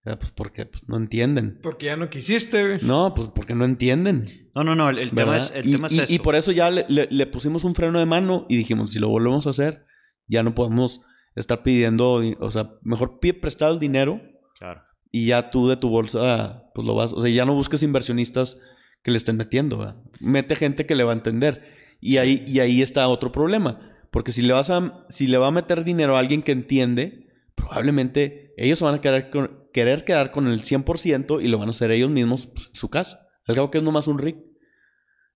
"Ah, 0.05 0.17
pues 0.19 0.31
porque 0.31 0.65
pues, 0.65 0.87
no 0.89 0.97
entienden. 0.97 1.59
Porque 1.63 1.85
ya 1.87 1.95
no 1.95 2.09
quisiste, 2.09 2.65
güey. 2.67 2.79
No, 2.81 3.13
pues 3.13 3.27
porque 3.33 3.55
no 3.55 3.65
entienden. 3.65 4.49
No, 4.55 4.63
no, 4.63 4.75
no. 4.75 4.89
El, 4.89 4.99
el 4.99 5.11
tema 5.11 5.37
es, 5.37 5.51
el 5.55 5.67
y, 5.67 5.71
tema 5.73 5.87
es 5.87 5.93
y- 5.93 5.99
eso. 6.01 6.13
y 6.13 6.19
por 6.19 6.35
eso 6.35 6.51
ya 6.51 6.69
le, 6.69 6.85
le- 6.89 7.07
le 7.09 7.25
pusimos 7.27 7.63
un 7.63 7.73
freno 7.75 7.99
de 7.99 8.05
mano 8.05 8.45
y 8.49 8.57
dijimos, 8.57 8.91
si 8.91 8.99
lo 8.99 9.09
volvemos 9.09 9.47
a 9.47 9.51
hacer, 9.51 9.85
ya 10.27 10.43
no 10.43 10.53
podemos 10.55 11.01
estar 11.35 11.63
pidiendo, 11.63 12.21
o 12.39 12.51
sea, 12.51 12.71
mejor 12.83 13.19
pide 13.19 13.33
prestado 13.35 13.73
el 13.73 13.79
dinero 13.79 14.21
Claro. 14.59 14.81
y 15.11 15.25
ya 15.27 15.49
tú 15.49 15.67
de 15.67 15.77
tu 15.77 15.89
bolsa, 15.89 16.63
pues 16.75 16.85
lo 16.85 16.93
vas, 16.95 17.11
o 17.13 17.21
sea, 17.21 17.31
ya 17.31 17.45
no 17.45 17.55
busques 17.55 17.81
inversionistas 17.81 18.59
que 19.01 19.09
le 19.11 19.17
estén 19.17 19.37
metiendo, 19.37 19.79
¿verdad? 19.79 19.95
mete 20.19 20.55
gente 20.55 20.85
que 20.85 20.95
le 20.95 21.03
va 21.03 21.11
a 21.11 21.15
entender. 21.15 21.63
Y 21.99 22.17
ahí, 22.17 22.43
y 22.45 22.59
ahí 22.59 22.81
está 22.81 23.07
otro 23.07 23.31
problema, 23.31 23.79
porque 24.11 24.31
si 24.31 24.41
le 24.43 24.53
vas 24.53 24.69
a, 24.69 25.05
si 25.09 25.25
le 25.27 25.37
va 25.37 25.47
a 25.47 25.51
meter 25.51 25.83
dinero 25.83 26.15
a 26.15 26.19
alguien 26.19 26.41
que 26.43 26.51
entiende, 26.51 27.27
probablemente 27.55 28.53
ellos 28.57 28.77
se 28.79 28.85
van 28.85 28.95
a 28.95 29.01
querer, 29.01 29.29
con- 29.29 29.62
querer 29.73 30.05
quedar 30.05 30.31
con 30.31 30.47
el 30.47 30.61
100% 30.61 31.43
y 31.43 31.47
lo 31.47 31.59
van 31.59 31.67
a 31.67 31.71
hacer 31.71 31.91
ellos 31.91 32.09
mismos 32.09 32.47
pues, 32.47 32.67
en 32.67 32.75
su 32.75 32.89
casa. 32.89 33.27
Al 33.45 33.55
cabo 33.55 33.71
que 33.71 33.79
es 33.79 33.83
nomás 33.83 34.07
un 34.07 34.19
rig. 34.19 34.37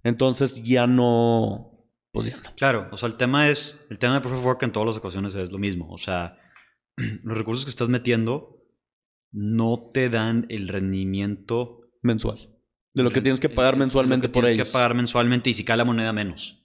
Entonces 0.03 0.63
ya 0.63 0.87
no, 0.87 1.89
pues 2.11 2.27
ya 2.27 2.37
no. 2.37 2.55
Claro, 2.55 2.87
o 2.91 2.97
sea, 2.97 3.09
el 3.09 3.17
tema 3.17 3.49
es, 3.49 3.79
el 3.89 3.97
tema 3.97 4.15
de 4.15 4.21
Proof 4.21 4.39
of 4.39 4.45
Work 4.45 4.63
en 4.63 4.71
todas 4.71 4.87
las 4.87 4.97
ocasiones 4.97 5.35
es 5.35 5.51
lo 5.51 5.57
mismo. 5.57 5.91
O 5.91 5.97
sea, 5.97 6.37
los 7.23 7.37
recursos 7.37 7.65
que 7.65 7.71
estás 7.71 7.89
metiendo 7.89 8.63
no 9.31 9.89
te 9.91 10.09
dan 10.09 10.45
el 10.49 10.69
rendimiento 10.69 11.81
Mensual. 12.01 12.49
De 12.93 13.03
lo 13.03 13.11
que 13.11 13.21
tienes 13.21 13.39
que 13.39 13.49
pagar 13.49 13.73
lo 13.73 13.79
mensualmente 13.79 14.29
por 14.29 14.43
tienes 14.43 14.53
ellos. 14.53 14.69
que 14.69 14.73
pagar 14.73 14.95
mensualmente 14.95 15.49
y 15.49 15.53
si 15.53 15.63
cae 15.63 15.77
la 15.77 15.85
moneda 15.85 16.13
menos. 16.13 16.63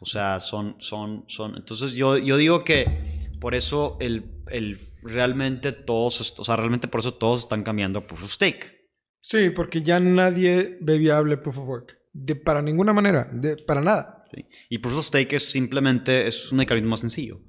O 0.00 0.06
sea, 0.06 0.38
son, 0.40 0.76
son, 0.78 1.24
son. 1.26 1.56
Entonces 1.56 1.94
yo, 1.94 2.18
yo 2.18 2.36
digo 2.36 2.62
que 2.62 3.27
por 3.40 3.54
eso 3.54 3.96
el, 4.00 4.42
el 4.50 4.78
realmente 5.02 5.72
todos, 5.72 6.34
o 6.38 6.44
sea, 6.44 6.56
realmente 6.56 6.88
por 6.88 7.00
eso 7.00 7.14
todos 7.14 7.40
están 7.40 7.62
cambiando 7.62 7.98
a 8.00 8.06
Proof 8.06 8.24
of 8.24 8.30
Stake. 8.32 8.88
Sí, 9.20 9.50
porque 9.50 9.82
ya 9.82 10.00
nadie 10.00 10.78
ve 10.80 10.98
viable 10.98 11.36
Proof 11.36 11.58
of 11.58 11.68
Work. 11.68 11.98
De, 12.12 12.34
para 12.36 12.62
ninguna 12.62 12.92
manera, 12.92 13.28
de, 13.32 13.56
para 13.56 13.80
nada. 13.80 14.24
¿sí? 14.34 14.44
Y 14.70 14.78
Proof 14.78 14.98
of 14.98 15.06
Stake 15.06 15.36
es 15.36 15.50
simplemente, 15.50 16.26
es 16.26 16.50
un 16.52 16.58
mecanismo 16.58 16.90
más 16.90 17.00
sencillo. 17.00 17.40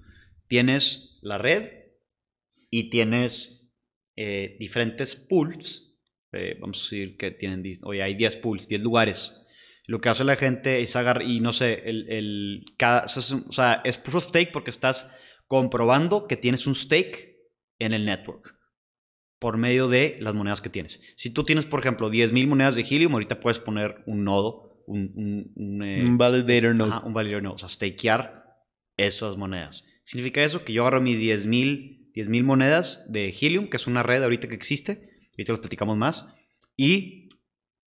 Tienes 0.48 1.20
la 1.22 1.38
red 1.38 1.70
y 2.72 2.90
tienes 2.90 3.70
eh, 4.16 4.58
diferentes 4.60 5.16
pools. 5.16 5.86
eh, 6.34 6.58
vamos 6.60 6.80
a 6.80 6.84
decir 6.96 7.18
que 7.18 7.32
tienen, 7.32 7.64
oye, 7.84 8.04
hay 8.04 8.16
10 8.16 8.36
pools, 8.38 8.68
10 8.68 8.82
lugares. 8.82 9.36
Lo 9.88 10.02
que 10.02 10.10
hace 10.10 10.24
la 10.24 10.36
gente 10.36 10.82
es 10.82 10.96
agarrar, 10.96 11.24
y 11.24 11.40
no 11.40 11.52
sé, 11.54 11.82
el, 11.90 12.08
el- 12.12 12.66
cada, 12.78 13.06
o 13.06 13.52
sea, 13.52 13.82
es 13.84 13.98
Proof 13.98 14.16
of 14.16 14.28
Stake 14.30 14.52
porque 14.52 14.70
estás 14.70 15.12
comprobando 15.50 16.28
que 16.28 16.38
tienes 16.38 16.66
un 16.68 16.76
stake 16.76 17.36
en 17.80 17.92
el 17.92 18.06
network 18.06 18.56
por 19.40 19.58
medio 19.58 19.90
de 19.90 20.18
las 20.22 20.34
monedas 20.36 20.62
que 20.62 20.70
tienes. 20.70 21.02
Si 21.18 21.30
tú 21.32 21.44
tienes, 21.44 21.66
por 21.66 21.80
ejemplo, 21.82 22.10
10.000 22.10 22.48
monedas 22.48 22.76
de 22.76 22.84
Helium, 22.84 23.14
ahorita 23.14 23.40
puedes 23.42 23.60
poner 23.60 24.04
un 24.06 24.24
nodo, 24.24 24.84
un, 24.86 25.12
un- 25.16 25.52
un, 25.56 25.84
eh, 25.84 26.06
Un 26.06 26.18
validator 26.18 26.76
node. 26.76 26.92
Ajá, 26.92 27.06
un 27.06 27.14
validator 27.14 27.44
node, 27.44 27.56
o 27.56 27.58
sea, 27.58 27.68
stakear 27.70 28.46
esas 28.98 29.36
monedas. 29.38 29.86
Significa 30.06 30.44
eso 30.44 30.64
que 30.64 30.72
yo 30.74 30.84
agarro 30.84 31.02
mis 31.02 31.18
10.000 31.20 31.98
10,000 32.14 32.44
monedas 32.44 33.06
de 33.12 33.30
Helium, 33.30 33.70
que 33.70 33.78
es 33.78 33.88
una 33.88 34.04
red 34.04 34.22
ahorita 34.24 34.48
que 34.50 34.56
existe, 34.56 35.10
ahorita 35.34 35.54
los 35.54 35.60
platicamos 35.62 35.96
más, 35.98 36.34
y 36.76 37.30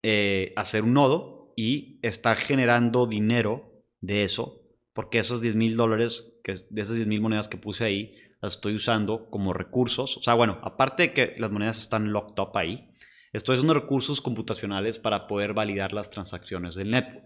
eh, 0.03 0.53
hacer 0.55 0.83
un 0.83 0.93
nodo 0.93 1.53
y 1.57 1.99
estar 2.01 2.37
generando 2.37 3.07
dinero 3.07 3.83
de 3.99 4.23
eso, 4.23 4.60
porque 4.93 5.19
esos 5.19 5.41
10 5.41 5.55
mil 5.55 5.75
dólares, 5.77 6.39
que, 6.43 6.55
de 6.69 6.81
esas 6.81 6.95
10 6.95 7.07
mil 7.07 7.21
monedas 7.21 7.47
que 7.47 7.57
puse 7.57 7.83
ahí, 7.83 8.15
las 8.41 8.53
estoy 8.55 8.75
usando 8.75 9.29
como 9.29 9.53
recursos. 9.53 10.17
O 10.17 10.23
sea, 10.23 10.33
bueno, 10.33 10.59
aparte 10.63 11.03
de 11.03 11.13
que 11.13 11.35
las 11.37 11.51
monedas 11.51 11.77
están 11.79 12.11
locked 12.11 12.41
up 12.41 12.57
ahí, 12.57 12.89
estoy 13.33 13.55
usando 13.57 13.73
recursos 13.73 14.19
computacionales 14.21 14.99
para 14.99 15.27
poder 15.27 15.53
validar 15.53 15.93
las 15.93 16.09
transacciones 16.09 16.75
del 16.75 16.91
network. 16.91 17.25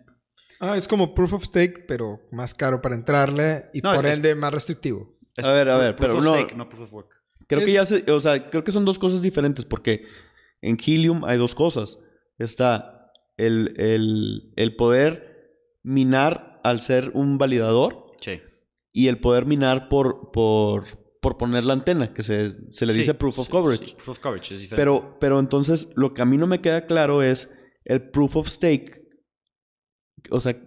Ah, 0.60 0.78
es 0.78 0.88
como 0.88 1.14
Proof 1.14 1.34
of 1.34 1.44
Stake, 1.46 1.86
pero 1.88 2.22
más 2.32 2.54
caro 2.54 2.82
para 2.82 2.96
entrarle 2.96 3.66
y 3.74 3.82
No, 3.82 3.94
por 3.94 4.06
es- 4.06 4.18
ende 4.18 4.36
más 4.36 4.54
restrictivo. 4.54 5.14
Es 5.36 5.46
A 5.46 5.52
ver, 5.52 5.70
a 5.70 5.78
ver, 5.78 5.96
proof 5.96 6.08
pero 6.08 6.20
of 6.20 6.24
no- 6.26 6.34
stake, 6.36 6.56
no 6.56 6.70
proof 6.70 6.84
of 6.84 6.94
work. 6.94 7.10
Creo 7.48 7.64
que 7.66 7.74
ya 7.74 7.86
se, 7.86 8.10
o 8.12 8.20
sea, 8.22 8.50
creo 8.50 8.64
que 8.64 8.72
son 8.72 8.86
dos 8.86 8.98
cosas 8.98 9.22
diferentes 9.22 9.66
porque 9.66 10.06
en 10.62 10.78
Helium 10.84 11.26
hay 11.26 11.38
dos 11.38 11.54
cosas. 11.54 12.00
Está 12.40 13.12
el, 13.38 13.74
el, 13.78 14.54
el 14.56 14.76
poder 14.78 15.52
minar 15.84 16.55
al 16.68 16.82
ser 16.82 17.12
un 17.14 17.38
validador 17.38 18.12
Sí. 18.22 18.40
y 18.92 19.08
el 19.08 19.20
poder 19.20 19.46
minar 19.46 19.88
por, 19.90 20.32
por, 20.32 20.86
por 21.22 21.38
poner 21.38 21.64
la 21.64 21.74
antena, 21.74 22.14
que 22.14 22.24
se, 22.24 22.52
se 22.72 22.86
le 22.86 22.94
Sí, 22.94 23.00
dice 23.00 23.14
proof 23.14 23.40
of 23.40 23.46
sí, 23.48 23.52
coverage. 23.52 23.88
sí, 23.88 23.94
proof 23.96 24.10
of 24.10 24.20
coverage 24.20 24.54
es 24.56 24.60
diferente. 24.62 24.76
Pero, 24.82 25.18
pero 25.20 25.40
entonces 25.40 25.90
lo 25.96 26.14
que 26.14 26.22
a 26.22 26.26
mí 26.26 26.38
no 26.38 26.48
me 26.48 26.62
queda 26.62 26.86
claro 26.86 27.22
es 27.24 27.54
el 27.84 28.10
proof 28.10 28.36
of 28.38 28.48
stake. 28.48 29.02
O 30.32 30.40
sea, 30.40 30.58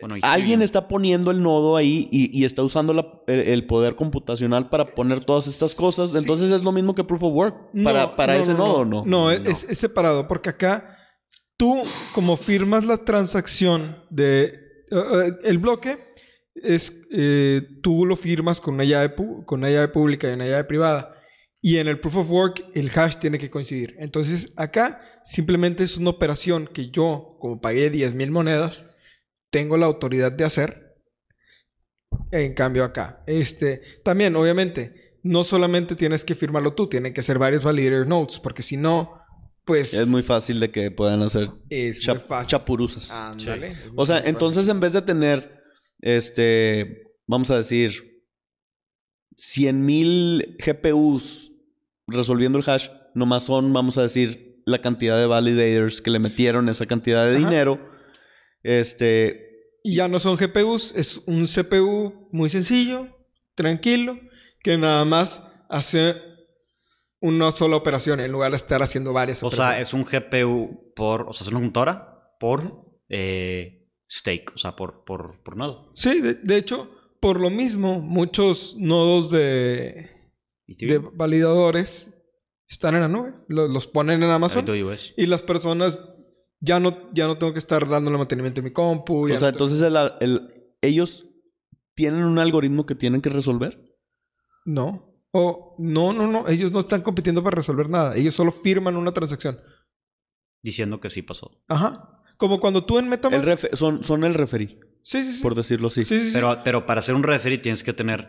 Bueno, 0.00 0.14
alguien 0.22 0.62
está 0.62 0.86
poniendo 0.88 1.30
el 1.32 1.42
nodo 1.42 1.76
ahí 1.76 2.08
y, 2.12 2.38
y 2.38 2.44
está 2.44 2.62
usando 2.62 2.92
la- 2.94 3.20
el, 3.26 3.40
el 3.40 3.66
poder 3.66 3.96
computacional 3.96 4.68
para 4.70 4.94
poner 4.94 5.24
todas 5.24 5.46
estas 5.48 5.74
cosas. 5.74 6.12
Sí. 6.12 6.18
Entonces 6.18 6.50
es 6.50 6.62
lo 6.62 6.70
mismo 6.72 6.94
que 6.94 7.02
proof 7.04 7.22
of 7.24 7.34
work 7.34 7.70
para, 7.84 8.02
No, 8.06 8.16
para 8.16 8.34
no, 8.34 8.40
ese 8.40 8.52
no, 8.52 8.58
nodo, 8.58 8.84
no. 8.84 9.04
¿no? 9.04 9.06
No, 9.06 9.30
es- 9.32 9.40
No. 9.42 9.50
Es, 9.50 9.66
es 9.68 9.78
separado, 9.78 10.26
porque 10.28 10.50
acá 10.50 10.96
tú, 11.56 11.82
como 12.14 12.36
firmas 12.36 12.84
la 12.86 12.98
transacción 13.04 14.04
de 14.10 14.67
eh, 14.90 15.32
el 15.44 15.58
bloque, 15.58 15.96
es 16.54 16.92
eh, 17.10 17.62
tú 17.82 18.04
lo 18.04 18.16
firmas 18.16 18.60
con 18.60 18.74
una, 18.74 18.84
llave 18.84 19.14
con 19.14 19.60
una 19.60 19.70
llave 19.70 19.88
pública 19.88 20.28
y 20.28 20.34
una 20.34 20.46
llave 20.46 20.64
privada. 20.64 21.14
Y 21.60 21.78
en 21.78 21.88
el 21.88 21.98
proof 22.00 22.18
of 22.18 22.30
work, 22.30 22.64
el 22.74 22.90
hash 22.94 23.16
tiene 23.16 23.38
que 23.38 23.50
coincidir. 23.50 23.96
Entonces, 23.98 24.52
acá 24.56 25.02
simplemente 25.24 25.84
es 25.84 25.96
una 25.96 26.10
operación 26.10 26.68
que 26.72 26.90
yo, 26.90 27.36
como 27.40 27.60
pagué 27.60 27.90
10.000 27.90 28.30
monedas, 28.30 28.84
tengo 29.50 29.76
la 29.76 29.86
autoridad 29.86 30.32
de 30.32 30.44
hacer. 30.44 30.96
En 32.30 32.54
cambio, 32.54 32.84
acá. 32.84 33.20
Este, 33.26 33.82
también, 34.04 34.36
obviamente, 34.36 35.16
no 35.22 35.42
solamente 35.42 35.96
tienes 35.96 36.24
que 36.24 36.34
firmarlo 36.34 36.74
tú, 36.74 36.88
tienen 36.88 37.12
que 37.12 37.22
ser 37.22 37.38
varios 37.38 37.64
validator 37.64 38.06
nodes, 38.06 38.38
porque 38.38 38.62
si 38.62 38.76
no, 38.76 39.17
pues. 39.68 39.94
Es 39.94 40.08
muy 40.08 40.22
fácil 40.22 40.58
de 40.58 40.70
que 40.72 40.90
puedan 40.90 41.22
hacer 41.22 41.48
Es 41.70 42.00
chap- 42.00 42.20
fácil. 42.26 42.50
chapuruzas. 42.50 43.12
Ándale, 43.12 43.76
O 43.94 44.04
sea, 44.04 44.16
fácil. 44.16 44.30
entonces 44.30 44.68
en 44.68 44.80
vez 44.80 44.92
de 44.94 45.02
tener, 45.02 45.62
este, 46.00 47.04
vamos 47.28 47.50
a 47.52 47.56
decir, 47.58 48.24
100.000 49.36 50.56
GPUs 50.58 51.52
resolviendo 52.06 52.58
el 52.58 52.68
hash, 52.68 52.88
nomás 53.14 53.44
son, 53.44 53.72
vamos 53.72 53.98
a 53.98 54.02
decir, 54.02 54.62
la 54.66 54.80
cantidad 54.80 55.16
de 55.18 55.26
validators 55.26 56.00
que 56.00 56.10
le 56.10 56.18
metieron 56.18 56.68
esa 56.68 56.86
cantidad 56.86 57.24
de 57.26 57.36
Ajá. 57.36 57.38
dinero. 57.48 57.90
Este, 58.62 59.44
Y 59.84 59.94
ya 59.96 60.08
no 60.08 60.18
son 60.20 60.36
GPUs, 60.36 60.92
es 60.96 61.18
un 61.26 61.46
CPU 61.46 62.28
muy 62.32 62.50
sencillo, 62.50 63.06
tranquilo, 63.54 64.18
que 64.62 64.76
nada 64.76 65.04
más 65.04 65.40
hace 65.70 66.14
una 67.20 67.50
sola 67.50 67.76
operación 67.76 68.20
en 68.20 68.30
lugar 68.32 68.50
de 68.52 68.56
estar 68.56 68.82
haciendo 68.82 69.12
varias 69.12 69.42
O 69.42 69.50
sea, 69.50 69.70
operaciones. 69.74 69.88
es 69.88 69.94
un 69.94 70.04
GPU 70.04 70.92
por, 70.94 71.22
o 71.28 71.32
sea, 71.32 71.44
es 71.44 71.48
una 71.50 71.60
computadora 71.60 72.32
por 72.38 72.84
eh, 73.08 73.88
stake, 74.08 74.52
o 74.54 74.58
sea, 74.58 74.76
por, 74.76 75.04
por, 75.04 75.42
por 75.42 75.56
nodo. 75.56 75.90
Sí, 75.94 76.20
de, 76.20 76.34
de 76.34 76.56
hecho, 76.56 76.90
por 77.20 77.40
lo 77.40 77.50
mismo, 77.50 78.00
muchos 78.00 78.76
nodos 78.78 79.30
de, 79.30 80.10
de 80.66 80.98
validadores 81.14 82.08
están 82.68 82.94
en 82.94 83.00
la 83.00 83.08
nube, 83.08 83.32
lo- 83.48 83.66
los 83.68 83.88
ponen 83.88 84.22
en 84.22 84.30
Amazon. 84.30 84.64
AWS. 84.68 85.14
Y 85.16 85.26
las 85.26 85.42
personas 85.42 86.00
ya 86.60 86.78
no, 86.80 87.12
ya 87.12 87.26
no 87.26 87.38
tengo 87.38 87.52
que 87.52 87.58
estar 87.58 87.88
dándole 87.88 88.18
mantenimiento 88.18 88.60
a 88.60 88.64
mi 88.64 88.72
compu. 88.72 89.24
o 89.32 89.36
sea, 89.36 89.48
no 89.50 89.54
entonces 89.54 89.82
el- 89.82 89.96
el- 90.20 90.52
ellos 90.82 91.24
tienen 91.94 92.22
un 92.22 92.38
algoritmo 92.38 92.86
que 92.86 92.94
tienen 92.94 93.20
que 93.22 93.30
resolver. 93.30 93.96
No. 94.64 95.07
O 95.32 95.76
no, 95.78 96.12
no, 96.12 96.26
no. 96.26 96.48
Ellos 96.48 96.72
no 96.72 96.80
están 96.80 97.02
compitiendo 97.02 97.42
para 97.42 97.56
resolver 97.56 97.88
nada. 97.90 98.16
Ellos 98.16 98.34
solo 98.34 98.50
firman 98.50 98.96
una 98.96 99.12
transacción. 99.12 99.60
Diciendo 100.62 101.00
que 101.00 101.10
sí 101.10 101.22
pasó. 101.22 101.50
Ajá. 101.68 102.22
Como 102.36 102.60
cuando 102.60 102.84
tú 102.84 102.98
en 102.98 103.04
El 103.06 103.10
Metamask. 103.10 103.74
son, 103.74 104.04
son 104.04 104.24
el 104.24 104.34
referee, 104.34 104.78
sí, 105.02 105.24
sí, 105.24 105.32
sí. 105.34 105.42
por 105.42 105.54
decirlo 105.54 105.88
así. 105.88 106.04
Sí, 106.04 106.18
sí, 106.20 106.26
sí. 106.26 106.30
Pero, 106.32 106.62
pero 106.64 106.86
para 106.86 107.02
ser 107.02 107.14
un 107.16 107.22
referee 107.24 107.58
tienes 107.58 107.82
que 107.82 107.92
tener 107.92 108.28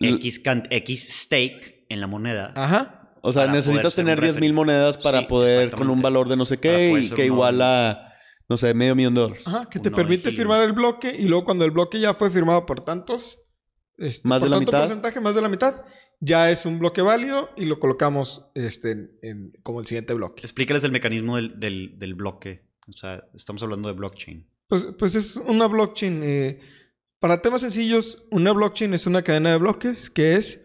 X, 0.00 0.42
X 0.70 1.20
stake 1.22 1.86
en 1.88 2.00
la 2.00 2.06
moneda. 2.06 2.52
Ajá. 2.56 3.14
O 3.22 3.32
sea, 3.32 3.46
necesitas 3.46 3.94
tener 3.94 4.20
10 4.20 4.40
mil 4.40 4.52
monedas 4.52 4.98
para 4.98 5.20
Sí, 5.20 5.26
poder, 5.26 5.70
con 5.70 5.88
un 5.90 6.02
valor 6.02 6.28
de 6.28 6.36
no 6.36 6.44
sé 6.46 6.58
qué, 6.58 6.98
y 6.98 7.10
que 7.10 7.26
iguala, 7.26 8.12
no 8.48 8.56
sé, 8.56 8.74
medio 8.74 8.96
millón 8.96 9.14
de 9.14 9.20
dólares. 9.20 9.46
Ajá. 9.46 9.68
Que 9.70 9.78
te 9.78 9.90
permite 9.90 10.32
firmar 10.32 10.62
el 10.62 10.72
bloque 10.72 11.14
y 11.16 11.28
luego 11.28 11.44
cuando 11.44 11.64
el 11.64 11.70
bloque 11.70 12.00
ya 12.00 12.14
fue 12.14 12.30
firmado 12.30 12.66
por 12.66 12.80
tantos. 12.84 13.38
este, 13.98 14.26
Más 14.26 14.40
por 14.40 14.48
de 14.48 14.50
la 14.50 14.56
tanto 14.56 14.72
mitad. 14.72 14.80
porcentaje, 14.80 15.20
más 15.20 15.34
de 15.36 15.42
la 15.42 15.48
mitad. 15.48 15.82
Ya 16.24 16.52
es 16.52 16.66
un 16.66 16.78
bloque 16.78 17.02
válido 17.02 17.50
y 17.56 17.64
lo 17.64 17.80
colocamos 17.80 18.44
este, 18.54 18.92
en- 18.92 19.18
en- 19.22 19.52
como 19.64 19.80
el 19.80 19.86
siguiente 19.86 20.14
bloque. 20.14 20.42
Explícales 20.42 20.84
el 20.84 20.92
mecanismo 20.92 21.34
del, 21.36 21.58
del, 21.58 21.98
del 21.98 22.14
bloque. 22.14 22.62
O 22.86 22.92
sea, 22.92 23.24
estamos 23.34 23.60
hablando 23.64 23.88
de 23.88 23.94
blockchain. 23.94 24.46
Pues, 24.68 24.86
pues 24.96 25.16
es 25.16 25.34
una 25.36 25.66
blockchain. 25.66 26.20
eh, 26.22 26.60
para 27.18 27.42
temas 27.42 27.62
sencillos, 27.62 28.24
una 28.30 28.52
blockchain 28.52 28.94
es 28.94 29.06
una 29.06 29.22
cadena 29.22 29.50
de 29.50 29.58
bloques 29.58 30.10
que 30.10 30.36
es. 30.36 30.60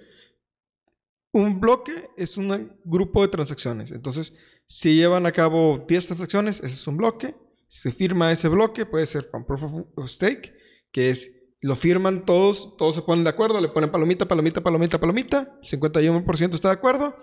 Un 1.34 1.60
bloque 1.60 2.10
es 2.18 2.38
un 2.38 2.80
grupo 2.84 3.22
de 3.24 3.28
transacciones. 3.28 3.92
Entonces, 3.92 4.34
si 4.68 4.96
llevan 4.96 5.26
a 5.26 5.32
cabo 5.32 5.86
10 5.88 6.06
transacciones, 6.08 6.58
ese 6.58 6.68
es 6.76 6.88
un 6.88 6.98
bloque. 6.98 7.36
Se 7.68 7.92
firma 7.92 8.32
ese 8.32 8.48
bloque, 8.48 8.86
puede 8.86 9.06
ser 9.06 9.30
con 9.30 9.46
Proof 9.46 9.64
of 9.64 9.74
of 9.96 10.10
Stake, 10.10 10.54
que 10.92 11.10
es. 11.10 11.34
Lo 11.62 11.76
firman 11.76 12.26
todos, 12.26 12.78
todos 12.78 12.96
se 12.96 13.02
ponen 13.02 13.24
de 13.24 13.32
acuerdo, 13.32 13.60
le 13.62 13.70
ponen 13.70 13.92
palomita, 13.92 14.28
palomita, 14.28 14.62
palomita, 14.62 15.00
palomita. 15.00 15.60
51% 15.62 16.54
está 16.54 16.68
de 16.70 16.74
acuerdo. 16.76 17.16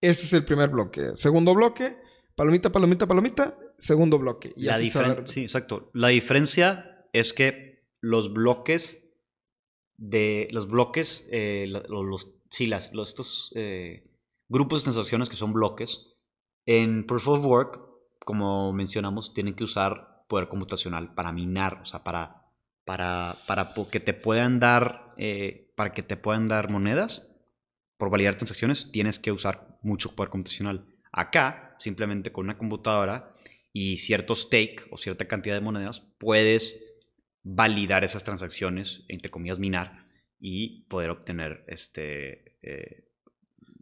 Ese 0.00 0.24
es 0.24 0.32
el 0.32 0.44
primer 0.44 0.70
bloque. 0.70 1.10
Segundo 1.16 1.54
bloque, 1.54 1.96
palomita, 2.34 2.72
palomita, 2.72 3.06
palomita. 3.06 3.58
Segundo 3.78 4.18
bloque. 4.18 4.52
Y 4.56 4.64
La 4.64 4.74
así 4.74 4.84
diferen- 4.84 5.26
sí, 5.26 5.42
exacto. 5.42 5.90
La 5.92 6.08
diferencia 6.08 7.06
es 7.12 7.32
que 7.34 7.84
los 8.00 8.32
bloques 8.32 9.10
de 9.96 10.48
los 10.50 10.66
bloques, 10.68 11.28
eh, 11.32 11.66
lo- 11.68 11.82
lo- 11.88 12.02
los, 12.02 12.34
sí, 12.50 12.66
las, 12.66 12.92
los- 12.92 13.10
estos 13.10 13.52
eh, 13.54 14.10
grupos 14.48 14.80
de 14.80 14.84
transacciones 14.84 15.28
que 15.28 15.36
son 15.36 15.52
bloques, 15.52 16.14
en 16.66 17.06
Proof 17.06 17.28
of 17.28 17.44
Work, 17.44 17.80
como 18.24 18.72
mencionamos, 18.72 19.34
tienen 19.34 19.54
que 19.54 19.64
usar 19.64 20.24
poder 20.28 20.48
computacional 20.48 21.14
para 21.14 21.32
minar, 21.32 21.80
o 21.82 21.86
sea, 21.86 22.02
para, 22.02 22.43
para, 22.84 23.36
para 23.46 23.72
que 23.90 24.00
te 24.00 24.14
puedan 24.14 24.60
dar, 24.60 25.14
eh, 25.16 25.72
para 25.76 25.92
que 25.92 26.02
te 26.02 26.16
puedan 26.16 26.48
dar 26.48 26.70
monedas 26.70 27.30
por 27.96 28.10
validar 28.10 28.34
transacciones, 28.36 28.90
tienes 28.92 29.18
que 29.18 29.32
usar 29.32 29.78
mucho 29.82 30.14
poder 30.14 30.30
computacional. 30.30 30.86
Acá, 31.12 31.76
simplemente 31.78 32.32
con 32.32 32.44
una 32.46 32.58
computadora 32.58 33.34
y 33.72 33.98
cierto 33.98 34.34
stake 34.36 34.86
o 34.90 34.98
cierta 34.98 35.26
cantidad 35.26 35.54
de 35.54 35.60
monedas, 35.60 36.00
puedes 36.18 36.80
validar 37.42 38.04
esas 38.04 38.24
transacciones, 38.24 39.02
entre 39.08 39.30
comillas, 39.30 39.58
minar, 39.58 40.04
y 40.40 40.82
poder 40.88 41.10
obtener 41.10 41.64
este, 41.68 42.58
eh, 42.62 43.08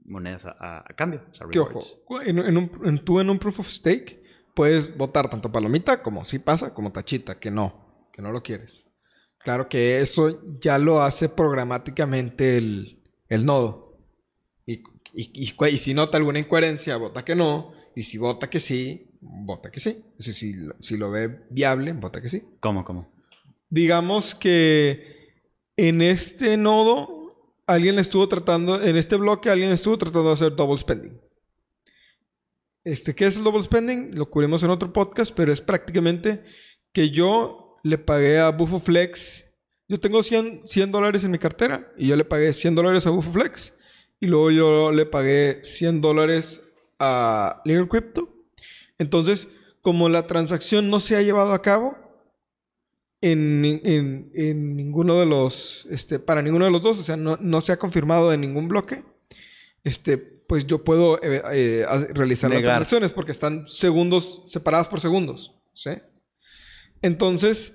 monedas 0.04 0.44
a, 0.46 0.78
a 0.88 0.94
cambio. 0.94 1.22
o 1.30 1.34
sea, 1.34 1.46
¿Qué 1.50 1.58
ojo? 1.58 1.82
En, 2.24 2.38
en 2.38 2.56
un, 2.56 2.70
en- 2.84 2.98
tú 3.04 3.18
en 3.20 3.30
un 3.30 3.38
proof 3.38 3.60
of 3.60 3.68
stake 3.68 4.22
puedes 4.54 4.96
votar 4.96 5.30
tanto 5.30 5.50
palomita 5.50 6.02
como 6.02 6.24
sí 6.24 6.38
pasa, 6.38 6.74
como 6.74 6.92
tachita, 6.92 7.38
que 7.40 7.50
no, 7.50 8.08
que 8.12 8.20
no 8.22 8.30
lo 8.32 8.42
quieres. 8.42 8.86
Claro 9.44 9.68
que 9.68 10.00
eso 10.00 10.40
ya 10.60 10.78
lo 10.78 11.02
hace 11.02 11.28
programáticamente 11.28 12.56
el, 12.56 13.02
el 13.28 13.44
nodo. 13.44 13.98
Y, 14.66 14.82
y- 15.14 15.54
y 15.68 15.76
si 15.76 15.94
nota 15.94 16.16
alguna 16.16 16.38
incoherencia, 16.38 16.96
vota 16.96 17.24
que 17.24 17.34
no. 17.34 17.72
Y 17.96 18.02
si 18.02 18.18
vota 18.18 18.48
que 18.48 18.60
sí, 18.60 19.08
vota 19.20 19.70
que 19.70 19.80
sí. 19.80 20.02
Si, 20.18 20.32
si, 20.32 20.52
lo- 20.54 20.76
si 20.80 20.96
lo 20.96 21.10
ve 21.10 21.40
viable, 21.50 21.92
vota 21.92 22.22
que 22.22 22.28
sí. 22.28 22.42
¿Cómo, 22.60 22.84
cómo? 22.84 23.10
Digamos 23.68 24.34
que 24.34 25.32
en 25.76 26.02
este 26.02 26.56
nodo 26.56 27.34
alguien 27.66 27.98
estuvo 27.98 28.28
tratando, 28.28 28.80
en 28.82 28.96
este 28.96 29.16
bloque 29.16 29.50
alguien 29.50 29.70
estuvo 29.72 29.98
tratando 29.98 30.28
de 30.28 30.34
hacer 30.34 30.54
double 30.54 30.76
spending. 30.78 31.20
Este, 32.84 33.14
¿qué 33.14 33.26
es 33.26 33.36
el 33.36 33.44
double 33.44 33.62
spending? 33.62 34.14
Lo 34.16 34.28
cubrimos 34.28 34.62
en 34.62 34.70
otro 34.70 34.92
podcast, 34.92 35.34
pero 35.34 35.52
es 35.52 35.60
prácticamente 35.60 36.42
que 36.92 37.10
yo 37.10 37.61
le 37.82 37.98
pagué 37.98 38.38
a 38.38 38.50
BufoFlex. 38.50 39.44
Yo 39.88 40.00
tengo 40.00 40.22
100, 40.22 40.62
100 40.64 40.92
dólares 40.92 41.24
en 41.24 41.30
mi 41.30 41.38
cartera 41.38 41.92
y 41.96 42.08
yo 42.08 42.16
le 42.16 42.24
pagué 42.24 42.52
100 42.52 42.74
dólares 42.74 43.06
a 43.06 43.10
BufoFlex. 43.10 43.72
Y 44.20 44.26
luego 44.26 44.50
yo 44.50 44.92
le 44.92 45.04
pagué 45.06 45.60
100 45.64 46.00
dólares 46.00 46.60
a 46.98 47.60
Legal 47.64 47.88
Crypto. 47.88 48.28
Entonces, 48.98 49.48
como 49.80 50.08
la 50.08 50.26
transacción 50.28 50.88
no 50.90 51.00
se 51.00 51.16
ha 51.16 51.22
llevado 51.22 51.52
a 51.52 51.62
cabo, 51.62 51.98
en, 53.20 53.64
en- 53.84 54.30
en 54.34 54.76
ninguno 54.76 55.18
de 55.18 55.26
los, 55.26 55.86
este, 55.90 56.18
para 56.18 56.42
ninguno 56.42 56.64
de 56.64 56.70
los 56.72 56.82
dos, 56.82 56.98
o 56.98 57.02
sea, 57.02 57.16
no, 57.16 57.36
no 57.40 57.60
se 57.60 57.72
ha 57.72 57.78
confirmado 57.78 58.32
en 58.32 58.40
ningún 58.40 58.66
bloque, 58.68 59.04
este, 59.84 60.18
pues 60.18 60.66
yo 60.66 60.82
puedo 60.82 61.22
eh, 61.22 61.40
eh, 61.52 61.86
realizar 62.14 62.50
las 62.50 62.58
transacciones 62.70 63.12
porque 63.12 63.30
están 63.32 63.66
segundos, 63.68 64.42
separadas 64.46 64.88
por 64.88 65.00
segundos, 65.00 65.54
¿sí? 65.72 65.90
Entonces, 67.02 67.74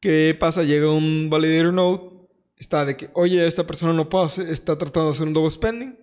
¿qué 0.00 0.36
pasa? 0.38 0.62
Llega 0.62 0.90
un 0.90 1.28
validator 1.30 1.72
node, 1.72 2.00
está 2.56 2.84
de 2.84 2.96
que, 2.96 3.10
oye, 3.14 3.46
esta 3.46 3.66
persona 3.66 3.92
no 3.92 4.08
hacer- 4.24 4.48
está 4.48 4.76
tratando 4.78 5.10
de 5.10 5.14
hacer 5.14 5.26
un 5.26 5.34
double 5.34 5.50
spending, 5.50 5.98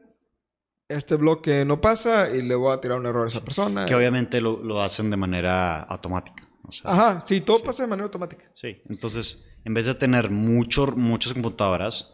este 0.88 1.16
bloque 1.16 1.64
no 1.66 1.80
pasa 1.82 2.30
y 2.36 2.42
le 2.42 2.54
voy 2.56 2.74
a 2.74 2.82
tirar 2.82 3.00
un 3.00 3.06
error 3.06 3.26
a 3.26 3.30
esa 3.30 3.44
persona. 3.44 3.86
Que 3.86 3.96
obviamente 3.96 4.42
lo, 4.42 4.62
lo 4.64 4.82
hacen 4.82 5.10
de 5.10 5.18
manera 5.18 5.82
automática. 5.82 6.48
o 6.64 6.72
sea, 6.72 6.92
Ajá, 6.92 7.24
sí, 7.26 7.42
todo 7.42 7.64
pasa 7.64 7.84
de 7.84 7.90
manera 7.90 8.06
automática. 8.06 8.52
Sí, 8.56 8.82
entonces, 8.90 9.46
en 9.64 9.74
vez 9.74 9.86
de 9.86 9.96
tener 9.96 10.30
mucho, 10.30 10.88
muchas 10.96 11.34
computadoras 11.34 12.14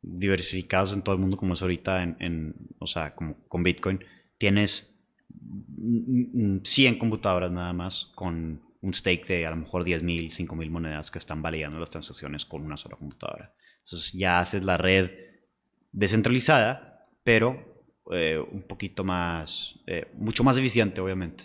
diversificadas 0.00 0.92
en 0.94 1.02
todo 1.02 1.14
el 1.14 1.20
mundo 1.20 1.36
como 1.36 1.54
es 1.54 1.62
ahorita, 1.62 2.02
en, 2.02 2.16
en- 2.20 2.54
o 2.78 2.86
sea, 2.86 3.14
como 3.14 3.36
con 3.48 3.62
Bitcoin, 3.62 4.00
tienes 4.38 4.88
mm, 5.28 6.56
mm, 6.56 6.60
100 6.64 6.98
computadoras 6.98 7.50
nada 7.50 7.72
más 7.72 8.06
con 8.14 8.62
un 8.82 8.92
stake 8.94 9.26
de 9.26 9.46
a 9.46 9.50
lo 9.50 9.56
mejor 9.56 9.84
10.000, 9.84 10.30
5.000 10.32 10.68
monedas 10.70 11.10
que 11.10 11.18
están 11.18 11.40
validando 11.40 11.78
las 11.78 11.90
transacciones 11.90 12.44
con 12.44 12.62
una 12.62 12.76
sola 12.76 12.96
computadora. 12.96 13.52
Entonces 13.84 14.12
ya 14.12 14.40
haces 14.40 14.62
la 14.64 14.76
red 14.76 15.10
descentralizada, 15.92 17.06
pero 17.24 17.84
eh, 18.10 18.38
un 18.50 18.62
poquito 18.62 19.04
más, 19.04 19.74
eh, 19.86 20.06
mucho 20.14 20.42
más 20.44 20.56
eficiente, 20.58 21.00
obviamente. 21.00 21.44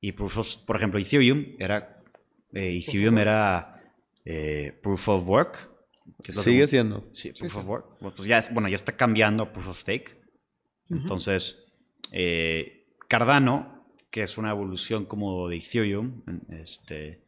Y 0.00 0.12
proof 0.12 0.38
of- 0.38 0.56
por 0.64 0.76
ejemplo, 0.76 0.98
Ethereum 0.98 1.44
era, 1.58 2.02
eh, 2.52 2.78
Ethereum 2.82 3.18
era 3.18 3.74
proof 4.82 5.08
of 5.08 5.28
work. 5.28 5.68
que 6.22 6.32
Sigue 6.32 6.66
siendo. 6.66 7.08
Sí, 7.12 7.32
proof 7.32 7.52
sí. 7.52 7.58
of 7.58 7.66
work. 7.66 7.86
Bueno, 8.00 8.14
pues 8.16 8.26
ya, 8.28 8.38
es- 8.38 8.52
bueno, 8.52 8.68
ya 8.68 8.76
está 8.76 8.96
cambiando 8.96 9.42
a 9.42 9.52
proof 9.52 9.68
of 9.68 9.78
stake. 9.78 10.16
Entonces, 10.90 11.58
Cardano, 13.08 13.77
que 14.10 14.22
es 14.22 14.38
una 14.38 14.50
evolución 14.50 15.04
como 15.04 15.48
de 15.48 15.56
Ethereum, 15.56 16.22
este, 16.50 17.22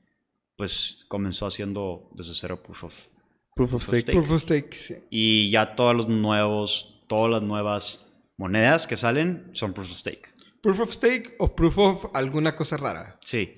pues 0.57 1.05
comenzó 1.09 1.47
haciendo 1.47 2.11
desde 2.14 2.35
cero 2.35 2.62
proof 2.62 2.85
of 2.85 3.07
Proof 3.55 3.75
of 3.75 3.83
Proof 3.83 3.83
of 3.83 3.83
stake. 3.88 4.03
stake. 4.03 4.16
Proof 4.16 4.31
of 4.33 4.43
stake, 4.43 4.75
sí. 4.75 4.95
y 5.11 5.51
ya 5.51 5.75
todos 5.75 5.95
los 5.95 6.09
nuevos, 6.09 7.03
todas 7.09 7.31
las 7.31 7.43
nuevas 7.43 8.07
monedas 8.38 8.87
que 8.87 8.97
salen 8.97 9.51
son 9.53 9.75
proof 9.75 9.90
of 9.90 9.99
stake. 9.99 10.29
Proof 10.62 10.81
of 10.81 10.93
stake 10.93 11.35
o 11.38 11.55
proof 11.55 11.79
of 11.79 12.07
alguna 12.14 12.55
cosa 12.57 12.77
rara. 12.77 13.19
Sí. 13.23 13.55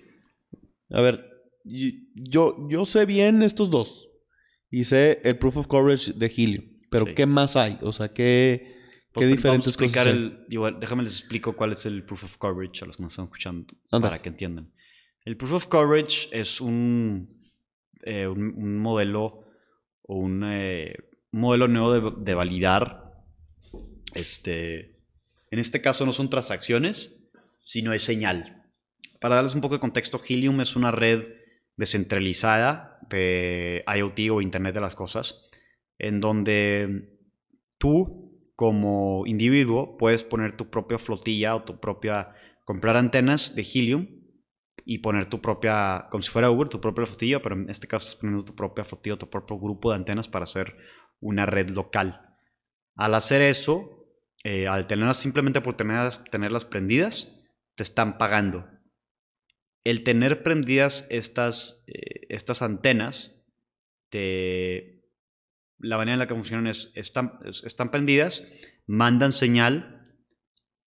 A 0.90 1.00
ver, 1.02 1.28
yo, 1.64 2.68
yo 2.68 2.84
sé 2.84 3.06
bien 3.06 3.42
estos 3.42 3.70
dos. 3.70 4.08
Y 4.70 4.84
sé 4.84 5.20
el 5.24 5.36
proof 5.38 5.58
of 5.58 5.66
coverage 5.66 6.12
de 6.14 6.26
Helium. 6.26 6.64
Pero 6.90 7.06
Sí. 7.06 7.14
¿qué 7.14 7.26
más 7.26 7.56
hay? 7.56 7.78
O 7.82 7.92
sea, 7.92 8.08
¿qué, 8.12 8.81
Pues, 9.12 9.26
qué 9.26 9.32
diferentes 9.32 9.68
explicar 9.68 10.06
cosas 10.06 10.18
hay? 10.18 10.24
el, 10.24 10.46
igual, 10.48 10.80
déjame 10.80 11.02
les 11.02 11.18
explico 11.18 11.54
cuál 11.54 11.72
es 11.72 11.84
el 11.86 12.04
proof 12.04 12.24
of 12.24 12.36
coverage 12.38 12.82
a 12.82 12.86
los 12.86 12.96
que 12.96 13.02
nos 13.02 13.12
están 13.12 13.26
escuchando 13.26 13.66
Anda. 13.90 14.08
para 14.08 14.22
que 14.22 14.30
entiendan. 14.30 14.72
El 15.24 15.36
proof 15.36 15.52
of 15.52 15.66
coverage 15.66 16.28
es 16.32 16.60
un, 16.60 17.50
eh, 18.02 18.26
un, 18.26 18.54
un 18.56 18.78
modelo 18.78 19.44
o 20.02 20.16
un, 20.16 20.42
eh, 20.44 20.94
un 21.30 21.40
modelo 21.40 21.68
nuevo 21.68 21.92
de, 21.92 22.24
de 22.24 22.34
validar. 22.34 23.12
Este, 24.14 24.98
en 25.50 25.58
este 25.58 25.80
caso 25.80 26.06
no 26.06 26.12
son 26.12 26.30
transacciones, 26.30 27.14
sino 27.64 27.92
es 27.92 28.02
señal. 28.02 28.62
Para 29.20 29.36
darles 29.36 29.54
un 29.54 29.60
poco 29.60 29.74
de 29.74 29.80
contexto, 29.80 30.20
Helium 30.26 30.60
es 30.60 30.74
una 30.74 30.90
red 30.90 31.22
descentralizada 31.76 32.98
de 33.08 33.84
IoT 33.86 34.30
o 34.30 34.40
Internet 34.40 34.74
de 34.74 34.80
las 34.80 34.94
Cosas, 34.94 35.36
en 35.98 36.20
donde 36.20 37.18
tú 37.78 38.31
como 38.56 39.24
individuo 39.26 39.96
puedes 39.96 40.24
poner 40.24 40.56
tu 40.56 40.70
propia 40.70 40.98
flotilla 40.98 41.56
o 41.56 41.62
tu 41.62 41.80
propia, 41.80 42.34
comprar 42.64 42.96
antenas 42.96 43.54
de 43.54 43.62
Helium 43.62 44.08
y 44.84 44.98
poner 44.98 45.26
tu 45.26 45.40
propia, 45.40 46.06
como 46.10 46.22
si 46.22 46.30
fuera 46.30 46.50
Uber, 46.50 46.68
tu 46.68 46.80
propia 46.80 47.06
flotilla, 47.06 47.40
pero 47.40 47.54
en 47.54 47.70
este 47.70 47.86
caso 47.86 48.06
estás 48.06 48.20
poniendo 48.20 48.44
tu 48.44 48.54
propia 48.54 48.84
flotilla, 48.84 49.16
tu 49.16 49.30
propio 49.30 49.58
grupo 49.58 49.90
de 49.90 49.96
antenas 49.96 50.28
para 50.28 50.44
hacer 50.44 50.76
una 51.20 51.46
red 51.46 51.70
local. 51.70 52.36
Al 52.96 53.14
hacer 53.14 53.42
eso, 53.42 54.06
eh, 54.44 54.66
al 54.66 54.86
tenerlas 54.86 55.18
simplemente 55.18 55.60
por 55.60 55.76
tenerlas, 55.76 56.22
tenerlas 56.30 56.64
prendidas, 56.64 57.32
te 57.76 57.82
están 57.82 58.18
pagando. 58.18 58.68
El 59.84 60.04
tener 60.04 60.42
prendidas 60.42 61.06
estas, 61.10 61.84
eh, 61.86 62.26
estas 62.28 62.62
antenas, 62.62 63.36
te, 64.10 64.91
la 65.82 65.96
manera 65.98 66.14
en 66.14 66.18
la 66.20 66.26
que 66.28 66.34
funcionan 66.34 66.66
es, 66.68 66.90
están, 66.94 67.38
es- 67.44 67.62
están 67.64 67.90
prendidas, 67.90 68.44
mandan 68.86 69.32
señal 69.32 70.16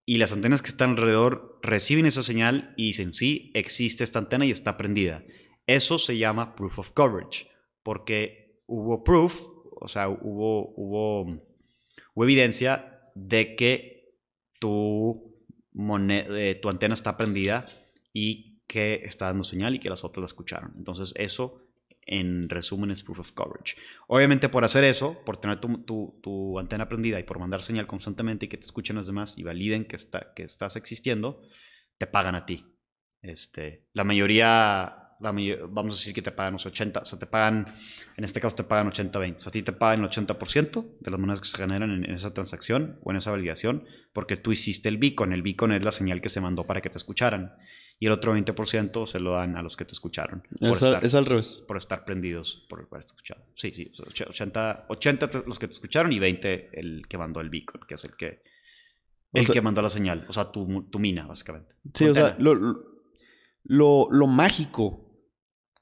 y 0.05 0.17
las 0.17 0.31
antenas 0.33 0.61
que 0.61 0.69
están 0.69 0.91
alrededor 0.91 1.59
reciben 1.61 2.05
esa 2.05 2.23
señal 2.23 2.73
y 2.77 2.87
dicen, 2.87 3.13
sí, 3.13 3.51
existe 3.55 4.03
esta 4.03 4.19
antena 4.19 4.45
y 4.45 4.51
está 4.51 4.77
prendida. 4.77 5.23
Eso 5.67 5.97
se 5.97 6.17
llama 6.17 6.55
proof 6.55 6.79
of 6.79 6.91
coverage, 6.91 7.47
porque 7.83 8.61
hubo 8.67 9.03
proof, 9.03 9.47
o 9.81 9.87
sea, 9.87 10.09
hubo, 10.09 10.73
hubo, 10.75 11.21
hubo 12.13 12.23
evidencia 12.23 13.01
de 13.15 13.55
que 13.55 14.13
tu, 14.59 15.35
eh, 16.09 16.59
tu 16.61 16.69
antena 16.69 16.93
está 16.93 17.17
prendida 17.17 17.65
y 18.13 18.61
que 18.67 19.01
está 19.05 19.25
dando 19.25 19.43
señal 19.43 19.75
y 19.75 19.79
que 19.79 19.89
las 19.89 20.03
otras 20.03 20.21
la 20.21 20.25
escucharon. 20.25 20.73
Entonces, 20.77 21.13
eso 21.17 21.61
en 22.05 22.49
resumen 22.49 22.91
es 22.91 23.03
proof 23.03 23.19
of 23.19 23.31
coverage. 23.33 23.75
Obviamente 24.07 24.49
por 24.49 24.63
hacer 24.63 24.83
eso, 24.83 25.17
por 25.25 25.37
tener 25.37 25.59
tu, 25.59 25.79
tu- 25.83 26.19
tu 26.21 26.59
antena 26.59 26.87
prendida 26.87 27.19
y 27.19 27.23
por 27.23 27.39
mandar 27.39 27.63
señal 27.63 27.87
constantemente 27.87 28.45
y 28.45 28.49
que 28.49 28.57
te 28.57 28.65
escuchen 28.65 28.95
los 28.95 29.07
demás 29.07 29.37
y 29.37 29.43
validen 29.43 29.85
que, 29.85 29.95
está, 29.95 30.33
que 30.35 30.43
estás 30.43 30.75
existiendo, 30.75 31.41
te 31.97 32.07
pagan 32.07 32.35
a 32.35 32.45
ti. 32.45 32.65
Este, 33.21 33.87
la 33.93 34.03
mayoría, 34.03 35.15
la 35.19 35.31
mayo- 35.33 35.67
vamos 35.69 35.95
a 35.95 35.97
decir 35.97 36.13
que 36.13 36.21
te 36.21 36.31
pagan 36.31 36.53
los 36.53 36.65
80, 36.67 36.99
o 36.99 37.05
sea, 37.05 37.17
te 37.17 37.25
pagan, 37.25 37.75
en 38.17 38.23
este 38.23 38.39
caso 38.39 38.55
te 38.55 38.63
pagan 38.63 38.87
80-20. 38.87 39.37
O 39.37 39.39
sea, 39.39 39.49
a 39.49 39.51
ti 39.53 39.63
te 39.63 39.71
pagan 39.71 40.01
el 40.01 40.05
80% 40.05 40.97
de 40.99 41.09
las 41.11 41.19
monedas 41.19 41.39
que 41.41 41.47
se 41.47 41.57
generan 41.57 41.89
en, 41.91 42.05
en 42.05 42.15
esa 42.15 42.33
transacción 42.33 42.99
o 43.03 43.11
en 43.11 43.17
esa 43.17 43.31
validación 43.31 43.85
porque 44.13 44.37
tú 44.37 44.51
hiciste 44.51 44.89
el 44.89 44.97
beacon. 44.97 45.33
El 45.33 45.41
beacon 45.41 45.71
es 45.71 45.83
la 45.83 45.91
señal 45.91 46.21
que 46.21 46.29
se 46.29 46.39
mandó 46.41 46.63
para 46.65 46.81
que 46.81 46.89
te 46.91 46.97
escucharan. 46.99 47.53
Y 47.97 48.07
el 48.07 48.11
otro 48.11 48.35
20% 48.35 49.07
se 49.07 49.19
lo 49.21 49.31
dan 49.31 49.55
a 49.55 49.61
los 49.63 49.77
que 49.77 49.85
te 49.85 49.93
escucharon. 49.93 50.43
Es, 50.59 50.83
al- 50.83 50.95
estar- 50.95 51.05
es 51.05 51.15
al 51.15 51.25
revés. 51.25 51.63
por 51.67 51.77
estar 51.77 52.03
prendidos 52.03 52.65
por 52.69 52.87
haber 52.91 53.05
escuchado. 53.05 53.45
Sí, 53.55 53.71
sí, 53.71 53.89
o 53.97 54.09
sea, 54.11 54.27
80, 54.27 54.85
80 54.89 55.29
te- 55.29 55.43
los 55.47 55.57
que 55.59 55.67
te 55.67 55.73
escucharon 55.73 56.11
y 56.11 56.19
20 56.19 56.69
el 56.73 57.03
que 57.07 57.17
mandó 57.17 57.39
el 57.39 57.49
beacon, 57.49 57.81
que 57.87 57.93
es 57.95 58.03
el 58.03 58.15
que 58.17 58.41
O 59.31 59.39
el 59.39 59.45
sea- 59.45 59.53
que 59.53 59.61
mandó 59.61 59.81
la 59.81 59.87
señal, 59.89 60.25
o 60.27 60.33
sea, 60.33 60.51
tu, 60.51 60.83
tu 60.89 60.99
mina, 60.99 61.25
básicamente. 61.25 61.73
Sí, 61.93 62.05
o 62.05 62.13
sea, 62.13 62.35
lo, 62.37 62.53
lo, 63.63 64.27
mágico 64.27 65.01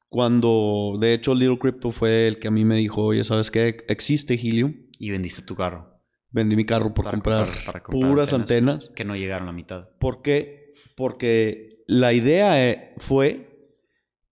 cuando 0.09 0.97
de 0.99 1.13
hecho 1.13 1.33
Little 1.33 1.57
Crypto 1.57 1.91
fue 1.91 2.27
el 2.27 2.39
que 2.39 2.47
a 2.47 2.51
mí 2.51 2.65
me 2.65 2.75
dijo, 2.77 3.03
oye, 3.03 3.23
¿sabes 3.23 3.49
qué? 3.49 3.77
Existe 3.87 4.35
Helium. 4.35 4.75
Y 4.99 5.09
vendiste 5.11 5.41
tu 5.41 5.55
carro, 5.55 5.89
Vendí 6.29 6.55
mi 6.55 6.65
carro 6.65 6.93
por 6.93 7.05
Para 7.05 7.15
comprar, 7.17 7.45
comprar- 7.45 7.65
para 7.65 7.83
comprar 7.83 8.09
puras 8.11 8.33
antenas. 8.33 8.73
antenas. 8.85 8.89
que 8.95 9.05
no 9.05 9.15
llegaron 9.15 9.49
a 9.49 9.51
mitad. 9.51 9.89
¿Por 9.99 10.21
qué? 10.23 10.73
Porque 10.95 11.72
la 11.87 12.13
idea 12.13 12.69
eh, 12.69 12.93
fue 12.97 13.77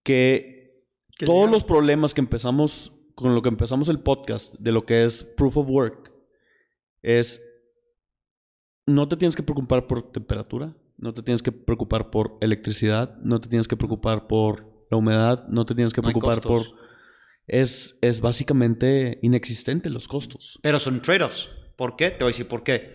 que 0.03 0.85
todos 1.25 1.49
los 1.49 1.63
problemas 1.63 2.13
que 2.13 2.21
empezamos, 2.21 2.93
con 3.15 3.35
lo 3.35 3.41
que 3.41 3.49
empezamos 3.49 3.89
el 3.89 3.99
podcast, 3.99 4.55
de 4.59 4.71
lo 4.71 4.85
que 4.85 5.03
es 5.03 5.23
proof 5.23 5.57
of 5.57 5.69
work, 5.69 6.13
es 7.01 7.41
no 8.85 9.07
te 9.07 9.17
tienes 9.17 9.35
que 9.35 9.43
preocupar 9.43 9.87
por 9.87 10.11
temperatura, 10.11 10.75
no 10.97 11.13
te 11.13 11.21
tienes 11.21 11.41
que 11.41 11.51
preocupar 11.51 12.09
por 12.09 12.37
electricidad, 12.41 13.17
no 13.17 13.39
te 13.39 13.49
tienes 13.49 13.67
que 13.67 13.77
preocupar 13.77 14.27
por 14.27 14.85
la 14.89 14.97
humedad, 14.97 15.47
no 15.47 15.65
te 15.65 15.75
tienes 15.75 15.93
que 15.93 16.01
No 16.01 16.09
preocupar 16.09 16.41
por... 16.41 16.63
Es, 17.47 17.97
es 18.01 18.21
básicamente 18.21 19.19
inexistente 19.21 19.89
los 19.89 20.07
costos. 20.07 20.59
Pero 20.61 20.79
son 20.79 21.01
trade-offs. 21.01 21.49
¿Por 21.75 21.95
qué? 21.95 22.11
Te 22.11 22.17
voy 22.17 22.25
a 22.25 22.27
decir 22.27 22.47
por 22.47 22.63
qué. 22.63 22.93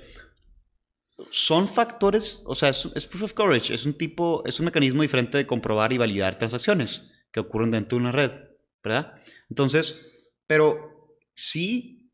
Son 1.30 1.66
factores, 1.68 2.42
o 2.46 2.54
sea, 2.54 2.68
es, 2.70 2.88
es 2.94 3.06
proof 3.06 3.22
of 3.24 3.32
coverage, 3.32 3.72
es 3.74 3.86
un 3.86 3.94
tipo, 3.94 4.42
es 4.46 4.58
un 4.60 4.66
mecanismo 4.66 5.02
diferente 5.02 5.38
de 5.38 5.46
comprobar 5.46 5.92
y 5.92 5.98
validar 5.98 6.38
transacciones 6.38 7.10
que 7.32 7.40
ocurren 7.40 7.70
dentro 7.70 7.96
de 7.96 8.02
una 8.02 8.12
red, 8.12 8.30
¿verdad? 8.84 9.14
Entonces, 9.48 10.28
pero 10.46 11.18
sí, 11.34 12.10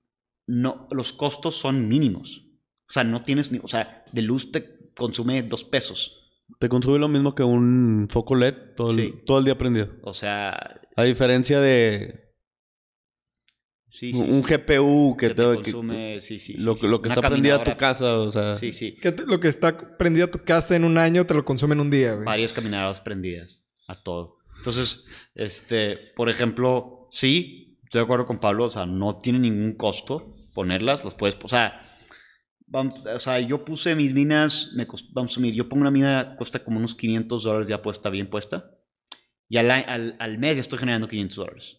no, 0.47 0.87
los 0.93 1.13
costos 1.13 1.57
son 1.57 1.89
mínimos. 1.89 2.47
O 2.89 2.93
sea, 2.93 3.05
no 3.05 3.23
tienes 3.23 3.51
ni, 3.51 3.59
o 3.63 3.69
sea, 3.69 4.05
de 4.13 4.23
luz 4.23 4.53
te 4.53 4.91
consume 4.95 5.43
dos 5.43 5.65
pesos. 5.65 6.19
Te 6.59 6.69
consume 6.69 6.99
lo 6.99 7.09
mismo 7.09 7.35
que 7.35 7.43
un 7.43 8.07
foco 8.11 8.35
LED 8.37 8.75
todo 8.77 8.91
el, 8.91 8.97
Sí. 8.97 9.15
todo 9.27 9.39
el 9.39 9.45
día 9.47 9.57
prendido. 9.59 9.89
O 10.03 10.15
sea, 10.15 10.81
A 10.97 11.03
diferencia 11.05 11.61
de 11.61 12.32
sí, 13.93 14.13
sí. 14.13 14.21
un 14.21 14.43
sí. 14.45 14.55
GPU 14.55 15.17
que, 15.17 15.29
que 15.29 15.35
te, 15.35 15.43
te 15.43 15.51
que- 15.51 15.63
consume, 15.73 16.21
sí, 16.21 16.39
sí, 16.39 16.55
sí, 16.57 16.63
lo, 16.63 16.77
sí. 16.77 16.87
lo 16.89 17.01
que 17.03 17.09
está 17.09 17.21
prendida 17.21 17.57
a 17.57 17.65
tu 17.65 17.77
casa, 17.77 18.19
o 18.19 18.31
sea, 18.31 18.57
Sí, 18.57 18.73
sí. 18.73 18.97
Que 18.97 19.13
te- 19.13 19.25
lo 19.27 19.39
que 19.39 19.49
está 19.49 19.97
prendido 19.99 20.27
a 20.27 20.31
tu 20.31 20.39
casa 20.45 20.75
en 20.77 20.85
un 20.85 20.99
año 20.99 21.25
te 21.27 21.35
lo 21.35 21.45
consume 21.45 21.75
en 21.75 21.81
un 21.81 21.91
día, 21.91 22.15
güey. 22.15 22.25
varias 22.25 22.53
caminadoras 22.53 23.01
prendidas 23.01 23.65
a 23.87 24.03
todo. 24.03 24.39
Entonces, 24.59 25.05
este, 25.35 25.97
por 26.17 26.29
ejemplo, 26.31 27.09
sí, 27.13 27.79
estoy 27.85 28.01
de 28.01 28.05
acuerdo 28.05 28.27
con 28.27 28.39
Pablo, 28.41 28.65
o 28.67 28.71
sea, 28.71 28.87
no 28.87 29.19
tiene 29.19 29.39
ningún 29.39 29.75
costo 29.75 30.35
ponerlas, 30.55 31.05
las 31.05 31.15
puedes, 31.15 31.37
o 31.43 31.49
sea, 31.49 31.83
vamos, 32.67 32.95
o 33.07 33.19
sea, 33.19 33.41
yo 33.41 33.65
puse 33.65 33.95
mis 33.95 34.13
minas, 34.15 34.71
me 34.75 34.87
cost- 34.87 35.09
vamos 35.13 35.33
a 35.33 35.35
asumir, 35.35 35.55
yo 35.55 35.69
pongo 35.69 35.81
una 35.83 35.91
mina, 35.91 36.35
cuesta 36.39 36.63
como 36.63 36.79
unos 36.79 36.95
500 36.95 37.43
dólares 37.45 37.69
ya 37.69 37.83
puesta, 37.83 38.09
bien 38.11 38.29
puesta, 38.31 38.71
y 39.49 39.57
al, 39.59 39.71
al, 39.71 40.17
al 40.19 40.39
mes 40.39 40.57
ya 40.57 40.61
estoy 40.63 40.79
generando 40.79 41.09
500 41.09 41.37
dólares, 41.37 41.79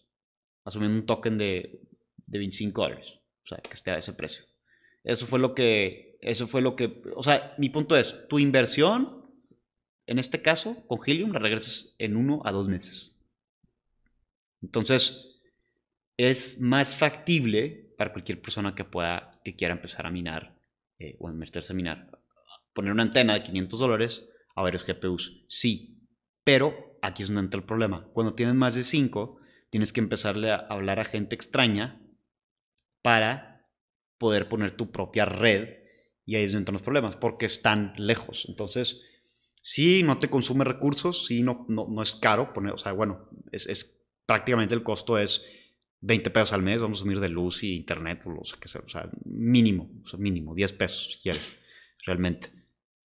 asumiendo 0.64 0.98
un 0.98 1.06
token 1.06 1.38
de, 1.38 1.80
de 2.26 2.38
25 2.38 2.82
dólares, 2.82 3.14
o 3.44 3.48
sea, 3.48 3.58
que 3.58 3.72
esté 3.72 3.90
a 3.90 3.98
ese 3.98 4.12
precio. 4.12 4.44
Eso 5.02 5.26
fue 5.26 5.38
lo 5.38 5.54
que, 5.54 6.18
eso 6.20 6.46
fue 6.46 6.62
lo 6.62 6.76
que, 6.76 7.02
o 7.14 7.22
sea, 7.22 7.54
mi 7.58 7.68
punto 7.68 7.96
es, 7.96 8.16
tu 8.28 8.38
inversión 8.38 9.24
en 10.06 10.18
este 10.18 10.42
caso, 10.42 10.86
con 10.86 10.98
Helium 11.04 11.32
la 11.32 11.38
regresas 11.38 11.94
en 11.98 12.16
uno 12.16 12.42
a 12.44 12.52
dos 12.52 12.68
meses. 12.68 13.18
Entonces, 14.62 15.40
es 16.16 16.60
más 16.60 16.96
factible 16.96 17.94
para 17.96 18.12
cualquier 18.12 18.40
persona 18.40 18.74
que 18.74 18.84
pueda, 18.84 19.40
que 19.44 19.56
quiera 19.56 19.74
empezar 19.74 20.06
a 20.06 20.10
minar 20.10 20.56
eh, 20.98 21.16
o 21.18 21.28
meterse 21.28 21.72
a 21.72 21.76
minar. 21.76 22.10
Poner 22.72 22.92
una 22.92 23.02
antena 23.02 23.34
de 23.34 23.42
500 23.42 23.80
dólares 23.80 24.28
a 24.54 24.62
varios 24.62 24.84
GPUs, 24.84 25.44
sí. 25.48 25.98
Pero 26.44 26.98
aquí 27.00 27.22
es 27.22 27.28
donde 27.28 27.42
entra 27.42 27.60
el 27.60 27.66
problema. 27.66 28.06
Cuando 28.12 28.34
tienes 28.34 28.54
más 28.54 28.74
de 28.74 28.82
5, 28.82 29.36
tienes 29.70 29.92
que 29.92 30.00
empezarle 30.00 30.50
a 30.50 30.66
hablar 30.68 31.00
a 31.00 31.04
gente 31.04 31.34
extraña 31.34 32.00
para 33.04 33.68
poder 34.16 34.48
poner 34.48 34.70
tu 34.70 34.90
propia 34.90 35.26
red 35.26 35.68
y 36.24 36.36
ahí 36.36 36.44
es 36.44 36.54
donde 36.54 36.72
los 36.72 36.80
problemas, 36.80 37.16
porque 37.16 37.44
están 37.44 37.92
lejos. 37.98 38.46
Entonces, 38.48 39.02
sí, 39.60 40.02
no 40.02 40.18
te 40.18 40.30
consume 40.30 40.64
recursos, 40.64 41.26
sí, 41.26 41.42
no, 41.42 41.66
no, 41.68 42.02
es 42.02 42.16
caro 42.16 42.54
poner, 42.54 42.72
o 42.72 42.78
sea, 42.78 42.92
bueno, 42.92 43.28
es, 43.52 43.66
es 43.66 43.94
prácticamente 44.24 44.74
el 44.74 44.82
costo 44.82 45.18
es 45.18 45.44
20 46.00 46.30
pesos 46.30 46.54
al 46.54 46.62
mes, 46.62 46.80
vamos 46.80 46.98
a 46.98 47.00
asumir 47.02 47.20
de 47.20 47.28
luz 47.28 47.62
y 47.62 47.76
internet, 47.76 48.22
o 48.24 48.30
lo 48.30 48.40
que 48.58 48.68
sea, 48.68 48.80
o 48.86 48.88
sea, 48.88 49.10
mínimo, 49.26 49.90
o 50.02 50.08
sea, 50.08 50.18
mínimo, 50.18 50.54
10 50.54 50.72
pesos 50.72 51.10
si 51.12 51.18
quieres, 51.18 51.42
realmente. 52.06 52.48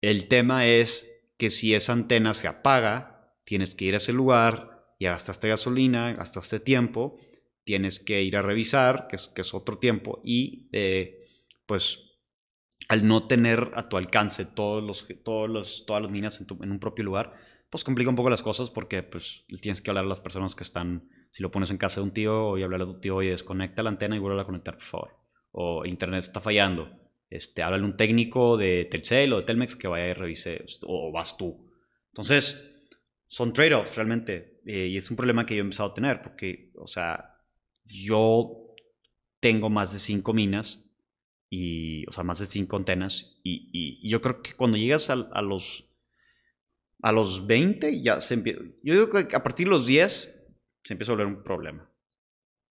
El 0.01 0.27
tema 0.27 0.67
es 0.67 1.09
que 1.39 1.49
si 1.49 1.73
esa 1.73 1.93
antena 1.93 2.35
se 2.35 2.47
apaga, 2.47 3.33
tienes 3.45 3.73
que 3.73 3.85
ir 3.85 3.95
a 3.95 3.97
ese 3.97 4.13
lugar, 4.13 4.93
ya 4.99 5.13
gastaste 5.13 5.47
gasolina, 5.47 6.13
gastaste 6.13 6.59
tiempo, 6.59 7.17
tienes 7.67 7.99
que 7.99 8.23
ir 8.23 8.37
a 8.37 8.41
revisar, 8.41 9.07
que 9.09 9.17
es, 9.17 9.27
que 9.27 9.41
es 9.43 9.53
otro 9.53 9.77
tiempo, 9.77 10.21
y 10.25 10.69
eh, 10.71 11.27
pues 11.67 11.99
al 12.89 13.07
no 13.07 13.27
tener 13.27 13.71
a 13.75 13.89
tu 13.89 13.97
alcance 13.97 14.45
todos 14.45 14.83
los, 14.83 15.07
todos 15.23 15.49
los, 15.49 15.85
todas 15.85 16.01
las 16.01 16.11
minas 16.11 16.39
en, 16.39 16.47
tu- 16.47 16.63
en 16.63 16.71
un 16.71 16.79
propio 16.79 17.05
lugar, 17.05 17.33
pues 17.69 17.83
complica 17.83 18.09
un 18.09 18.15
poco 18.15 18.29
las 18.29 18.41
cosas 18.41 18.69
porque 18.69 19.03
pues 19.03 19.43
tienes 19.61 19.81
que 19.81 19.91
hablar 19.91 20.05
a 20.05 20.07
las 20.07 20.21
personas 20.21 20.55
que 20.55 20.63
están, 20.63 21.09
si 21.31 21.43
lo 21.43 21.51
pones 21.51 21.69
en 21.71 21.77
casa 21.77 21.99
de 22.01 22.05
un 22.05 22.13
tío 22.13 22.57
y 22.57 22.63
hablarle 22.63 22.85
a 22.85 22.93
tu 22.93 22.99
tío, 23.01 23.17
oye, 23.17 23.31
desconecta 23.31 23.83
la 23.83 23.89
antena 23.89 24.15
y 24.15 24.19
vuelve 24.19 24.41
a 24.41 24.45
conectar, 24.45 24.75
por 24.75 24.85
favor. 24.85 25.17
O 25.51 25.85
internet 25.85 26.21
está 26.23 26.39
fallando. 26.39 26.89
Este, 27.29 27.61
háblale 27.61 27.83
a 27.83 27.87
un 27.87 27.97
técnico 27.97 28.55
de 28.57 28.85
Telcel 28.89 29.33
o 29.33 29.37
de 29.37 29.43
Telmex 29.43 29.75
que 29.75 29.89
vaya 29.89 30.07
y 30.09 30.13
revise, 30.13 30.65
o 30.83 31.11
vas 31.11 31.35
tú. 31.37 31.69
Entonces, 32.11 32.73
son 33.27 33.51
trade-offs 33.53 33.95
realmente. 33.95 34.61
eh, 34.65 34.87
y 34.87 34.97
es 34.97 35.09
un 35.11 35.17
problema 35.17 35.45
que 35.45 35.55
yo 35.55 35.59
he 35.61 35.63
empezado 35.65 35.89
a 35.91 35.93
tener 35.93 36.21
porque, 36.21 36.71
o 36.75 36.87
sea, 36.87 37.36
yo 37.87 38.73
tengo 39.39 39.69
más 39.69 39.93
de 39.93 39.99
cinco 39.99 40.33
minas 40.33 40.83
y, 41.49 42.05
o 42.07 42.11
sea, 42.11 42.23
más 42.23 42.39
de 42.39 42.45
cinco 42.45 42.75
antenas. 42.77 43.37
Y, 43.43 43.69
y- 43.71 43.99
y 44.05 44.09
yo 44.09 44.21
creo 44.21 44.41
que 44.41 44.53
cuando 44.53 44.77
llegas 44.77 45.09
al- 45.09 45.29
a, 45.33 45.41
los 45.41 45.85
a 47.03 47.11
los 47.11 47.45
20 47.45 48.01
ya 48.01 48.19
se 48.21 48.33
empieza. 48.33 48.59
Yo 48.83 48.93
digo 48.93 49.09
que 49.09 49.35
a 49.35 49.43
partir 49.43 49.67
de 49.67 49.71
los 49.71 49.85
10 49.85 50.33
se 50.83 50.93
empieza 50.93 51.11
a 51.11 51.15
volver 51.15 51.27
un 51.27 51.43
problema. 51.43 51.89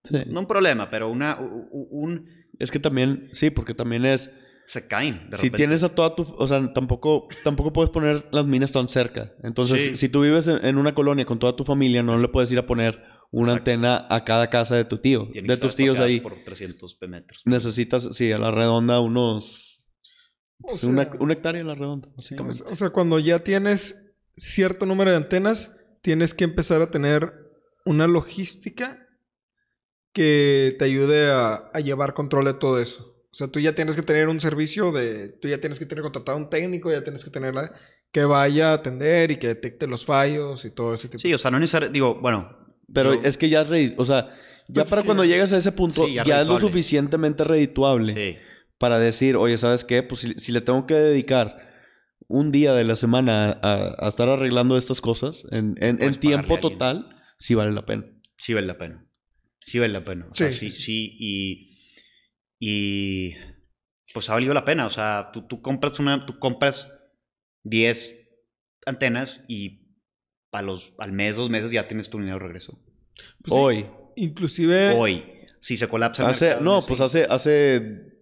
sí. 0.03 0.17
No 0.27 0.41
un 0.41 0.47
problema, 0.47 0.89
pero 0.89 1.09
una, 1.09 1.37
un. 1.39 2.29
es 2.59 2.71
que 2.71 2.79
también, 2.79 3.29
sí, 3.33 3.49
porque 3.49 3.73
también 3.73 4.05
es, 4.05 4.33
Se 4.67 4.85
caen. 4.87 5.29
De 5.29 5.37
si 5.37 5.43
repente. 5.43 5.57
tienes 5.57 5.83
a 5.83 5.95
toda 5.95 6.13
tu, 6.15 6.23
o 6.23 6.47
sea, 6.47 6.73
tampoco, 6.73 7.27
tampoco 7.43 7.71
puedes 7.73 7.89
poner 7.89 8.27
las 8.31 8.45
minas 8.45 8.71
tan 8.73 8.89
cerca. 8.89 9.33
Entonces, 9.43 9.79
Sí. 9.85 9.95
si 9.95 10.09
tú 10.09 10.21
vives 10.21 10.47
en, 10.49 10.63
en 10.65 10.77
una 10.77 10.93
colonia 10.93 11.25
con 11.25 11.39
toda 11.39 11.55
tu 11.55 11.63
familia, 11.63 12.03
no 12.03 12.17
le 12.17 12.27
puedes 12.27 12.51
ir 12.51 12.59
a 12.59 12.65
poner 12.65 13.01
una 13.31 13.51
Exacto. 13.53 13.71
antena 13.71 14.07
a 14.09 14.23
cada 14.23 14.49
casa 14.49 14.75
de 14.75 14.85
tu 14.85 14.97
tío, 14.99 15.27
Tienen 15.31 15.47
de 15.49 15.57
tus 15.57 15.75
tíos 15.75 15.99
ahí. 15.99 16.19
Por 16.21 16.43
300 16.43 16.97
metros. 17.07 17.41
Necesitas, 17.45 18.09
sí, 18.15 18.31
a 18.31 18.37
la 18.37 18.51
redonda 18.51 18.99
unos, 19.01 19.85
O 20.61 20.67
pues, 20.69 20.79
sea, 20.81 20.89
una, 20.89 21.09
una 21.19 21.33
hectárea 21.33 21.61
a 21.61 21.65
la 21.65 21.75
redonda, 21.75 22.07
o 22.09 22.15
básicamente. 22.15 22.57
sea- 22.59 22.67
o 22.71 22.75
sea, 22.75 22.89
cuando 22.91 23.19
ya 23.19 23.39
tienes 23.43 23.97
cierto 24.37 24.85
número 24.85 25.11
de 25.11 25.17
antenas, 25.17 25.71
tienes 26.01 26.33
que 26.33 26.43
empezar 26.45 26.81
a 26.81 26.89
tener 26.91 27.33
una 27.85 28.07
logística 28.07 29.03
que 30.13 30.75
te 30.79 30.85
ayude 30.85 31.29
a, 31.31 31.69
a 31.73 31.79
llevar 31.79 32.13
control 32.13 32.45
de 32.45 32.53
todo 32.53 32.81
eso. 32.81 33.13
O 33.31 33.35
sea, 33.37 33.47
tú 33.49 33.59
ya 33.59 33.75
tienes 33.75 33.95
que 33.95 34.01
tener 34.01 34.29
un 34.29 34.39
servicio 34.39 34.91
de... 34.91 35.29
Tú 35.41 35.47
ya 35.47 35.59
tienes 35.59 35.77
que 35.79 35.85
tener 35.85 36.01
contratado 36.01 36.37
a 36.37 36.41
un 36.41 36.49
técnico, 36.49 36.91
ya 36.91 37.03
tienes 37.03 37.23
que 37.23 37.29
tener 37.29 37.53
la- 37.53 37.71
que 38.11 38.23
vaya 38.23 38.71
a 38.71 38.75
atender 38.75 39.31
y 39.31 39.37
que 39.37 39.47
detecte 39.47 39.85
los 39.85 40.05
fallos 40.05 40.65
y 40.65 40.71
todo 40.71 40.93
ese 40.95 41.07
tipo. 41.09 41.19
Sí, 41.19 41.33
o 41.33 41.37
sea, 41.37 41.51
no 41.51 41.59
necesariamente. 41.59 41.93
Digo, 41.97 42.19
bueno. 42.19 42.66
Pero 42.93 43.15
yo- 43.15 43.21
es 43.23 43.37
que 43.37 43.49
ya 43.49 43.61
es 43.61 43.69
redi- 43.69 43.93
o 43.97 44.05
sea, 44.05 44.29
ya 44.67 44.73
Pues 44.81 44.87
para 44.89 45.01
que- 45.01 45.05
cuando 45.07 45.25
llegas 45.25 45.51
a 45.53 45.57
ese 45.57 45.71
punto, 45.71 46.05
Sí, 46.05 46.13
ya 46.15 46.23
ya, 46.23 46.41
es 46.41 46.47
lo 46.47 46.57
suficientemente 46.57 47.43
redituable 47.43 48.13
Sí. 48.13 48.37
para 48.77 48.99
decir, 48.99 49.35
oye, 49.37 49.57
¿sabes 49.57 49.83
qué? 49.85 50.03
Pues 50.03 50.21
si, 50.21 50.33
si 50.35 50.51
le 50.51 50.61
tengo 50.61 50.85
que 50.85 50.93
dedicar 50.95 51.65
un 52.27 52.51
día 52.51 52.73
de 52.73 52.83
la 52.83 52.95
semana 52.95 53.57
a, 53.61 53.95
a 54.05 54.07
estar 54.07 54.27
arreglando 54.29 54.77
estas 54.77 54.99
cosas 55.01 55.45
en, 55.51 55.75
en- 55.79 55.97
pagarle 55.97 56.17
tiempo 56.19 56.59
total, 56.59 57.09
sí 57.39 57.55
vale 57.55 57.71
la 57.71 57.85
pena. 57.85 58.05
sí 58.37 58.53
vale 58.53 58.67
la 58.67 58.77
pena. 58.77 59.05
Sí 59.65 59.79
vale 59.79 59.93
la 59.93 60.03
pena. 60.05 60.27
O 60.31 60.35
sea, 60.35 60.51
Sí, 60.51 60.71
sí, 60.71 60.71
sí, 60.71 60.81
sí. 60.81 61.17
y, 61.19 61.77
y 62.59 63.33
pues 64.13 64.29
ha 64.29 64.33
valido 64.33 64.53
la 64.53 64.65
pena. 64.65 64.85
O 64.85 64.89
sea, 64.89 65.29
tú, 65.33 65.45
tú 65.47 65.61
compras 65.61 65.99
una, 65.99 66.25
tú 66.25 66.39
compras 66.39 66.91
10 67.63 68.27
antenas 68.85 69.41
y 69.47 69.86
a 70.57 70.61
los, 70.61 70.93
al 70.97 71.11
mes, 71.11 71.35
dos 71.37 71.49
meses 71.49 71.71
ya 71.71 71.87
tienes 71.87 72.09
tu 72.09 72.17
dinero 72.17 72.37
de 72.39 72.43
regreso. 72.45 72.77
Pues 73.15 73.45
sí, 73.45 73.51
Hoy. 73.51 73.85
Inclusive... 74.15 74.95
Hoy, 74.97 75.23
si 75.59 75.77
se 75.77 75.87
colapsa 75.87 76.23
el 76.23 76.29
Hace, 76.29 76.45
mercado, 76.49 76.65
no, 76.65 76.85
pues 76.85 77.01
hace, 77.01 77.25
hace, 77.29 78.13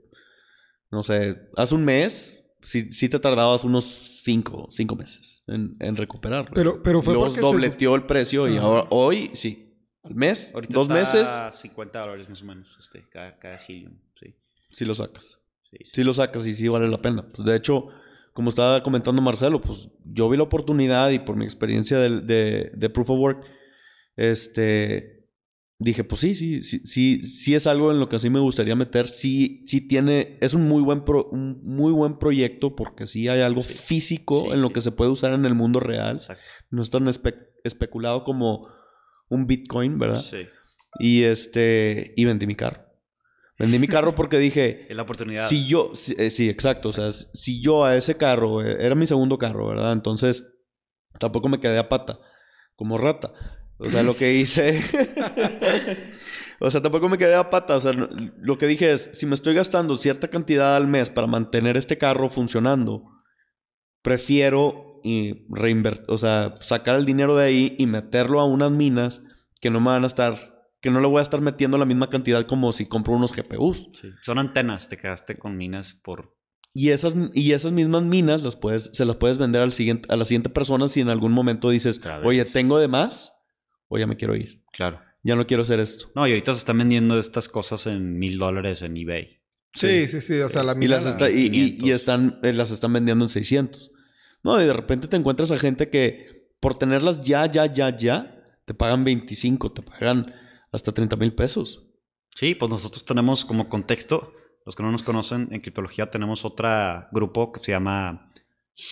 no 0.92 1.04
sé, 1.04 1.38
hace 1.56 1.76
un 1.76 1.86
mes, 1.86 2.44
sí, 2.62 2.92
sí 2.92 3.10
te 3.10 3.20
tardabas 3.20 3.64
unos 3.64 3.86
cinco, 4.24 4.68
cinco 4.72 4.96
meses 4.96 5.44
en, 5.48 5.76
en 5.80 5.96
recuperarlo. 5.96 6.52
Pero- 6.54 6.82
pero 6.84 7.02
fue 7.02 7.14
luego 7.14 7.28
porque 7.28 7.42
se- 7.42 7.46
dobleteó 7.46 7.96
el 7.96 8.04
precio 8.06 8.48
y 8.50 8.58
ahora, 8.58 8.88
hoy, 8.90 9.32
sí, 9.34 9.74
al 10.04 10.16
mes, 10.16 10.52
Ahorita 10.54 10.74
dos 10.74 10.84
está 10.84 10.94
meses, 10.94 11.28
a 11.28 11.52
50 11.52 12.00
dólares 12.00 12.30
más 12.30 12.42
o 12.42 12.46
menos, 12.46 12.68
este, 12.80 13.04
cada, 13.10 13.38
cada 13.40 13.58
helium. 13.68 13.94
Sí, 14.20 14.36
sí 14.72 14.86
lo 14.86 14.94
sacas. 14.96 15.40
sí, 15.72 15.78
sí. 15.84 15.92
Sí 15.96 16.04
lo 16.04 16.14
sacas 16.14 16.46
y 16.48 16.54
sí 16.54 16.68
vale 16.68 16.88
la 16.88 17.02
pena. 17.02 17.26
Pues 17.34 17.46
de 17.46 17.56
hecho, 17.56 17.88
como 18.36 18.50
estaba 18.50 18.84
comentando 18.84 19.22
Marcelo, 19.22 19.62
pues 19.62 19.90
yo 20.04 20.30
vi 20.30 20.36
la 20.38 20.44
oportunidad 20.44 21.10
y 21.10 21.20
por 21.20 21.38
mi 21.38 21.46
experiencia 21.46 21.98
del- 21.98 22.28
de, 22.28 22.70
de 22.76 22.90
Proof 22.90 23.10
of 23.12 23.20
Work, 23.20 23.46
este, 24.18 25.28
dije, 25.80 26.04
pues 26.04 26.22
sí, 26.22 26.36
sí, 26.36 26.62
sí, 26.64 26.80
sí, 26.86 27.24
sí 27.24 27.56
es 27.56 27.68
algo 27.68 27.92
en 27.92 28.00
lo 28.00 28.10
que 28.10 28.20
sí 28.20 28.30
me 28.30 28.40
gustaría 28.40 28.76
meter. 28.76 29.08
Sí, 29.08 29.62
sí 29.66 29.88
tiene, 29.88 30.38
es 30.42 30.54
un 30.54 30.68
muy 30.68 30.82
buen, 30.84 31.04
pro- 31.06 31.30
un 31.32 31.62
muy 31.64 31.92
buen 31.92 32.18
proyecto 32.18 32.76
porque 32.76 33.08
sí 33.08 33.28
hay 33.28 33.42
algo 33.42 33.64
físico 33.64 34.44
Sí, 34.46 34.52
en 34.54 34.62
lo 34.62 34.72
que 34.72 34.82
se 34.82 34.92
puede 34.92 35.12
usar 35.12 35.34
en 35.34 35.46
el 35.46 35.56
mundo 35.56 35.80
real. 35.80 36.18
Exacto. 36.18 36.44
No 36.72 36.82
es 36.82 36.90
tan 36.90 37.06
espe- 37.06 37.48
especulado 37.64 38.24
como 38.24 38.68
un 39.30 39.48
Bitcoin, 39.48 39.98
¿verdad? 39.98 40.22
Sí. 40.22 40.38
Y 41.00 41.24
este, 41.24 42.14
y 42.16 42.26
vendí 42.26 42.48
mi 42.48 42.56
carro. 42.56 42.85
Vendí 43.58 43.80
mi 43.80 43.88
carro 43.88 44.14
porque 44.16 44.38
dije, 44.38 44.86
Es 44.90 44.96
la 44.98 45.04
oportunidad. 45.04 45.48
si 45.48 45.66
yo, 45.68 45.92
si- 45.94 46.16
eh, 46.18 46.30
sí, 46.30 46.50
exacto, 46.50 46.90
o 46.90 46.92
sea, 46.94 47.12
si 47.12 47.62
yo 47.62 47.86
a 47.86 47.96
ese 47.96 48.16
carro, 48.18 48.62
eh, 48.62 48.78
era 48.86 48.96
mi 48.96 49.08
segundo 49.08 49.38
carro, 49.38 49.68
¿verdad? 49.68 49.94
Entonces, 49.94 50.46
tampoco 51.20 51.48
me 51.50 51.60
quedé 51.60 51.78
a 51.78 51.88
pata, 51.90 52.20
como 52.76 52.98
rata. 52.98 53.32
O 53.78 53.90
sea, 53.90 54.04
lo 54.04 54.16
que 54.16 54.34
hice, 54.34 54.82
o 56.60 56.72
sea, 56.72 56.82
tampoco 56.82 57.10
me 57.10 57.18
quedé 57.18 57.36
a 57.36 57.50
pata, 57.50 57.76
o 57.76 57.82
sea, 57.82 57.92
lo 57.94 58.58
que 58.58 58.68
dije 58.68 58.92
es, 58.94 59.10
si 59.14 59.26
me 59.26 59.36
estoy 59.36 59.54
gastando 59.54 59.98
cierta 59.98 60.30
cantidad 60.30 60.76
al 60.78 60.88
mes 60.88 61.10
para 61.10 61.28
mantener 61.28 61.76
este 61.78 61.98
carro 61.98 62.30
funcionando, 62.30 63.04
prefiero 64.02 65.02
y 65.04 65.46
reinver- 65.50 66.04
o 66.08 66.18
sea, 66.18 66.56
sacar 66.62 66.96
el 66.98 67.06
dinero 67.06 67.36
de 67.36 67.46
ahí 67.46 67.76
y 67.78 67.86
meterlo 67.86 68.40
a 68.40 68.46
unas 68.46 68.72
minas 68.72 69.22
que 69.62 69.70
no 69.70 69.80
me 69.80 69.88
van 69.88 70.04
a 70.04 70.08
estar, 70.08 70.55
que 70.86 70.92
no 70.92 71.02
le 71.02 71.08
voy 71.08 71.20
a 71.20 71.24
estar 71.24 71.42
metiendo 71.42 71.78
la 71.78 71.86
misma 71.86 72.10
cantidad 72.10 72.46
como 72.46 72.72
si 72.72 72.86
compro 72.86 73.14
unos 73.16 73.34
GPUs. 73.34 73.90
Sí. 74.00 74.10
Son 74.22 74.38
antenas, 74.40 74.88
te 74.88 74.96
quedaste 74.98 75.36
con 75.36 75.58
minas 75.58 75.96
por... 76.04 76.38
Y 76.74 76.90
esas, 76.92 77.16
y 77.34 77.54
esas 77.54 77.72
mismas 77.72 78.04
minas 78.04 78.44
las 78.44 78.56
puedes, 78.56 78.92
se 78.94 79.04
las 79.06 79.16
puedes 79.16 79.38
vender 79.38 79.62
al 79.62 79.74
siguiente, 79.74 80.08
a 80.12 80.16
la 80.16 80.26
siguiente 80.26 80.50
persona 80.50 80.88
si 80.88 81.02
en 81.02 81.10
algún 81.10 81.32
momento 81.32 81.70
dices, 81.70 82.00
oye, 82.24 82.46
tengo 82.46 82.78
de 82.80 82.88
más 82.88 83.34
o 83.88 83.98
ya 83.98 84.06
me 84.08 84.16
quiero 84.18 84.36
ir. 84.36 84.62
Claro. 84.72 85.00
Ya 85.24 85.36
no 85.36 85.48
quiero 85.48 85.62
hacer 85.64 85.80
esto. 85.80 86.06
No, 86.16 86.28
y 86.28 86.32
ahorita 86.32 86.54
se 86.54 86.60
están 86.60 86.78
vendiendo 86.78 87.18
estas 87.18 87.50
cosas 87.50 87.88
en 87.88 88.20
mil 88.20 88.38
dólares 88.38 88.82
en 88.84 88.96
eBay. 88.98 89.40
Sí, 89.74 90.08
sí, 90.08 90.22
sí. 90.22 90.40
O 90.40 90.48
sea, 90.48 90.64
la 90.64 90.74
Y 90.74 90.78
mina 90.78 90.96
las, 90.96 91.04
la- 91.06 91.10
está- 91.10 91.30
y, 91.32 91.46
y- 91.48 91.50
500. 91.78 91.88
y 91.88 91.92
están, 91.92 92.40
eh, 92.44 92.54
las 92.54 92.70
están 92.72 92.94
vendiendo 92.94 93.26
en 93.26 93.30
600. 93.30 93.92
No, 94.44 94.62
y 94.62 94.66
de 94.66 94.74
repente 94.74 95.08
te 95.08 95.16
encuentras 95.18 95.50
a 95.52 95.58
gente 95.58 95.90
que 95.90 96.50
por 96.60 96.78
tenerlas 96.78 97.24
ya, 97.24 97.46
ya, 97.50 97.66
ya, 97.66 97.96
ya, 97.98 98.44
te 98.66 98.74
pagan 98.74 99.04
25, 99.04 99.72
te 99.72 99.82
pagan 99.82 100.34
hasta 100.76 100.92
30 100.94 101.16
mil 101.16 101.34
pesos. 101.34 101.84
Sí, 102.36 102.54
pues 102.56 102.70
nosotros 102.70 103.06
tenemos 103.06 103.46
como 103.46 103.70
contexto, 103.70 104.34
los 104.66 104.76
que 104.76 104.84
no 104.84 104.92
nos 104.92 105.04
conocen 105.04 105.48
en 105.52 105.62
criptología, 105.62 106.10
tenemos 106.12 106.44
otro 106.46 106.68
grupo 107.12 107.52
que 107.52 107.60
se 107.64 107.72
llama 107.72 108.32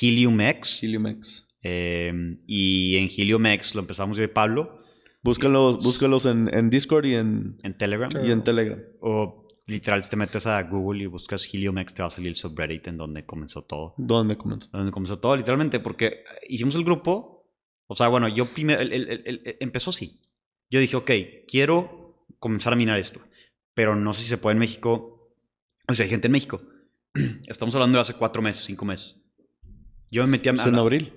HeliumX. 0.02 0.82
Heliumex. 0.84 1.48
eh, 1.62 2.12
y 2.48 2.98
en 2.98 3.10
HeliumX 3.10 3.76
lo 3.76 3.82
empezamos 3.82 4.18
yo 4.18 4.24
y 4.24 4.28
Pablo 4.28 4.80
Búscalos, 5.26 5.78
búscalos 5.78 6.26
en, 6.26 6.50
en 6.54 6.70
Discord 6.70 7.06
y 7.06 7.14
en, 7.16 7.58
en 7.64 7.78
Telegram. 7.78 8.12
Y 8.26 8.30
en 8.32 8.44
Telegram. 8.44 8.78
O 9.00 9.48
literal, 9.68 10.04
si 10.04 10.10
te 10.10 10.18
metes 10.18 10.46
a 10.46 10.62
Google 10.64 11.04
y 11.04 11.06
buscas 11.06 11.48
HeliumX, 11.54 11.94
te 11.94 12.02
va 12.04 12.10
a 12.10 12.12
salir 12.12 12.28
el 12.28 12.36
subreddit 12.36 12.88
en 12.88 12.98
donde 12.98 13.26
comenzó 13.26 13.62
todo. 13.64 13.94
¿Dónde 13.98 14.36
comenzó? 14.38 14.70
Donde 14.74 14.92
comenzó 14.92 15.20
todo, 15.20 15.38
literalmente, 15.38 15.80
porque 15.80 16.26
hicimos 16.50 16.76
el 16.76 16.84
grupo. 16.84 17.48
O 17.88 17.96
sea, 17.96 18.10
bueno, 18.10 18.28
yo 18.28 18.44
primero. 18.46 18.82
el- 18.82 18.92
el- 18.92 19.08
el- 19.10 19.22
el- 19.46 19.58
empezó 19.62 19.92
así. 19.92 20.20
Yo 20.74 20.80
dije, 20.80 20.96
ok, 20.96 21.12
quiero 21.48 22.26
comenzar 22.40 22.74
a 22.74 22.76
minar 22.76 22.98
esto. 22.98 23.22
Pero 23.76 23.96
no 23.96 24.12
sé 24.16 24.24
si 24.24 24.28
se 24.28 24.40
puede 24.40 24.54
en 24.54 24.60
México. 24.60 25.32
O 25.88 25.94
sea, 25.94 26.04
hay 26.06 26.10
gente 26.10 26.26
en 26.28 26.32
México. 26.32 26.64
Estamos 27.48 27.76
hablando 27.76 28.00
de 28.00 28.02
hace 28.02 28.16
cuatro 28.16 28.42
meses, 28.42 28.66
cinco 28.66 28.84
meses. 28.84 29.22
Yo 30.10 30.24
me 30.24 30.30
metí 30.32 30.50
a. 30.50 30.54
Es 30.54 30.66
en 30.66 30.74
abril. 30.76 31.14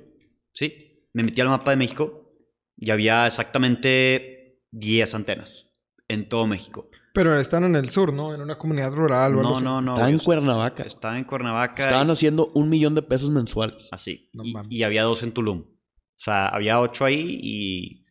Sí, 0.53 1.07
me 1.15 1.23
metí 1.23 1.41
al 1.41 1.49
mapa 1.49 1.71
de 1.71 1.79
México 1.79 2.35
y 2.77 2.91
había 2.91 3.27
exactamente 3.27 4.61
10 4.73 5.15
antenas 5.15 5.67
en 6.09 6.29
todo 6.29 6.47
México. 6.47 6.91
Pero 7.15 7.39
están 7.41 7.65
en 7.65 7.77
el 7.77 7.89
sur, 7.89 8.13
¿no? 8.13 8.35
En 8.35 8.43
una 8.43 8.59
comunidad 8.59 8.93
rural 8.93 9.35
o 9.37 9.39
algo 9.41 9.43
No, 9.51 9.57
así. 9.57 9.65
no, 9.65 9.81
no. 9.81 9.95
Está 9.95 10.11
en 10.11 10.19
Cuernavaca. 10.19 10.83
Está 10.83 11.17
en 11.19 11.25
Cuernavaca. 11.25 11.83
Estaban 11.83 12.09
y- 12.09 12.11
haciendo 12.13 12.51
un 12.55 12.69
millón 12.69 12.95
de 12.95 13.01
pesos 13.01 13.31
mensuales. 13.31 13.89
Así. 13.91 14.29
No 14.35 14.45
y, 14.45 14.55
y 14.69 14.83
había 14.83 15.03
dos 15.05 15.23
en 15.23 15.33
Tulum. 15.33 15.61
O 15.61 16.19
sea, 16.19 16.49
había 16.49 16.79
ocho 16.81 17.07
ahí 17.07 17.39
y 17.43 18.06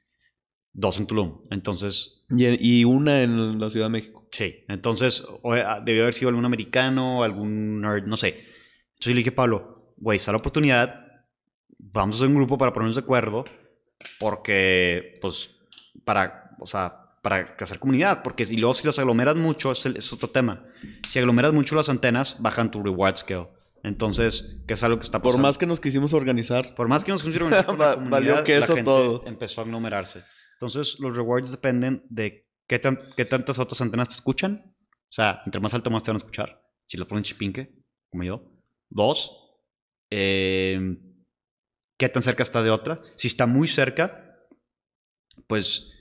dos 0.78 1.00
en 1.00 1.08
Tulum. 1.08 1.40
Entonces, 1.50 2.26
Y, 2.30 2.80
y 2.82 2.84
una 2.86 3.24
en 3.24 3.60
la 3.60 3.70
Ciudad 3.70 3.86
de 3.88 3.92
México. 3.92 4.28
sí. 4.32 4.64
Entonces, 4.68 5.24
ah, 5.46 5.82
debió 5.84 6.04
haber 6.04 6.14
sido 6.14 6.30
algún 6.30 6.46
americano, 6.46 7.24
algún 7.24 7.82
nerd, 7.82 8.06
no 8.06 8.18
sé. 8.18 8.28
Entonces 8.30 9.06
yo 9.06 9.12
le 9.12 9.18
dije 9.18 9.30
a 9.32 9.36
Pablo, 9.36 9.94
güey, 9.98 10.18
está 10.18 10.32
la 10.32 10.38
oportunidad. 10.40 11.02
Vamos 11.78 12.16
a 12.16 12.20
hacer 12.20 12.28
un 12.28 12.36
grupo 12.36 12.58
para 12.58 12.74
ponernos 12.74 12.96
de 12.96 13.02
acuerdo. 13.02 13.46
Porque, 14.20 15.18
pues, 15.22 15.52
para, 16.04 16.52
o 16.60 16.66
sea, 16.66 17.02
para 17.22 17.56
hacer 17.60 17.80
comunidad. 17.80 18.24
Porque 18.24 18.46
si 18.46 18.58
luego 18.58 18.74
si 18.74 18.86
los 18.86 19.00
aglomeras 19.00 19.36
mucho, 19.36 19.72
es, 19.72 19.86
el- 19.86 19.98
es 19.98 20.12
otro 20.14 20.30
tema. 20.30 20.64
Si 21.10 21.20
aglomeras 21.20 21.54
mucho 21.54 21.76
las 21.76 21.90
antenas, 21.90 22.38
bajan 22.42 22.72
tu 22.72 22.84
reward 22.84 23.18
scale. 23.18 23.48
Entonces, 23.84 24.56
que 24.68 24.74
es 24.74 24.84
algo 24.84 24.98
que 24.98 25.04
está 25.06 25.20
Por 25.22 25.32
pasando. 25.34 25.48
más 25.48 25.58
que 25.58 25.66
nos 25.68 25.80
quisimos 25.80 26.14
organizar. 26.14 26.74
Por 26.76 26.88
más 26.88 27.04
que 27.04 27.12
nos 27.12 27.22
consiguieron 27.22 27.54
organizar 27.54 27.76
con 27.76 27.80
la 27.80 27.86
Va- 27.90 27.94
comunidad, 27.96 28.12
valió 28.20 28.36
la 28.36 28.66
gente 28.68 28.84
todo. 28.84 29.24
empezó 29.28 29.62
a 29.62 29.64
aglomerarse. 29.64 30.24
Entonces, 30.56 30.98
los 31.00 31.16
rewards 31.16 31.52
dependen 31.52 32.06
de 32.10 32.48
qué, 32.68 32.82
qué 33.16 33.26
tantas 33.26 33.60
otras 33.60 33.82
antenas 33.82 34.10
te 34.10 34.16
escuchan. 34.16 34.76
O 34.90 35.14
sea, 35.16 35.42
entre 35.46 35.62
más 35.62 35.74
alto, 35.74 35.90
más 35.90 36.04
te 36.04 36.12
van 36.12 36.18
a 36.18 36.24
escuchar. 36.24 36.62
Si 36.88 36.98
lo 36.98 37.08
ponen 37.08 37.24
chipinque, 37.24 37.74
como 38.10 38.24
yo. 38.24 38.52
Dos, 38.90 39.46
eh, 40.10 40.98
qué 41.98 42.10
tan 42.10 42.24
cerca 42.24 42.44
está 42.44 42.64
de 42.64 42.70
otra. 42.70 43.02
Si 43.16 43.28
está 43.28 43.46
muy 43.46 43.68
cerca, 43.68 44.48
pues 45.48 45.92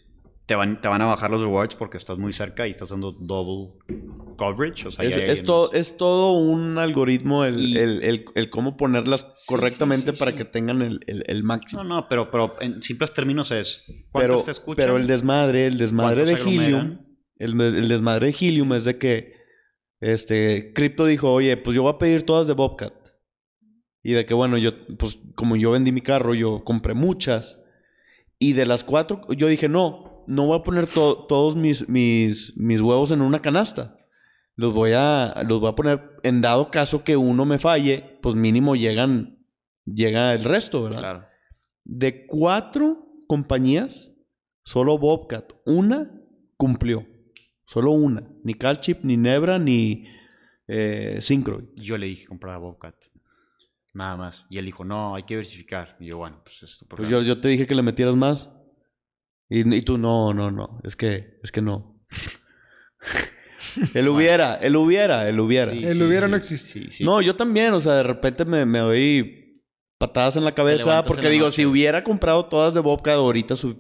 te 0.47 0.55
van, 0.55 0.81
te 0.81 0.89
van 0.89 1.01
a 1.01 1.07
bajar 1.07 1.31
los 1.31 1.41
rewards 1.41 1.75
porque 1.75 1.97
estás 1.97 2.19
muy 2.19 2.33
cerca 2.33 2.67
y 2.67 2.71
estás 2.71 2.91
dando 2.91 3.13
double 3.13 3.79
coverage. 4.37 4.89
O 4.89 4.91
sea, 4.91 5.05
Es, 5.05 5.17
es 5.17 5.45
todo, 5.45 5.73
es 5.73 5.97
todo 5.97 6.33
un 6.33 6.77
algoritmo 6.79 7.45
el, 7.45 7.61
Y- 7.61 7.79
el- 7.79 8.03
el- 8.03 8.25
el 8.35 8.51
cómo 8.51 8.77
ponerlas 8.77 9.23
Sí, 9.35 9.47
correctamente 9.47 10.11
sí, 10.11 10.17
sí, 10.17 10.19
para 10.19 10.35
que 10.37 10.45
tengan 10.45 10.83
el, 10.83 11.43
máximo. 11.45 11.83
No, 11.83 11.97
no, 11.97 12.09
pero, 12.09 12.31
pero 12.31 12.55
en 12.61 12.83
simples 12.83 13.15
términos 13.15 13.51
es 13.51 13.85
pero, 14.13 14.43
te 14.43 14.51
escuchan. 14.51 14.85
pero 14.85 14.97
el 14.99 15.07
desmadre, 15.07 15.67
el 15.67 15.79
desmadre 15.79 16.25
de 16.27 16.33
¿Cuántos 16.33 16.53
se 16.53 16.65
Helium, 16.65 16.99
el 17.39 17.89
desmadre 17.89 18.27
de 18.33 18.37
Helium 18.39 18.73
es 18.75 18.85
de 18.85 18.99
que 18.99 19.33
este 20.01 20.73
Crypto 20.75 21.07
dijo, 21.07 21.33
oye, 21.33 21.57
pues 21.57 21.75
yo 21.75 21.83
voy 21.83 21.93
a 21.95 21.99
pedir 21.99 22.25
todas 22.25 22.47
de 22.47 22.53
Bobcat. 22.53 22.93
Y 24.03 24.13
de 24.13 24.27
que 24.27 24.35
bueno, 24.35 24.59
yo, 24.59 24.73
pues 24.99 25.17
como 25.35 25.57
yo 25.57 25.71
vendí 25.71 25.91
mi 25.91 26.03
carro, 26.03 26.35
yo 26.35 26.63
compré 26.65 26.93
muchas. 26.93 27.61
Y 28.39 28.53
de 28.53 28.67
las 28.67 28.85
cuatro, 28.85 29.23
yo 29.35 29.47
dije, 29.47 29.69
no, 29.69 30.14
no 30.27 30.47
voy 30.47 30.59
a 30.59 30.63
poner 30.63 30.87
to- 30.87 31.27
todos 31.29 31.57
mis, 31.57 31.89
mis, 31.89 32.57
mis 32.57 32.81
huevos 32.81 33.11
en 33.11 33.21
una 33.23 33.41
canasta. 33.41 33.97
Los 34.57 34.73
voy, 34.73 34.93
a, 34.95 35.43
los 35.49 35.61
voy 35.61 35.71
a 35.71 35.75
poner, 35.75 36.13
en 36.23 36.41
dado 36.41 36.71
caso 36.71 37.03
que 37.03 37.17
uno 37.17 37.45
me 37.45 37.59
falle, 37.59 38.19
pues 38.23 38.35
mínimo 38.37 38.77
llegan, 38.77 39.45
llega 39.85 40.33
el 40.33 40.45
resto, 40.45 40.85
¿verdad? 40.85 40.99
Claro. 41.01 41.25
De 41.85 42.27
cuatro 42.27 43.09
compañías, 43.27 44.13
solo 44.65 44.97
Bobcat, 44.97 45.53
una 45.67 46.11
cumplió. 46.57 47.05
Solo 47.67 47.93
una. 47.93 48.29
Ni 48.45 48.55
Calchip, 48.55 49.03
ni 49.05 49.17
Nebra, 49.17 49.59
ni 49.59 50.07
eh, 50.69 51.17
Syncroid. 51.21 51.65
Yo 51.77 51.97
le 51.99 52.07
dije 52.07 52.27
comprar 52.27 52.55
a 52.55 52.59
Bobcat. 52.59 52.95
Nada 53.95 54.17
más. 54.17 54.45
Y 54.51 54.59
él 54.59 54.67
dijo, 54.67 54.85
no, 54.85 55.15
hay 55.15 55.23
que 55.23 55.35
diversificar. 55.35 55.97
Y 55.99 56.11
yo, 56.11 56.19
bueno, 56.19 56.41
pues 56.45 56.63
esto. 56.63 56.85
Pues 56.87 57.09
yo, 57.09 57.23
yo 57.23 57.41
te 57.41 57.49
dije 57.49 57.67
que 57.67 57.75
le 57.75 57.83
metieras 57.83 58.17
más. 58.17 58.51
Y, 59.49 59.75
y 59.75 59.83
tú, 59.83 59.99
no, 59.99 60.33
no, 60.35 60.51
no. 60.51 60.81
Es 60.85 60.97
que, 60.97 61.39
es 61.43 61.53
que 61.53 61.61
no. 61.63 62.01
él 63.95 64.09
hubiera, 64.09 64.55
él 64.57 64.77
hubiera, 64.77 65.29
él 65.29 65.39
hubiera. 65.41 65.73
El 65.73 66.03
hubiera 66.03 66.29
no 66.29 66.37
existe. 66.37 66.87
No, 67.01 67.21
yo 67.21 67.37
también, 67.37 67.73
o 67.75 67.81
sea, 67.81 67.95
de 67.95 68.03
repente 68.03 68.45
me, 68.45 68.65
me 68.67 68.79
doy 68.81 69.63
patadas 69.99 70.37
en 70.37 70.45
la 70.45 70.53
cabeza 70.53 71.03
porque 71.05 71.29
digo, 71.29 71.47
noche. 71.47 71.57
si 71.57 71.67
hubiera 71.67 72.05
comprado 72.05 72.47
todas 72.47 72.75
de 72.75 72.81
Bobcat 72.81 73.15
ahorita, 73.15 73.57
su- 73.57 73.79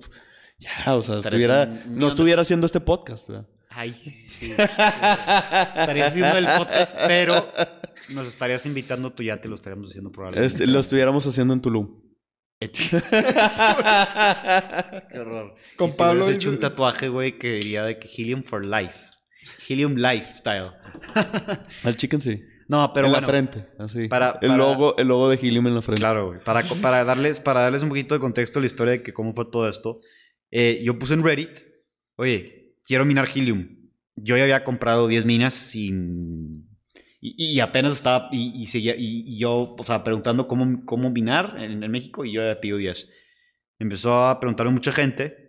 ya, 0.59 0.95
o 0.95 1.03
sea, 1.03 1.19
estuviera, 1.19 1.83
un- 1.87 1.99
no 1.99 2.09
estuviera 2.09 2.43
haciendo 2.43 2.67
este 2.67 2.81
podcast. 2.81 3.29
¿verdad? 3.29 3.49
Ay, 3.71 3.93
sí. 4.39 4.53
estarías 4.53 6.09
haciendo 6.09 6.39
el 6.39 6.47
podcast, 6.47 6.97
pero 7.07 7.35
nos 8.11 8.27
estarías 8.29 8.65
invitando 8.67 9.12
tú 9.12 9.23
ya 9.23 9.41
te 9.41 9.49
lo 9.49 9.57
estaríamos 9.57 9.91
haciendo 9.91 10.12
probablemente. 10.12 10.47
Este, 10.47 10.67
lo 10.67 10.79
estuviéramos 10.79 11.27
haciendo 11.27 11.55
en 11.55 11.61
Tulum. 11.61 12.03
Qué 15.11 15.19
horror. 15.19 15.55
Con 15.77 15.91
Y 15.91 15.93
Pablo 15.93 16.29
hecho 16.29 16.51
un 16.51 16.61
tatuaje, 16.61 17.09
güey, 17.09 17.39
que 17.39 17.55
diría 17.55 17.85
de 17.85 17.99
que 17.99 18.09
Helium 18.09 18.45
for 18.45 18.65
Life. 18.65 18.95
Helium 19.69 19.95
Lifestyle. 19.97 20.73
Al 21.85 21.97
chicken 21.97 22.21
sí. 22.21 22.43
No, 22.69 22.93
pero 22.95 23.07
en 23.07 23.12
bueno. 23.12 23.27
la 23.27 23.31
frente, 23.31 23.67
así. 23.79 24.09
para- 24.09 24.39
el 24.41 24.49
para- 24.49 24.57
logo, 24.57 24.97
el 24.97 25.09
logo 25.09 25.29
de 25.29 25.37
Helium 25.37 25.67
en 25.67 25.75
la 25.75 25.83
frente. 25.83 26.01
Claro, 26.01 26.29
güey. 26.29 26.41
Para, 26.43 26.62
para, 26.81 27.05
darles, 27.05 27.41
para 27.41 27.61
darles 27.61 27.83
un 27.83 27.91
poquito 27.91 28.15
de 28.15 28.21
contexto 28.21 28.59
a 28.59 28.62
la 28.62 28.67
historia 28.67 28.93
de 28.93 29.03
que 29.03 29.12
cómo 29.12 29.35
fue 29.35 29.45
todo 29.51 29.69
esto, 29.69 30.01
eh, 30.51 30.81
yo 30.83 30.99
puse 30.99 31.12
en 31.15 31.23
Reddit, 31.23 31.59
oye, 32.17 32.77
quiero 32.85 33.05
minar 33.05 33.29
Helium. 33.35 33.69
Yo 34.17 34.37
ya 34.37 34.45
había 34.45 34.65
comprado 34.65 35.09
10 35.09 35.25
minas 35.27 35.53
sin... 35.53 36.69
Y, 37.27 37.55
y 37.55 37.61
apenas 37.61 37.93
estaba... 37.93 38.29
Y, 38.33 38.53
y, 38.62 38.66
seguía, 38.66 38.95
y, 38.97 39.25
y 39.27 39.39
yo, 39.39 39.75
o 39.79 39.85
sea, 39.85 40.05
preguntando 40.05 40.47
cómo, 40.47 40.85
cómo 40.85 41.11
minar 41.11 41.55
en, 41.59 41.83
en 41.83 41.91
México 41.91 42.25
y 42.25 42.35
yo 42.35 42.43
había 42.43 42.61
pedido 42.61 42.77
10. 42.77 43.09
Empezó 43.79 44.14
a 44.27 44.41
preguntarme 44.41 44.72
mucha 44.72 44.93
gente 44.93 45.45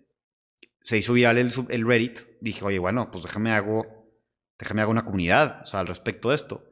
se 0.86 1.00
hizo 1.00 1.14
viral 1.14 1.40
el, 1.40 1.52
el 1.70 1.88
Reddit, 1.88 2.20
dije, 2.42 2.64
oye, 2.64 2.78
bueno, 2.78 3.10
pues 3.10 3.24
déjame 3.24 3.50
hago, 3.50 3.88
déjame 4.60 4.84
hago 4.84 4.92
una 4.92 5.04
comunidad, 5.04 5.62
o 5.64 5.66
sea, 5.66 5.80
al 5.80 5.88
respecto 5.88 6.30
de 6.30 6.36
esto. 6.36 6.64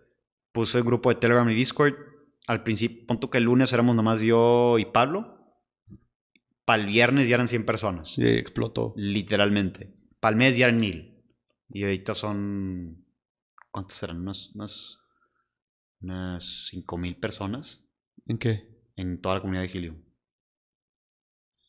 Puse 0.51 0.78
el 0.78 0.84
grupo 0.84 1.10
de 1.10 1.16
Telegram 1.16 1.49
y 1.49 1.56
Discord. 1.56 1.95
Al 2.45 2.62
principio, 2.62 3.08
punto 3.08 3.32
que 3.32 3.39
el 3.39 3.45
lunes 3.45 3.74
éramos 3.74 3.95
nomás 3.95 4.22
yo 4.22 4.78
y 4.78 4.86
Pablo. 4.86 5.39
Para 6.64 6.84
el 6.84 6.89
viernes 6.89 7.28
ya 7.28 7.36
eran 7.36 7.47
100 7.47 7.66
personas. 7.66 8.14
Sí, 8.14 8.24
explotó. 8.24 8.93
Literalmente. 8.95 9.95
Para 10.20 10.34
el 10.34 10.38
mes 10.38 10.58
ya 10.58 10.66
eran 10.66 10.80
1000. 10.80 11.24
Y 11.70 11.84
ahorita 11.84 12.14
son. 12.14 13.03
¿Cuántas 13.74 14.01
eran? 14.03 14.21
Unas. 14.21 14.51
Unas, 14.53 14.99
unas 15.99 16.67
5000 16.67 17.19
personas 17.19 17.82
¿En 18.28 18.38
qué? 18.38 18.69
en 18.95 19.19
toda 19.19 19.36
la 19.36 19.41
comunidad 19.41 19.63
de 19.63 19.69
Helium. 19.69 20.03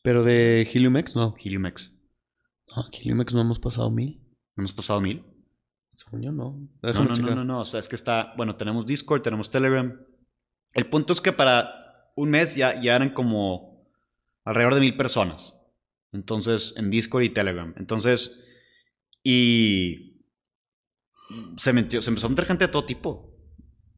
Pero 0.03 0.23
de 0.23 0.69
Heliumex, 0.71 1.15
no. 1.15 1.35
HeliumX. 1.43 1.97
No, 2.67 2.85
Heliumex 2.91 3.33
no 3.33 3.41
hemos 3.41 3.59
pasado 3.59 3.89
mil. 3.89 4.21
¿No 4.55 4.61
hemos 4.61 4.73
pasado 4.73 5.01
1000? 5.01 5.25
Según 5.95 6.21
yo, 6.21 6.31
no. 6.31 6.51
No, 6.51 6.69
Déjame 6.83 7.05
no, 7.05 7.09
no, 7.09 7.15
checar. 7.15 7.35
no, 7.37 7.43
no. 7.43 7.61
O 7.61 7.65
sea, 7.65 7.79
es 7.79 7.89
que 7.89 7.95
está. 7.95 8.35
Bueno, 8.37 8.55
tenemos 8.55 8.85
Discord, 8.85 9.23
tenemos 9.23 9.49
Telegram. 9.49 9.99
El 10.73 10.89
punto 10.91 11.13
es 11.13 11.21
que 11.21 11.33
para 11.33 12.11
un 12.15 12.29
mes 12.29 12.55
ya, 12.55 12.79
ya 12.79 12.95
eran 12.95 13.13
como 13.13 13.89
alrededor 14.43 14.75
de 14.75 14.81
mil 14.81 14.95
personas. 14.95 15.59
Entonces, 16.11 16.75
en 16.77 16.91
Discord 16.91 17.23
y 17.23 17.29
Telegram. 17.31 17.73
Entonces, 17.77 18.39
y 19.23 20.14
se, 21.57 21.73
metió, 21.73 22.01
se 22.01 22.09
empezó 22.09 22.27
a 22.27 22.29
meter 22.29 22.45
gente 22.45 22.65
de 22.65 22.71
todo 22.71 22.85
tipo. 22.85 23.31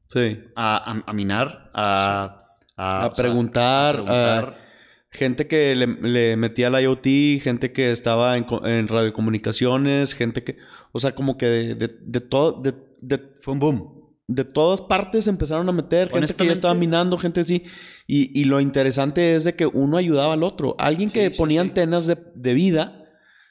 Sí. 0.10 0.40
A, 0.56 0.78
a, 0.92 1.04
a 1.06 1.14
minar, 1.14 1.70
a, 1.74 2.56
a, 2.76 3.06
A 3.06 3.16
sea, 3.16 3.24
preguntar, 3.24 3.96
a 3.96 4.06
preguntar. 4.06 4.68
Gente 5.10 5.48
que 5.48 5.76
le, 5.76 5.88
le 5.88 6.38
metía 6.38 6.68
al 6.68 6.82
IoT, 6.82 7.42
gente 7.42 7.72
que 7.72 7.92
estaba 7.92 8.38
en, 8.38 8.46
en 8.66 8.88
radiocomunicaciones, 8.88 10.14
gente 10.14 10.44
que... 10.44 10.58
O 10.92 11.00
sea, 11.00 11.14
como 11.16 11.38
que 11.38 11.46
de, 11.48 11.76
de, 11.76 11.88
de 12.02 12.22
todo... 12.22 12.62
De, 12.62 12.74
de, 13.02 13.18
Fue 13.42 13.54
un 13.54 13.60
boom. 13.60 13.94
de 14.28 14.44
todas 14.44 14.82
partes 14.82 15.28
empezaron 15.28 15.70
a 15.70 15.72
meter, 15.72 16.10
gente 16.10 16.34
que 16.34 16.46
ya 16.48 16.52
estaba 16.54 16.74
minando, 16.74 17.18
gente 17.18 17.42
así. 17.42 17.64
Y, 18.08 18.38
y 18.40 18.44
lo 18.46 18.60
interesante 18.60 19.36
es 19.36 19.44
de 19.46 19.56
que 19.56 19.66
uno 19.66 19.98
ayudaba 19.98 20.34
al 20.34 20.44
otro. 20.44 20.76
Alguien 20.78 21.10
que 21.10 21.28
Sí, 21.28 21.32
sí, 21.32 21.38
ponía 21.38 21.62
sí. 21.62 21.68
antenas 21.70 22.06
de, 22.08 22.18
de 22.36 22.54
vida, 22.54 23.06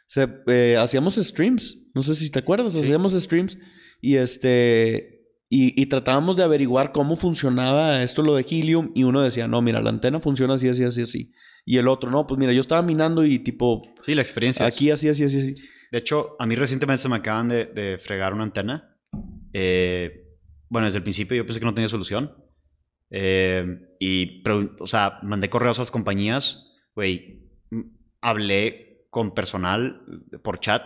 se, 0.06 0.28
eh, 0.48 0.76
hacíamos 0.78 1.16
streams. 1.16 1.78
No 1.96 2.02
sé 2.02 2.14
si 2.14 2.30
te 2.30 2.38
acuerdas, 2.38 2.74
Sí. 2.74 2.80
hacíamos 2.80 3.12
streams. 3.14 3.58
Y 4.00 4.14
este... 4.16 5.14
Y, 5.48 5.80
y 5.80 5.86
tratábamos 5.86 6.36
de 6.36 6.42
averiguar 6.42 6.90
cómo 6.92 7.16
funcionaba 7.16 8.02
esto, 8.02 8.22
lo 8.22 8.34
de 8.34 8.44
Helium. 8.48 8.90
Y 8.94 9.04
uno 9.04 9.22
decía, 9.22 9.46
no, 9.48 9.62
mira, 9.62 9.80
la 9.80 9.90
antena 9.90 10.20
funciona 10.20 10.54
así, 10.54 10.68
así, 10.68 10.84
así, 10.84 11.02
así. 11.02 11.32
Y 11.64 11.78
el 11.78 11.88
otro, 11.88 12.10
no, 12.10 12.26
pues 12.26 12.38
mira, 12.38 12.52
yo 12.52 12.60
estaba 12.60 12.82
minando 12.82 13.24
y 13.24 13.38
tipo, 13.38 13.82
Sí, 14.04 14.14
la 14.14 14.22
experiencia. 14.22 14.66
aquí 14.66 14.90
así, 14.90 15.08
así, 15.08 15.24
así, 15.24 15.38
así. 15.38 15.54
De 15.92 15.98
hecho, 15.98 16.36
a 16.40 16.46
mí 16.46 16.54
recientemente 16.56 17.00
se 17.02 17.08
me 17.08 17.16
acaban 17.16 17.48
de, 17.48 17.64
de 17.66 17.96
fregar 17.98 18.34
una 18.34 18.42
antena. 18.44 18.96
Eh, 19.52 20.24
bueno, 20.68 20.86
desde 20.86 20.98
el 20.98 21.04
principio 21.04 21.36
yo 21.36 21.46
pensé 21.46 21.60
que 21.60 21.66
no 21.66 21.74
tenía 21.74 21.88
solución. 21.88 22.32
Eh, 23.10 23.64
y, 24.00 24.42
pero, 24.42 24.74
o 24.80 24.86
sea, 24.88 25.20
mandé 25.22 25.48
correos 25.48 25.78
a 25.78 25.82
las 25.82 25.90
compañías. 25.92 26.60
Güey, 26.96 27.48
hablé 28.20 29.06
con 29.10 29.32
personal 29.32 30.02
por 30.42 30.58
chat. 30.60 30.82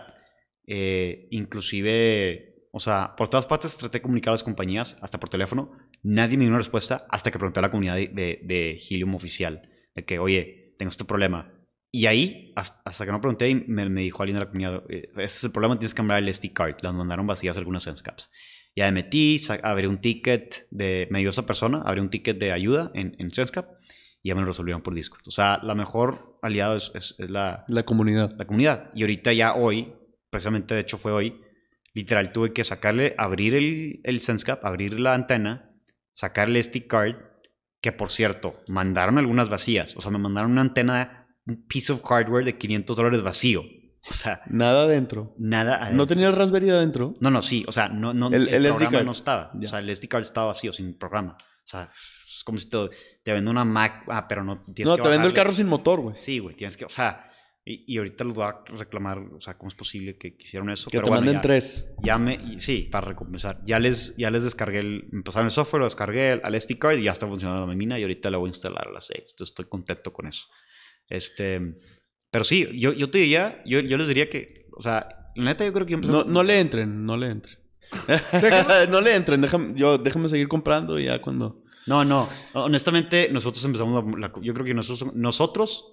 Eh, 0.67 1.27
inclusive, 1.31 2.67
o 2.71 2.79
sea, 2.79 3.15
por 3.17 3.27
todas 3.29 3.45
partes 3.45 3.77
traté 3.77 3.99
de 3.99 4.01
comunicar 4.01 4.31
a 4.31 4.35
las 4.35 4.43
compañías, 4.43 4.95
hasta 5.01 5.19
por 5.19 5.29
teléfono. 5.29 5.71
Nadie 6.03 6.37
me 6.37 6.43
dio 6.45 6.49
una 6.51 6.57
respuesta 6.59 7.05
hasta 7.09 7.31
que 7.31 7.37
pregunté 7.39 7.59
a 7.59 7.63
la 7.63 7.71
comunidad 7.71 7.95
de, 7.95 8.07
de, 8.07 8.39
de 8.43 8.79
Helium 8.89 9.15
oficial. 9.15 9.69
De 9.95 10.05
que, 10.05 10.19
oye, 10.19 10.75
tengo 10.77 10.89
este 10.89 11.05
problema. 11.05 11.53
Y 11.91 12.05
ahí, 12.05 12.53
hasta, 12.55 13.05
que 13.05 13.11
no 13.11 13.19
pregunté, 13.19 13.53
me, 13.67 13.89
me 13.89 14.01
dijo 14.01 14.23
alguien 14.23 14.35
de 14.35 14.45
la 14.45 14.47
comunidad, 14.49 14.83
eh, 14.89 15.09
ese 15.15 15.23
es 15.25 15.43
el 15.43 15.51
problema, 15.51 15.77
tienes 15.77 15.93
que 15.93 15.97
cambiar 15.97 16.19
el 16.23 16.33
SD 16.33 16.53
card. 16.53 16.77
Las 16.81 16.93
mandaron 16.93 17.27
vacías 17.27 17.57
algunas 17.57 17.83
SenseCaps. 17.83 18.29
Ya 18.75 18.85
me 18.85 18.93
metí, 19.03 19.37
abrí 19.63 19.85
un 19.87 19.99
ticket 19.99 20.67
de, 20.71 21.07
me 21.11 21.19
ayudó 21.19 21.31
esa 21.31 21.45
persona, 21.45 21.81
abrí 21.85 21.99
un 21.99 22.09
ticket 22.09 22.37
de 22.39 22.53
ayuda 22.53 22.89
en, 22.93 23.15
en 23.19 23.31
SenseCap 23.31 23.67
y 24.23 24.29
ya 24.29 24.35
me 24.35 24.41
lo 24.41 24.47
resolvieron 24.47 24.81
por 24.81 24.93
Discord. 24.95 25.23
O 25.27 25.31
sea, 25.31 25.59
la 25.63 25.75
mejor 25.75 26.39
aliado 26.41 26.77
es, 26.77 26.91
es- 26.95 27.15
es 27.19 27.29
la, 27.29 27.65
La 27.67 27.83
comunidad. 27.83 28.33
la 28.37 28.45
comunidad. 28.45 28.89
Y 28.95 29.01
ahorita 29.01 29.33
ya 29.33 29.55
hoy, 29.55 29.91
precisamente 30.31 30.73
de 30.73 30.81
hecho 30.81 30.97
fue 30.97 31.11
hoy, 31.11 31.39
literal 31.93 32.31
tuve 32.31 32.53
que 32.53 32.63
sacarle, 32.63 33.13
abrir 33.19 33.53
el, 33.53 33.99
el 34.03 34.19
SenseCap, 34.21 34.65
abrir 34.65 34.99
la 34.99 35.13
antena, 35.13 35.69
sacarle 36.13 36.63
SD 36.63 36.87
card, 36.87 37.15
que 37.81 37.91
por 37.91 38.11
cierto, 38.11 38.61
mandaron 38.67 39.17
algunas 39.19 39.49
vacías. 39.49 39.95
O 39.97 40.01
sea, 40.01 40.11
me 40.11 40.17
mandaron 40.17 40.51
una 40.51 40.61
antena, 40.61 41.27
un 41.45 41.67
piece 41.67 41.91
of 41.93 42.03
hardware 42.03 42.45
de 42.45 42.57
500 42.57 42.97
dólares 42.97 43.21
vacío. 43.21 43.63
O 44.09 44.13
sea, 44.13 44.41
Nada 44.47 44.85
adentro. 44.85 45.35
nada. 45.37 45.77
¿No 45.77 45.83
adentro. 45.83 46.07
tenía 46.07 46.27
el 46.29 46.35
Raspberry 46.35 46.71
adentro? 46.71 47.13
No, 47.19 47.29
no, 47.29 47.43
sí. 47.43 47.63
O 47.67 47.71
sea, 47.71 47.87
no, 47.87 48.15
no, 48.15 48.29
El- 48.29 48.47
el, 48.47 48.63
programa 48.69 48.97
card. 48.97 49.05
no 49.05 49.11
estaba. 49.11 49.51
O 49.63 49.67
sea, 49.67 49.77
el 49.77 49.95
SD 49.95 50.07
card 50.07 50.23
estaba 50.23 50.47
vacío, 50.47 50.73
sin 50.73 50.97
programa. 50.97 51.37
O 51.39 51.67
sea, 51.67 51.91
es 52.27 52.43
como 52.43 52.57
si 52.57 52.67
te, 52.67 52.77
te 53.23 53.31
vendo 53.31 53.51
una 53.51 53.63
Mac, 53.63 54.03
ah, 54.07 54.27
pero 54.27 54.43
no 54.43 54.63
tienes 54.73 54.89
No, 54.89 54.97
que 54.97 55.03
te 55.03 55.09
vendo 55.09 55.27
el 55.27 55.33
carro 55.35 55.51
sin 55.51 55.67
motor, 55.67 55.99
güey. 56.01 56.15
Sí, 56.19 56.39
güey, 56.39 56.55
tienes 56.55 56.77
que, 56.77 56.85
o 56.85 56.89
sea, 56.89 57.30
y, 57.63 57.93
y 57.93 57.97
ahorita 57.97 58.23
los 58.23 58.33
voy 58.33 58.45
a 58.45 58.63
reclamar, 58.75 59.19
o 59.19 59.39
sea, 59.41 59.57
¿cómo 59.57 59.69
es 59.69 59.75
posible 59.75 60.17
que 60.17 60.35
quisieron 60.35 60.69
eso? 60.71 60.89
Que 60.89 60.97
Pero 60.97 61.03
te 61.05 61.09
bueno, 61.11 61.21
manden 61.21 61.35
ya, 61.35 61.41
tres. 61.41 61.93
ya 62.01 62.17
me, 62.17 62.59
sí, 62.59 62.89
para 62.91 63.07
recompensar. 63.07 63.61
Ya 63.65 63.77
les, 63.79 64.15
ya 64.17 64.31
les 64.31 64.43
descargué 64.43 64.79
el, 64.79 65.07
me 65.11 65.21
pasaron 65.21 65.45
el 65.47 65.51
software, 65.51 65.81
lo 65.81 65.85
descargué 65.85 66.41
al 66.43 66.59
SD 66.59 66.79
card 66.79 66.97
y 66.97 67.03
ya 67.03 67.11
está 67.11 67.27
funcionando 67.27 67.67
la 67.67 67.75
mina 67.75 67.99
y 67.99 68.01
ahorita 68.01 68.31
la 68.31 68.37
voy 68.37 68.47
a 68.47 68.51
instalar 68.53 68.87
a 68.87 68.91
las 68.91 69.07
6. 69.07 69.19
Entonces 69.19 69.51
estoy 69.51 69.65
contento 69.65 70.11
con 70.11 70.27
eso. 70.27 70.47
Este, 71.07 71.75
pero 72.31 72.43
sí, 72.43 72.67
yo, 72.79 72.93
yo 72.93 73.09
te 73.11 73.19
diría, 73.19 73.61
yo, 73.65 73.79
yo 73.81 73.97
les 73.97 74.07
diría 74.07 74.29
que, 74.29 74.67
o 74.75 74.81
sea, 74.81 75.31
la 75.35 75.43
neta 75.45 75.65
yo 75.65 75.73
creo 75.73 75.85
que 75.85 75.97
No, 75.97 76.23
no 76.23 76.43
le 76.43 76.59
entren, 76.59 77.05
no 77.05 77.15
le 77.17 77.27
entren. 77.27 77.57
no 78.89 79.01
le 79.01 79.15
entren, 79.15 79.41
déjame, 79.41 79.73
yo, 79.75 79.97
déjame 79.97 80.29
seguir 80.29 80.47
comprando 80.47 80.99
y 80.99 81.05
ya 81.05 81.21
cuando... 81.21 81.63
No, 81.87 82.05
no. 82.05 82.29
Honestamente, 82.53 83.29
nosotros 83.31 83.63
empezamos 83.65 84.03
la, 84.17 84.27
la- 84.27 84.33
yo 84.41 84.53
creo 84.53 84.65
que 84.65 84.73
nosotros, 84.75 85.13
nosotros 85.15 85.90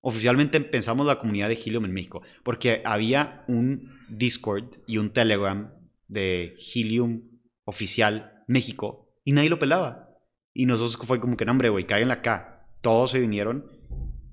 oficialmente 0.00 0.56
empezamos 0.56 1.06
la 1.06 1.18
comunidad 1.18 1.48
de 1.48 1.54
Helium 1.54 1.84
en 1.84 1.92
México. 1.92 2.22
Porque 2.44 2.82
había 2.84 3.44
un 3.48 3.98
Discord 4.08 4.78
y 4.86 4.98
un 4.98 5.12
Telegram 5.12 5.72
de 6.06 6.56
Helium 6.74 7.22
oficial 7.64 8.44
México 8.46 9.12
y 9.24 9.32
nadie 9.32 9.50
lo 9.50 9.58
pelaba. 9.58 10.08
Y 10.54 10.66
nosotros 10.66 10.96
fue 11.06 11.20
como 11.20 11.36
que, 11.36 11.44
no, 11.44 11.52
hombre, 11.52 11.68
güey, 11.68 11.86
cáiganle 11.86 12.14
acá. 12.14 12.66
Todos 12.80 13.10
se 13.10 13.20
vinieron 13.20 13.70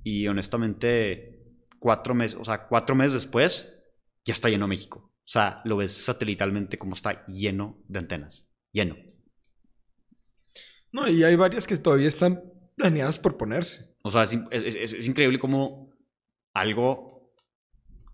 y 0.03 0.28
honestamente, 0.28 1.43
cuatro 1.80 2.16
meses, 2.16 2.39
o 2.39 2.45
sea, 2.45 2.68
cuatro 2.68 2.95
meses 2.95 3.13
después, 3.13 3.76
ya 4.24 4.34
está 4.34 4.49
lleno 4.49 4.68
México. 4.68 5.11
O 5.26 5.28
sea, 5.28 5.61
lo 5.66 5.78
ves 5.78 5.91
satelitalmente 5.91 6.78
como 6.78 6.93
está 6.93 7.26
lleno 7.26 7.84
de 7.88 7.99
antenas. 7.99 8.47
Lleno. 8.72 8.95
No, 10.91 11.09
y 11.09 11.24
hay 11.24 11.36
varias 11.36 11.68
que 11.68 11.76
todavía 11.78 12.07
están 12.07 12.43
planeadas 12.76 13.20
por 13.20 13.36
ponerse. 13.36 13.94
O 14.07 14.11
sea, 14.11 14.21
es, 14.23 14.37
es- 14.51 14.75
es- 14.75 14.93
es 14.93 15.07
increíble 15.07 15.39
cómo 15.39 15.89
algo 16.53 17.33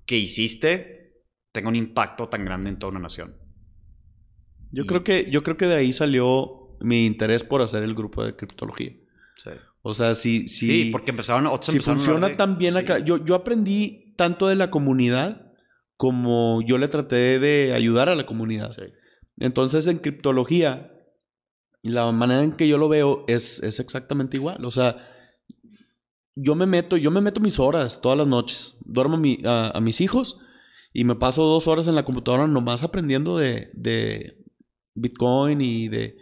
que 0.05 0.17
hiciste 0.17 1.23
tenga 1.51 1.67
un 1.67 1.75
impacto 1.75 2.29
tan 2.29 2.45
grande 2.45 2.69
en 2.69 2.79
toda 2.79 2.91
una 2.91 3.01
nación. 3.01 3.35
Yo 4.71 4.83
Y- 4.83 4.87
creo 4.87 5.03
que, 5.03 5.29
yo 5.29 5.43
creo 5.43 5.57
que 5.57 5.65
de 5.65 5.75
ahí 5.75 5.91
salió 5.91 6.77
mi 6.79 7.05
interés 7.05 7.43
por 7.43 7.61
hacer 7.61 7.83
el 7.83 7.93
grupo 7.93 8.23
de 8.23 8.35
criptología. 8.37 8.93
Sí, 9.37 9.49
O 9.81 9.93
sea, 9.93 10.13
si, 10.15 10.47
si, 10.47 10.85
Sí, 10.85 10.89
porque 10.91 11.11
empezaron, 11.11 11.45
otros 11.47 11.65
si 11.67 11.71
empezaron 11.73 11.97
funciona 11.97 12.29
de- 12.29 12.35
tan 12.35 12.57
bien 12.57 12.73
sí. 12.75 12.79
acá. 12.79 12.99
Yo, 12.99 13.23
yo 13.25 13.35
aprendí 13.35 14.13
tanto 14.15 14.47
de 14.47 14.55
la 14.55 14.69
comunidad 14.71 15.51
como 15.97 16.61
yo 16.65 16.77
le 16.77 16.87
traté 16.87 17.37
de 17.39 17.73
ayudar 17.73 18.07
a 18.07 18.15
la 18.15 18.25
comunidad. 18.25 18.71
Sí. 18.73 18.83
Entonces, 19.39 19.87
en 19.87 19.97
criptología, 19.97 20.91
la 21.83 22.09
manera 22.11 22.43
en 22.43 22.53
que 22.53 22.67
yo 22.67 22.77
lo 22.77 22.87
veo 22.89 23.25
es, 23.27 23.61
es 23.63 23.79
exactamente 23.79 24.37
igual. 24.37 24.63
O 24.65 24.71
sea, 24.71 25.07
yo 26.41 26.55
me 26.55 26.65
meto, 26.65 26.97
yo 26.97 27.11
me 27.11 27.21
meto 27.21 27.39
mis 27.39 27.59
horas 27.59 28.01
todas 28.01 28.17
las 28.17 28.27
noches. 28.27 28.77
Duermo 28.85 29.15
a, 29.15 29.19
mi- 29.19 29.39
a- 29.45 29.71
a 29.75 29.81
mis 29.81 30.01
hijos 30.01 30.39
y 30.93 31.03
me 31.03 31.15
paso 31.15 31.43
dos 31.43 31.67
horas 31.67 31.87
en 31.87 31.95
la 31.95 32.05
computadora 32.05 32.47
nomás 32.47 32.83
aprendiendo 32.83 33.37
de, 33.37 33.69
de 33.73 34.37
Bitcoin 34.95 35.61
y 35.61 35.87
de, 35.87 36.17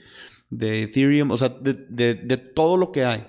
de 0.49 0.83
Ethereum, 0.83 1.31
o 1.31 1.37
sea, 1.37 1.49
de, 1.49 1.73
de- 1.73 2.15
de 2.15 2.37
todo 2.37 2.77
lo 2.77 2.91
que 2.91 3.05
hay. 3.05 3.27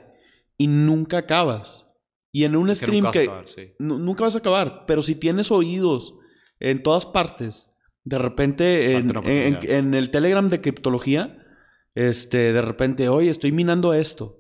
Y 0.57 0.67
nunca 0.67 1.19
acabas. 1.19 1.87
Y 2.33 2.45
en 2.45 2.55
un 2.57 2.67
que 2.69 2.75
stream 2.77 3.05
nunca 3.05 3.13
que, 3.13 3.27
vas 3.27 3.29
a 3.29 3.41
acabar, 3.41 3.49
sí. 3.49 3.73
nu- 3.79 3.99
nunca 3.99 4.25
vas 4.25 4.35
a 4.35 4.39
acabar, 4.39 4.85
pero 4.87 5.03
si 5.03 5.15
tienes 5.15 5.51
oídos 5.51 6.15
en 6.61 6.83
todas 6.83 7.07
partes, 7.07 7.71
de 8.05 8.19
repente 8.19 8.87
en 9.79 9.95
el 9.95 10.11
Telegram 10.11 10.47
de 10.49 10.61
criptología, 10.61 11.39
este, 11.95 12.53
de 12.53 12.63
repente, 12.63 13.09
oye, 13.09 13.31
estoy 13.31 13.53
minando 13.53 13.93
esto. 13.95 14.39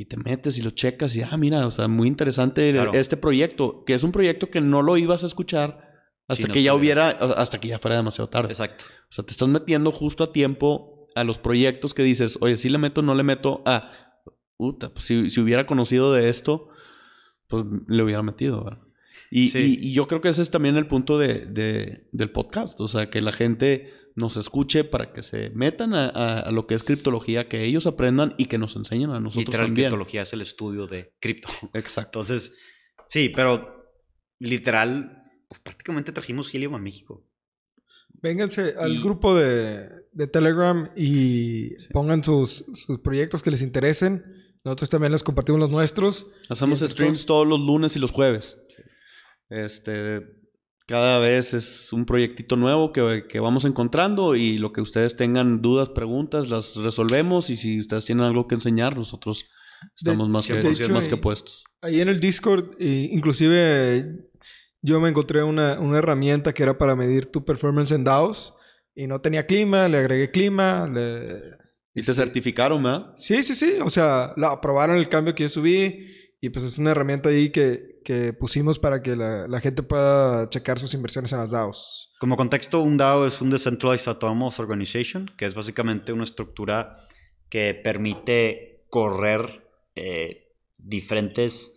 Y 0.00 0.04
te 0.04 0.16
metes 0.16 0.56
y 0.56 0.62
lo 0.62 0.70
checas 0.70 1.14
y, 1.16 1.22
ah, 1.22 1.36
mira, 1.36 1.66
o 1.66 1.70
sea, 1.72 1.88
muy 1.88 2.06
interesante 2.06 2.70
Claro. 2.72 2.92
este 2.94 3.16
proyecto, 3.16 3.82
que 3.84 3.94
es 3.94 4.04
un 4.04 4.12
proyecto 4.12 4.48
que 4.48 4.60
no 4.60 4.80
lo 4.80 4.96
ibas 4.96 5.24
a 5.24 5.26
escuchar 5.26 5.86
hasta 6.28 6.42
Si 6.42 6.48
no 6.48 6.54
que 6.54 6.62
ya 6.62 6.72
hubiera, 6.74 7.08
hasta 7.08 7.58
que 7.58 7.66
ya 7.68 7.78
fuera 7.80 7.96
demasiado 7.96 8.28
tarde. 8.30 8.50
Exacto. 8.50 8.84
O 9.10 9.12
sea, 9.12 9.24
te 9.24 9.32
estás 9.32 9.48
metiendo 9.48 9.90
justo 9.90 10.22
a 10.24 10.32
tiempo 10.32 11.08
a 11.16 11.24
los 11.24 11.38
proyectos 11.38 11.94
que 11.94 12.04
dices, 12.04 12.38
oye, 12.40 12.56
si 12.56 12.68
le 12.68 12.78
meto, 12.78 13.02
no 13.02 13.14
le 13.16 13.24
meto. 13.24 13.60
Ah, 13.66 13.90
puta, 14.56 14.90
pues 14.90 15.04
si, 15.04 15.30
si 15.30 15.40
hubiera 15.40 15.66
conocido 15.66 16.12
de 16.12 16.28
esto, 16.28 16.68
pues 17.48 17.64
le 17.88 18.02
hubiera 18.04 18.22
metido. 18.22 18.62
¿verdad? 18.62 18.82
Y, 19.32 19.48
Sí. 19.48 19.58
y- 19.80 19.88
y 19.88 19.92
yo 19.94 20.06
creo 20.06 20.20
que 20.20 20.28
ese 20.28 20.42
es 20.42 20.50
también 20.50 20.76
el 20.76 20.86
punto 20.86 21.18
de, 21.18 21.44
de- 21.46 22.06
del 22.12 22.30
podcast. 22.30 22.80
O 22.80 22.86
sea, 22.86 23.10
que 23.10 23.20
la 23.20 23.32
gente 23.32 23.92
nos 24.18 24.36
escuche 24.36 24.84
para 24.84 25.12
que 25.12 25.22
se 25.22 25.50
metan 25.50 25.94
a, 25.94 26.06
a- 26.08 26.40
a 26.40 26.50
lo 26.50 26.66
que 26.66 26.74
es 26.74 26.82
criptología, 26.82 27.48
que 27.48 27.64
ellos 27.64 27.86
aprendan 27.86 28.34
y 28.36 28.46
que 28.46 28.58
nos 28.58 28.76
enseñen 28.76 29.10
a 29.10 29.20
nosotros 29.20 29.46
Literal, 29.46 29.66
también. 29.68 29.86
criptología 29.88 30.22
es 30.22 30.32
el 30.32 30.42
estudio 30.42 30.86
de 30.86 31.14
cripto. 31.20 31.48
Exacto. 31.74 32.18
Entonces, 32.20 32.52
sí, 33.08 33.30
pero 33.34 33.84
literal, 34.40 35.22
pues 35.48 35.60
prácticamente 35.60 36.12
trajimos 36.12 36.52
Helium 36.54 36.74
a 36.74 36.78
México. 36.78 37.24
Vénganse 38.20 38.74
al 38.76 38.94
Y- 38.96 39.02
grupo 39.02 39.34
de, 39.36 39.88
de 40.12 40.26
Telegram 40.26 40.90
y 40.96 41.76
pongan 41.92 42.22
sus, 42.24 42.64
sus 42.74 42.98
proyectos 43.00 43.42
que 43.42 43.50
les 43.52 43.62
interesen. 43.62 44.24
Nosotros 44.64 44.90
también 44.90 45.12
les 45.12 45.22
compartimos 45.22 45.60
los 45.60 45.70
nuestros. 45.70 46.26
Hacemos 46.48 46.80
streams 46.80 47.24
todos 47.26 47.46
los 47.46 47.60
lunes 47.60 47.94
y 47.94 48.00
los 48.00 48.10
jueves. 48.10 48.60
Este, 49.48 50.22
cada 50.88 51.18
vez 51.18 51.52
es 51.52 51.92
un 51.92 52.06
proyectito 52.06 52.56
nuevo 52.56 52.94
que, 52.94 53.26
que 53.28 53.40
vamos 53.40 53.66
encontrando 53.66 54.34
y 54.34 54.56
lo 54.56 54.72
que 54.72 54.80
ustedes 54.80 55.16
tengan 55.16 55.60
dudas, 55.60 55.90
preguntas, 55.90 56.48
las 56.48 56.76
resolvemos 56.76 57.50
y 57.50 57.58
si 57.58 57.78
ustedes 57.78 58.06
tienen 58.06 58.24
algo 58.24 58.48
que 58.48 58.54
enseñar, 58.54 58.96
nosotros 58.96 59.50
estamos 59.94 60.30
más, 60.30 60.46
que, 60.46 60.54
100%. 60.54 60.88
más 60.88 61.06
que 61.06 61.18
puestos. 61.18 61.64
Ahí 61.82 62.00
en 62.00 62.08
el 62.08 62.20
Discord, 62.20 62.74
eh, 62.78 63.10
inclusive 63.12 64.30
yo 64.80 64.98
me 64.98 65.10
encontré 65.10 65.42
una, 65.42 65.78
una 65.78 65.98
herramienta 65.98 66.54
que 66.54 66.62
era 66.62 66.78
para 66.78 66.96
medir 66.96 67.26
tu 67.26 67.44
performance 67.44 67.92
en 67.92 68.04
DAOs 68.04 68.54
y 68.94 69.06
no 69.08 69.20
tenía 69.20 69.44
clima, 69.44 69.88
le 69.88 69.98
agregué 69.98 70.30
clima, 70.30 70.88
le... 70.90 71.58
Y 71.94 72.02
te 72.02 72.14
certificaron, 72.14 72.82
¿verdad? 72.82 73.12
Sí, 73.18 73.42
sí, 73.42 73.54
sí, 73.54 73.74
o 73.84 73.90
sea, 73.90 74.32
la 74.38 74.52
aprobaron 74.52 74.96
el 74.96 75.10
cambio 75.10 75.34
que 75.34 75.42
yo 75.42 75.48
subí 75.50 76.32
y 76.40 76.48
pues 76.48 76.64
es 76.64 76.78
una 76.78 76.92
herramienta 76.92 77.28
ahí 77.28 77.50
que, 77.50 77.97
que 78.08 78.32
pusimos 78.32 78.78
para 78.78 79.02
que 79.02 79.14
la, 79.16 79.46
la 79.48 79.60
gente 79.60 79.82
pueda 79.82 80.48
checar 80.48 80.78
sus 80.78 80.94
inversiones 80.94 81.30
en 81.32 81.38
las 81.40 81.50
DAOs. 81.50 82.10
Como 82.18 82.38
contexto, 82.38 82.80
un 82.80 82.96
DAO 82.96 83.26
es 83.26 83.42
un 83.42 83.50
Decentralized 83.50 84.08
Autonomous 84.08 84.58
Organization, 84.58 85.30
que 85.36 85.44
es 85.44 85.54
básicamente 85.54 86.14
una 86.14 86.24
estructura 86.24 87.06
que 87.50 87.74
permite 87.74 88.86
correr 88.88 89.68
eh, 89.94 90.54
diferentes 90.78 91.74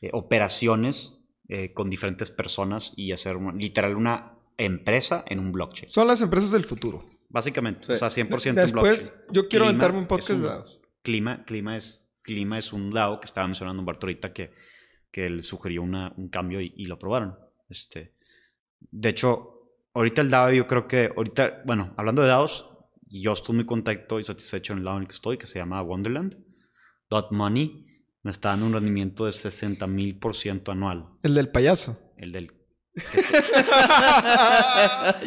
eh, 0.00 0.10
operaciones 0.12 1.28
eh, 1.48 1.72
con 1.72 1.90
diferentes 1.90 2.32
personas 2.32 2.92
y 2.96 3.12
hacer 3.12 3.36
una- 3.36 3.52
literal 3.56 3.94
una 3.94 4.32
empresa 4.56 5.24
en 5.28 5.38
un 5.38 5.52
blockchain. 5.52 5.88
Son 5.88 6.08
las 6.08 6.20
empresas 6.20 6.50
del 6.50 6.64
futuro. 6.64 7.08
Básicamente, 7.28 7.86
Sí. 7.86 7.92
o 7.92 7.96
sea, 7.98 8.08
100% 8.10 8.50
un 8.50 8.56
Después, 8.56 9.12
blockchain. 9.12 9.32
yo 9.32 9.48
quiero 9.48 9.64
Clima 9.66 9.68
aventarme 9.68 9.98
un 10.00 10.06
podcast 10.08 10.30
de 10.40 10.40
DAOs. 10.40 10.80
Clima, 11.02 11.44
Clima, 11.44 11.76
es, 11.76 12.04
Clima 12.22 12.58
es 12.58 12.72
un 12.72 12.90
DAO 12.90 13.20
que 13.20 13.26
estaba 13.26 13.46
mencionando 13.46 13.80
Humberto 13.80 14.06
ahorita 14.06 14.32
que, 14.32 14.50
que 15.10 15.26
él 15.26 15.42
sugirió 15.42 15.82
una- 15.82 16.12
un 16.16 16.28
cambio 16.28 16.60
y, 16.60 16.72
y 16.76 16.84
lo 16.86 16.94
aprobaron. 16.96 17.36
Este, 17.68 18.14
de 18.80 19.08
hecho, 19.08 19.72
ahorita 19.94 20.20
el 20.22 20.30
DAO 20.30 20.52
yo 20.52 20.66
creo 20.66 20.86
que, 20.88 21.10
ahorita, 21.16 21.62
bueno, 21.64 21.94
hablando 21.96 22.22
de 22.22 22.28
DAOs, 22.28 22.66
yo 23.10 23.32
estoy 23.32 23.56
muy 23.56 23.66
contento 23.66 24.20
y 24.20 24.24
satisfecho 24.24 24.72
en 24.72 24.80
el 24.80 24.84
DAO 24.84 24.96
en 24.96 25.02
el 25.02 25.08
que 25.08 25.14
estoy, 25.14 25.38
que 25.38 25.46
se 25.46 25.58
llama 25.58 25.80
Wonderland. 25.82 26.36
Dot 27.10 27.32
Money 27.32 27.86
me 28.22 28.30
está 28.30 28.50
dando 28.50 28.66
un 28.66 28.72
rendimiento 28.74 29.24
de 29.26 29.32
60 29.32 29.86
mil 29.86 30.18
por 30.18 30.36
ciento 30.36 30.72
anual. 30.72 31.06
El 31.22 31.34
del 31.34 31.48
payaso. 31.50 31.98
El 32.18 32.32
del... 32.32 32.52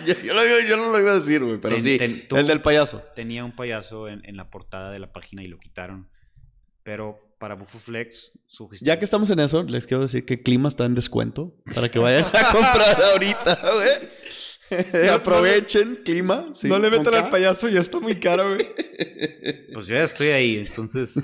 yo, 0.06 0.14
yo 0.24 0.34
lo 0.34 0.46
iba- 0.46 0.68
yo 0.70 0.78
no 0.78 0.92
lo 0.92 1.00
iba 1.00 1.12
a 1.12 1.16
decir, 1.16 1.44
güey, 1.44 1.60
pero 1.60 1.76
Ten- 1.76 1.84
sí. 1.84 1.98
ten- 1.98 2.28
el 2.38 2.48
del 2.48 2.62
payaso. 2.62 3.02
Tenía 3.16 3.44
un 3.46 3.56
payaso 3.56 4.08
en, 4.08 4.22
en 4.26 4.38
la 4.38 4.50
portada 4.50 4.92
de 4.92 5.00
la 5.00 5.12
página 5.12 5.44
y 5.44 5.48
lo 5.48 5.58
quitaron. 5.58 6.10
Pero 6.84 7.20
para 7.42 7.56
Bufo 7.56 7.80
Flex, 7.80 8.32
Ya 8.82 9.00
que 9.00 9.04
estamos 9.04 9.32
en 9.32 9.40
eso, 9.40 9.64
les 9.64 9.88
quiero 9.88 10.04
decir 10.04 10.26
que 10.26 10.44
Clima 10.44 10.68
está 10.68 10.86
en 10.86 10.94
descuento 10.94 11.58
para 11.74 11.90
que 11.90 11.98
vayan 11.98 12.26
a 12.26 12.30
comprar 12.54 13.02
ahorita, 13.02 13.60
güey. 13.74 15.10
Aprovechen, 15.10 16.02
Clima. 16.06 16.52
sí, 16.54 16.70
no 16.70 16.78
le 16.78 16.92
metan 16.92 17.16
al 17.16 17.32
payaso, 17.32 17.68
ya 17.68 17.82
está 17.82 18.00
muy 18.00 18.20
caro, 18.20 18.54
güey. 18.54 18.70
Pues 19.74 19.88
yo 19.88 19.96
ya 19.96 20.04
estoy 20.04 20.28
ahí, 20.28 20.58
entonces. 20.58 21.20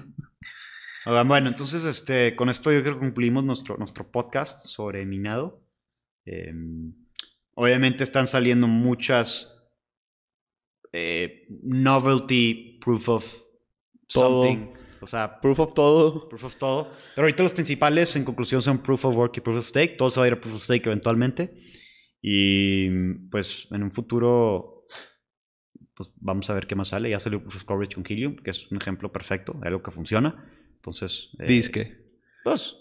Bueno, 1.06 1.50
entonces 1.50 1.86
este, 1.86 2.36
con 2.36 2.50
esto 2.50 2.72
yo 2.72 2.82
creo 2.82 2.96
que 2.96 3.06
concluimos 3.06 3.44
nuestro, 3.44 3.78
nuestro 3.78 4.10
podcast 4.10 4.66
sobre 4.66 5.06
minado. 5.06 5.62
Eh, 6.26 6.52
obviamente 7.54 8.04
están 8.04 8.26
saliendo 8.26 8.68
muchas 8.68 9.70
eh, 10.94 11.46
novelty 11.62 12.80
proof 12.82 13.08
of 13.08 13.42
Todo. 14.08 14.77
O 15.02 15.08
sea, 15.08 15.40
Proof 15.40 15.60
of 15.60 15.74
todo. 15.74 16.28
proof 16.30 16.44
of 16.44 16.56
todo. 16.58 16.92
Pero 17.16 17.26
ahorita 17.26 17.44
los 17.44 17.54
principales 17.54 18.16
en 18.16 18.24
conclusión 18.26 18.62
son 18.62 18.80
proof 18.84 19.06
of 19.06 19.16
work 19.16 19.38
y 19.38 19.42
proof 19.42 19.58
of 19.58 19.66
stake. 19.68 19.98
Todo 19.98 20.10
se 20.10 20.20
va 20.20 20.26
a 20.26 20.28
ir 20.28 20.34
a 20.34 20.42
proof 20.42 20.56
of 20.56 20.64
stake 20.64 20.86
eventualmente. 20.88 21.56
Y 22.22 22.90
pues 23.30 23.68
en 23.72 23.84
un 23.84 23.92
futuro 23.92 24.74
pues 25.94 26.12
vamos 26.18 26.48
a 26.50 26.54
ver 26.54 26.68
qué 26.68 26.76
más 26.76 26.90
sale. 26.90 27.10
Ya 27.10 27.20
salió 27.20 27.42
proof 27.42 27.56
of 27.58 27.64
coverage 27.66 27.96
con 27.96 28.04
Helium, 28.08 28.36
que 28.36 28.52
es 28.52 28.72
un 28.72 28.78
ejemplo 28.78 29.12
perfecto 29.12 29.54
de 29.60 29.68
algo 29.68 29.82
que 29.82 29.92
funciona. 29.92 30.46
Entonces, 30.76 31.30
eh, 31.40 31.46
Disque. 31.48 31.98
pues 32.44 32.76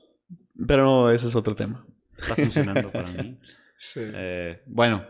Pero 0.67 0.85
no, 0.85 1.11
ese 1.11 1.27
es 1.27 1.35
otro 1.35 1.55
tema. 1.57 1.87
está 2.17 2.35
funcionando 2.37 2.91
para 2.93 3.11
mí. 3.11 3.39
Sí. 3.79 4.01
Eh, 4.03 4.63
bueno, 4.67 5.05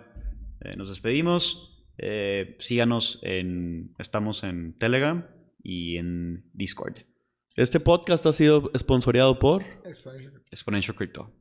eh, 0.61 0.75
nos 0.77 0.89
despedimos. 0.89 1.73
Eh, 1.99 2.57
síganos 2.59 3.21
en. 3.23 3.95
Estamos 3.99 4.43
en 4.43 4.77
Telegram 4.77 5.25
y 5.67 5.97
en 5.97 6.49
Discord. 6.53 6.99
Este 7.57 7.81
podcast 7.81 8.25
ha 8.27 8.33
sido 8.33 8.71
sponsoreado 8.79 9.37
por. 9.39 9.65
Exponential 10.53 10.97
Crypto. 10.97 11.33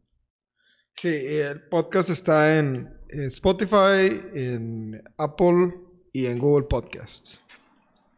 Sí, 0.95 1.09
el 1.09 1.61
podcast 1.61 2.09
está 2.09 2.57
en, 2.57 2.91
en 3.09 3.23
Spotify, 3.25 4.19
en 4.33 5.03
Apple 5.17 5.75
y 6.11 6.25
en 6.25 6.39
Google 6.39 6.65
Podcast. 6.65 7.35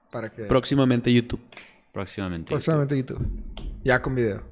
Para 0.09 0.31
que 0.31 0.43
Próximamente 0.43 1.11
YouTube. 1.11 1.41
Próximamente. 1.91 2.49
próximamente 2.51 2.95
YouTube. 2.95 3.27
Ya 3.83 4.01
con 4.01 4.15
video. 4.15 4.43